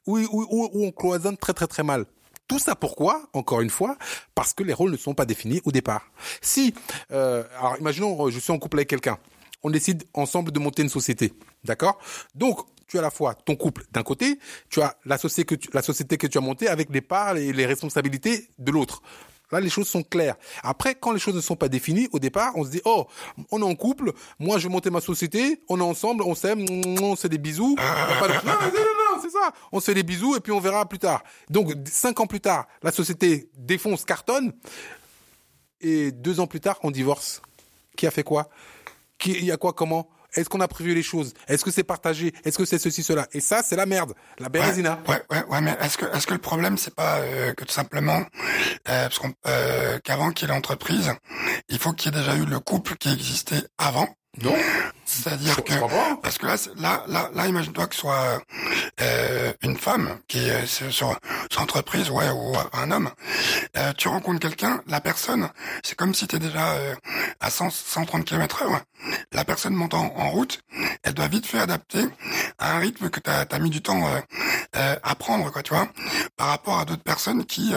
Ou, 0.06 0.20
ou, 0.20 0.46
ou 0.72 0.86
on 0.86 0.90
cloisonne 0.90 1.36
très 1.36 1.52
très 1.52 1.66
très 1.66 1.82
mal. 1.82 2.06
Tout 2.48 2.58
ça 2.58 2.74
pourquoi 2.74 3.28
Encore 3.34 3.60
une 3.60 3.68
fois, 3.68 3.98
parce 4.34 4.54
que 4.54 4.62
les 4.62 4.72
rôles 4.72 4.90
ne 4.90 4.96
sont 4.96 5.12
pas 5.12 5.26
définis 5.26 5.60
au 5.66 5.72
départ. 5.72 6.10
Si, 6.40 6.72
euh, 7.12 7.44
alors 7.58 7.76
imaginons, 7.78 8.30
je 8.30 8.38
suis 8.38 8.52
en 8.52 8.58
couple 8.58 8.78
avec 8.78 8.88
quelqu'un, 8.88 9.18
on 9.62 9.68
décide 9.68 10.04
ensemble 10.14 10.50
de 10.50 10.58
monter 10.58 10.80
une 10.80 10.88
société, 10.88 11.34
d'accord? 11.62 11.98
Donc 12.34 12.60
tu 12.90 12.98
as 12.98 13.00
à 13.00 13.02
la 13.04 13.10
fois 13.10 13.34
ton 13.34 13.54
couple 13.54 13.84
d'un 13.92 14.02
côté, 14.02 14.38
tu 14.68 14.82
as 14.82 14.96
la 15.04 15.16
société 15.16 15.44
que 15.46 16.26
tu, 16.26 16.38
as 16.38 16.40
montée 16.40 16.68
avec 16.68 16.88
les 16.90 17.00
parts 17.00 17.36
et 17.36 17.52
les 17.52 17.64
responsabilités 17.64 18.48
de 18.58 18.72
l'autre. 18.72 19.00
Là, 19.52 19.60
les 19.60 19.70
choses 19.70 19.88
sont 19.88 20.02
claires. 20.02 20.36
Après, 20.62 20.94
quand 20.94 21.12
les 21.12 21.18
choses 21.18 21.34
ne 21.34 21.40
sont 21.40 21.56
pas 21.56 21.68
définies, 21.68 22.08
au 22.12 22.18
départ, 22.18 22.52
on 22.56 22.64
se 22.64 22.70
dit, 22.70 22.80
oh, 22.84 23.06
on 23.50 23.60
est 23.60 23.64
en 23.64 23.74
couple, 23.74 24.12
moi, 24.38 24.58
je 24.58 24.68
vais 24.68 24.90
ma 24.90 25.00
société, 25.00 25.60
on 25.68 25.78
est 25.78 25.84
ensemble, 25.84 26.22
on 26.22 26.34
s'aime, 26.34 26.64
on 26.68 27.16
se 27.16 27.22
fait 27.22 27.28
des 27.28 27.38
bisous. 27.38 27.76
Non, 27.78 28.28
non, 28.28 29.16
non, 29.16 29.22
c'est 29.22 29.30
ça. 29.30 29.52
On 29.72 29.80
se 29.80 29.86
fait 29.86 29.94
des 29.94 30.02
bisous 30.02 30.36
et 30.36 30.40
puis 30.40 30.52
on 30.52 30.60
verra 30.60 30.88
plus 30.88 30.98
tard. 30.98 31.22
Donc, 31.48 31.72
cinq 31.86 32.20
ans 32.20 32.26
plus 32.26 32.40
tard, 32.40 32.66
la 32.82 32.92
société 32.92 33.50
défonce, 33.56 34.04
cartonne. 34.04 34.52
Et 35.80 36.12
deux 36.12 36.40
ans 36.40 36.46
plus 36.46 36.60
tard, 36.60 36.78
on 36.82 36.90
divorce. 36.90 37.40
Qui 37.96 38.06
a 38.06 38.10
fait 38.10 38.22
quoi? 38.22 38.50
Il 39.26 39.44
y 39.44 39.52
a 39.52 39.56
quoi, 39.56 39.72
comment? 39.72 40.08
Est-ce 40.34 40.48
qu'on 40.48 40.60
a 40.60 40.68
prévu 40.68 40.94
les 40.94 41.02
choses? 41.02 41.34
Est-ce 41.48 41.64
que 41.64 41.70
c'est 41.70 41.84
partagé? 41.84 42.32
Est-ce 42.44 42.58
que 42.58 42.64
c'est 42.64 42.78
ceci, 42.78 43.02
cela? 43.02 43.26
Et 43.32 43.40
ça, 43.40 43.62
c'est 43.62 43.76
la 43.76 43.86
merde, 43.86 44.14
la 44.38 44.48
bérésina. 44.48 45.00
Ouais, 45.08 45.22
ouais, 45.30 45.44
ouais, 45.48 45.60
mais 45.60 45.76
est-ce 45.80 45.98
que, 45.98 46.06
est-ce 46.16 46.26
que 46.26 46.34
le 46.34 46.40
problème, 46.40 46.78
c'est 46.78 46.94
pas 46.94 47.18
euh, 47.18 47.52
que 47.54 47.64
tout 47.64 47.72
simplement, 47.72 48.20
euh, 48.20 48.24
parce 48.84 49.18
qu'on, 49.18 49.32
euh, 49.46 49.98
qu'avant 50.04 50.30
qu'il 50.30 50.48
y 50.48 50.50
ait 50.50 50.54
l'entreprise, 50.54 51.12
il 51.68 51.78
faut 51.78 51.92
qu'il 51.92 52.12
y 52.12 52.16
ait 52.16 52.20
déjà 52.20 52.36
eu 52.36 52.44
le 52.44 52.60
couple 52.60 52.96
qui 52.96 53.12
existait 53.12 53.62
avant. 53.78 54.08
Non. 54.42 54.54
C'est-à-dire 55.10 55.64
que 55.64 55.74
parce 56.22 56.38
que 56.38 56.46
là, 56.46 56.56
là, 56.76 57.04
là, 57.08 57.30
là 57.34 57.46
imagine-toi 57.48 57.86
que 57.88 57.94
ce 57.94 58.00
soit 58.02 58.40
euh, 59.00 59.52
une 59.62 59.76
femme 59.76 60.18
qui 60.28 60.38
est 60.38 60.66
sur, 60.66 61.18
sur 61.50 61.60
entreprise, 61.60 62.10
ouais, 62.10 62.30
ou 62.30 62.54
un 62.72 62.90
homme. 62.92 63.10
Euh, 63.76 63.92
tu 63.98 64.06
rencontres 64.06 64.38
quelqu'un, 64.38 64.82
la 64.86 65.00
personne, 65.00 65.48
c'est 65.82 65.96
comme 65.96 66.14
si 66.14 66.28
tu 66.28 66.36
es 66.36 66.38
déjà 66.38 66.74
euh, 66.74 66.94
à 67.40 67.50
100, 67.50 67.70
130 67.70 68.24
km 68.24 68.62
heure. 68.62 68.80
La 69.32 69.44
personne 69.44 69.74
monte 69.74 69.94
en, 69.94 70.30
route, 70.30 70.60
elle 71.02 71.14
doit 71.14 71.28
vite 71.28 71.46
faire 71.46 71.62
adapter 71.62 72.04
à 72.58 72.76
un 72.76 72.78
rythme 72.78 73.10
que 73.10 73.18
tu 73.18 73.30
as, 73.30 73.58
mis 73.58 73.70
du 73.70 73.82
temps 73.82 74.06
euh, 74.76 74.80
euh, 74.80 74.96
à 75.02 75.14
prendre, 75.14 75.50
quoi, 75.52 75.62
tu 75.62 75.74
vois, 75.74 75.88
par 76.36 76.48
rapport 76.48 76.78
à 76.78 76.84
d'autres 76.84 77.02
personnes 77.02 77.44
qui 77.44 77.72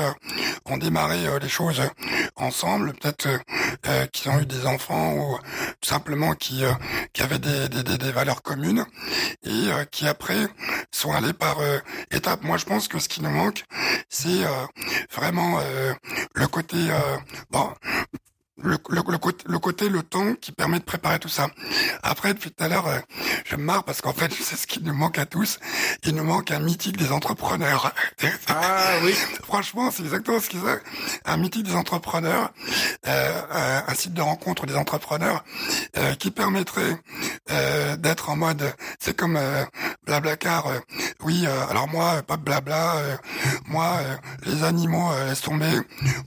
ont 0.65 0.77
démarré 0.77 1.27
les 1.39 1.49
choses 1.49 1.81
ensemble, 2.35 2.93
peut-être 2.93 3.27
qui 4.11 4.29
ont 4.29 4.39
eu 4.39 4.45
des 4.45 4.65
enfants 4.65 5.13
ou 5.13 5.37
tout 5.81 5.89
simplement 5.89 6.33
qui, 6.33 6.63
qui 7.11 7.21
avaient 7.21 7.39
des, 7.39 7.69
des, 7.69 7.83
des, 7.83 8.11
valeurs 8.11 8.41
communes 8.41 8.85
et 9.43 9.69
qui 9.91 10.07
après 10.07 10.47
sont 10.91 11.11
allés 11.11 11.33
par 11.33 11.57
étapes. 12.11 12.43
Moi, 12.43 12.57
je 12.57 12.65
pense 12.65 12.87
que 12.87 12.99
ce 12.99 13.09
qui 13.09 13.21
nous 13.21 13.29
manque, 13.29 13.63
c'est 14.09 14.43
vraiment 15.11 15.59
le 16.33 16.47
côté 16.47 16.77
bon 17.51 17.69
le, 18.61 18.77
le, 18.89 19.01
côté, 19.17 19.43
le 19.47 19.59
côté, 19.59 19.89
le 19.89 20.03
temps 20.03 20.35
qui 20.39 20.51
permet 20.51 20.79
de 20.79 20.83
préparer 20.83 21.19
tout 21.19 21.29
ça. 21.29 21.47
Après, 22.03 22.33
depuis 22.33 22.51
tout 22.51 22.63
à 22.63 22.67
l'heure, 22.67 22.87
euh, 22.87 22.99
je 23.45 23.55
me 23.55 23.63
marre 23.63 23.83
parce 23.83 24.01
qu'en 24.01 24.13
fait, 24.13 24.31
c'est 24.31 24.55
ce 24.55 24.67
qui 24.67 24.81
nous 24.83 24.93
manque 24.93 25.17
à 25.17 25.25
tous. 25.25 25.59
Il 26.03 26.15
nous 26.15 26.23
manque 26.23 26.51
un 26.51 26.59
mythique 26.59 26.97
des 26.97 27.11
entrepreneurs. 27.11 27.93
Ah 28.47 28.97
oui. 29.03 29.13
Franchement, 29.43 29.89
c'est 29.91 30.03
exactement 30.03 30.39
ce 30.39 30.49
qu'ils 30.49 30.59
ont. 30.59 30.79
Un 31.25 31.37
mythique 31.37 31.63
des 31.63 31.75
entrepreneurs, 31.75 32.51
euh, 33.07 33.81
un 33.87 33.93
site 33.95 34.13
de 34.13 34.21
rencontre 34.21 34.65
des 34.65 34.75
entrepreneurs 34.75 35.43
euh, 35.97 36.13
qui 36.15 36.31
permettrait 36.31 36.97
euh, 37.51 37.95
d'être 37.97 38.29
en 38.29 38.35
mode, 38.35 38.73
c'est 38.99 39.15
comme 39.15 39.37
euh, 39.37 39.63
Blablacar. 40.05 40.67
oui, 41.23 41.45
alors 41.69 41.87
moi, 41.87 42.21
pas 42.23 42.37
de 42.37 42.41
blabla. 42.41 42.95
moi, 43.67 43.99
les 44.45 44.63
animaux, 44.63 45.11
laisse 45.27 45.41
tomber. 45.41 45.71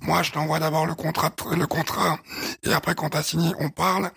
Moi, 0.03 0.23
je 0.23 0.33
t'envoie 0.33 0.59
d'abord 0.59 0.87
le 0.87 0.95
contrat, 0.95 1.31
le 1.55 1.67
contrat 1.67 2.19
et 2.62 2.73
après 2.73 2.95
quand 2.95 3.11
t'as 3.11 3.23
signé, 3.23 3.53
on 3.59 3.71
parle. 3.71 4.11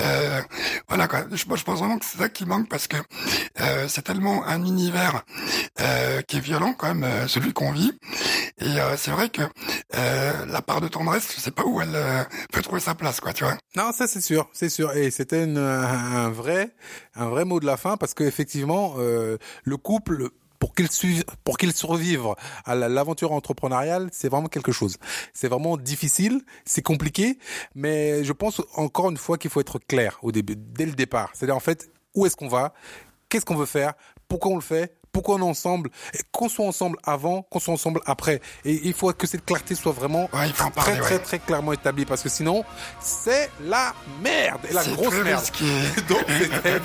Euh, 0.00 0.40
voilà 0.88 1.08
quoi. 1.08 1.24
Je, 1.32 1.44
pense 1.44 1.78
vraiment 1.78 1.98
que 1.98 2.04
c'est 2.04 2.18
ça 2.18 2.28
qui 2.28 2.46
manque 2.46 2.68
parce 2.68 2.86
que 2.86 2.96
euh, 3.60 3.86
c'est 3.88 4.02
tellement 4.02 4.44
un 4.46 4.64
univers 4.64 5.22
euh, 5.80 6.22
qui 6.22 6.36
est 6.36 6.40
violent 6.40 6.74
quand 6.76 6.88
même, 6.88 7.04
euh, 7.04 7.28
celui 7.28 7.52
qu'on 7.52 7.72
vit. 7.72 7.92
Et 8.58 8.80
euh, 8.80 8.96
c'est 8.96 9.10
vrai 9.10 9.28
que 9.28 9.42
euh, 9.94 10.46
la 10.46 10.62
part 10.62 10.80
de 10.80 10.88
tendresse, 10.88 11.32
je 11.34 11.40
sais 11.40 11.50
pas 11.50 11.64
où 11.64 11.80
elle 11.80 11.96
peut 12.52 12.62
trouver 12.62 12.80
sa 12.80 12.94
place, 12.94 13.20
quoi, 13.20 13.32
tu 13.32 13.44
vois. 13.44 13.56
Non, 13.76 13.92
ça 13.92 14.06
c'est 14.06 14.20
sûr, 14.20 14.48
c'est 14.52 14.68
sûr. 14.68 14.92
Et 14.96 15.10
c'était 15.10 15.42
un 15.56 16.30
vrai, 16.30 16.74
un 17.14 17.28
vrai 17.28 17.44
mot 17.44 17.60
de 17.60 17.66
la 17.66 17.76
fin 17.76 17.96
parce 17.96 18.14
que 18.14 18.24
effectivement, 18.24 18.96
le 18.96 19.76
couple 19.76 20.30
pour 20.60 20.74
qu'ils 20.74 20.92
suivent, 20.92 21.24
pour 21.42 21.58
qu'ils 21.58 21.72
survivent 21.72 22.34
à 22.64 22.76
l'aventure 22.76 23.32
entrepreneuriale, 23.32 24.08
c'est 24.12 24.28
vraiment 24.28 24.46
quelque 24.46 24.70
chose. 24.70 24.98
C'est 25.34 25.48
vraiment 25.48 25.76
difficile, 25.76 26.42
c'est 26.64 26.82
compliqué, 26.82 27.38
mais 27.74 28.22
je 28.22 28.32
pense 28.32 28.62
encore 28.76 29.10
une 29.10 29.16
fois 29.16 29.38
qu'il 29.38 29.50
faut 29.50 29.60
être 29.60 29.80
clair 29.80 30.18
au 30.22 30.30
début, 30.30 30.54
dès 30.56 30.86
le 30.86 30.92
départ. 30.92 31.30
C'est-à-dire 31.34 31.56
en 31.56 31.60
fait, 31.60 31.90
où 32.14 32.26
est-ce 32.26 32.36
qu'on 32.36 32.48
va, 32.48 32.74
qu'est-ce 33.28 33.44
qu'on 33.44 33.56
veut 33.56 33.66
faire, 33.66 33.94
pourquoi 34.28 34.52
on 34.52 34.56
le 34.56 34.60
fait, 34.60 34.94
pourquoi 35.12 35.36
on 35.36 35.40
est 35.40 35.50
ensemble, 35.50 35.90
qu'on 36.32 36.48
soit 36.48 36.66
ensemble 36.66 36.96
avant, 37.04 37.42
qu'on 37.42 37.60
soit 37.60 37.74
ensemble 37.74 38.00
après. 38.06 38.40
Et 38.64 38.80
il 38.84 38.94
faut 38.94 39.12
que 39.12 39.26
cette 39.26 39.44
clarté 39.44 39.74
soit 39.74 39.92
vraiment 39.92 40.28
très, 40.76 40.98
très, 40.98 41.18
très 41.18 41.38
clairement 41.38 41.72
établie 41.72 42.04
parce 42.04 42.22
que 42.22 42.28
sinon, 42.28 42.64
c'est 43.00 43.50
la 43.64 43.94
merde 44.22 44.60
et 44.68 44.72
la 44.72 44.84
grosse 44.84 45.14
merde. 45.14 45.44
donc, 46.08 46.24
c'était 46.28 46.80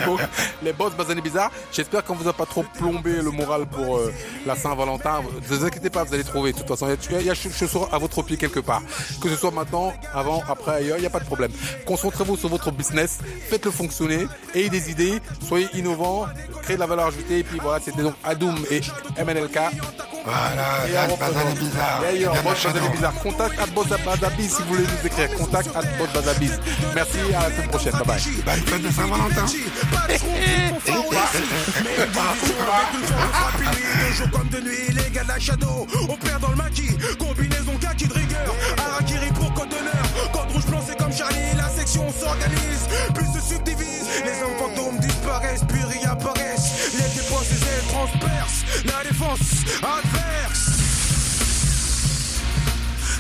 les 0.64 0.74
boss 0.74 0.94
Bazani 0.96 1.22
Bizarre. 1.22 1.52
J'espère 1.72 2.04
qu'on 2.04 2.16
vous 2.16 2.28
a 2.28 2.34
pas 2.34 2.46
trop 2.46 2.64
plombé 2.78 3.22
le 3.22 3.32
moral 3.32 3.66
pour 3.68 3.98
euh, 3.98 4.14
la 4.46 4.56
Saint-Valentin. 4.56 5.22
Ne 5.22 5.56
vous 5.56 5.66
inquiétez 5.66 5.90
pas, 5.90 6.04
vous 6.04 6.14
allez 6.14 6.24
trouver. 6.24 6.52
De 6.54 6.58
toute 6.58 6.68
façon, 6.68 6.88
il 7.12 7.26
y 7.26 7.30
a, 7.30 7.34
chaussures 7.36 7.94
à 7.94 7.98
votre 7.98 8.22
pied 8.24 8.38
quelque 8.38 8.60
part. 8.60 8.82
Que 9.22 9.30
ce 9.30 9.36
soit 9.36 9.52
maintenant, 9.52 9.94
avant, 10.14 10.44
après, 10.48 10.76
ailleurs, 10.76 10.98
il 10.98 11.02
n'y 11.02 11.08
a 11.08 11.12
pas 11.12 11.20
de 11.20 11.26
problème. 11.26 11.52
Concentrez-vous 11.86 12.38
sur 12.38 12.50
votre 12.50 12.72
business, 12.72 13.20
faites-le 13.50 13.72
fonctionner, 13.72 14.28
ayez 14.54 14.70
des 14.70 14.90
idées, 14.92 15.20
soyez 15.48 15.68
innovants, 15.74 16.26
créez 16.62 16.76
de 16.76 16.82
la 16.82 16.88
valeur 16.88 17.08
ajoutée 17.08 17.40
et 17.40 17.44
puis 17.44 17.60
voilà, 17.62 17.80
c'était 17.84 18.02
donc 18.02 18.15
Adoum 18.24 18.56
et 18.72 18.82
MNLK. 19.22 19.60
Voilà, 20.26 21.08
Bazan 21.20 21.54
bizarre. 21.54 22.02
D'ailleurs, 22.02 22.34
Bazan 22.44 22.90
bizarre. 22.92 23.14
Contact 23.22 23.60
à 23.60 23.66
Boss 23.68 23.88
Bazabiz 23.88 24.56
si 24.56 24.64
vous 24.64 24.70
voulez 24.70 24.84
nous 24.84 25.08
écrire. 25.08 25.32
Contact 25.38 25.70
à 25.76 25.82
Boss 25.82 26.10
Bazabiz. 26.14 26.60
Merci, 26.96 27.18
à 27.38 27.50
la 27.50 27.56
semaine 27.56 27.70
prochaine. 27.70 27.92
Bye 27.94 28.06
bye. 28.06 28.22
Bonne 28.46 28.66
fête 28.66 28.82
de 28.82 28.92
Saint-Valentin. 28.92 29.46
comme 34.32 34.48
de 34.50 34.62
nuit, 34.62 34.88
les 34.90 35.12
gars 35.12 35.24
de 35.24 35.28
la 35.28 35.40
Shadow. 35.40 35.88
On 36.10 36.16
perd 36.16 36.42
dans 36.42 36.50
le 36.50 36.56
maquis. 36.56 36.98
Combinaison 37.20 37.78
kaki 37.80 38.08
de 38.08 38.14
rigueur. 38.14 38.56
Arakiri 38.78 39.32
pour 39.34 39.54
code 39.54 39.70
d'honneur. 39.70 40.32
Code 40.34 40.52
rouge 40.52 40.66
blanc, 40.66 40.82
c'est 40.88 40.98
comme 40.98 41.14
Charlie. 41.14 41.56
La 41.56 41.70
section 41.70 42.06
s'organise. 42.12 42.88
Plus 43.14 43.28
se 43.40 43.54
subdivise. 43.54 44.08
Les 44.24 44.42
hommes 44.42 44.58
fantômes 44.58 44.98
disparaissent, 45.00 45.64
puis 45.68 45.84
réapparaissent. 45.84 46.45
La 48.06 49.04
défense 49.04 49.66
adverse. 49.82 50.78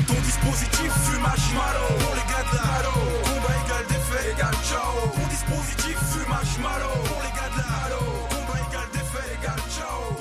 Ton 0.05 0.13
dispositif 0.21 0.91
fume 1.05 1.21
marshmallow 1.21 1.87
Pour 1.99 2.13
les 2.13 2.21
gars 2.31 2.45
de 2.51 2.55
la 2.55 2.63
halo. 2.75 2.91
Combat 3.23 3.55
égal 3.65 3.85
défait 3.89 4.31
égal 4.31 4.53
ciao. 4.63 5.09
Ton 5.15 5.27
dispositif 5.27 5.97
fume 6.11 6.29
marshmallow 6.29 7.01
Pour 7.05 7.21
les 7.23 7.31
gars 7.35 7.49
de 7.49 7.57
la 7.57 7.95
Combat 8.29 8.59
égal 8.69 8.87
défait 8.93 9.33
égal 9.41 9.59
ciao 9.75 10.14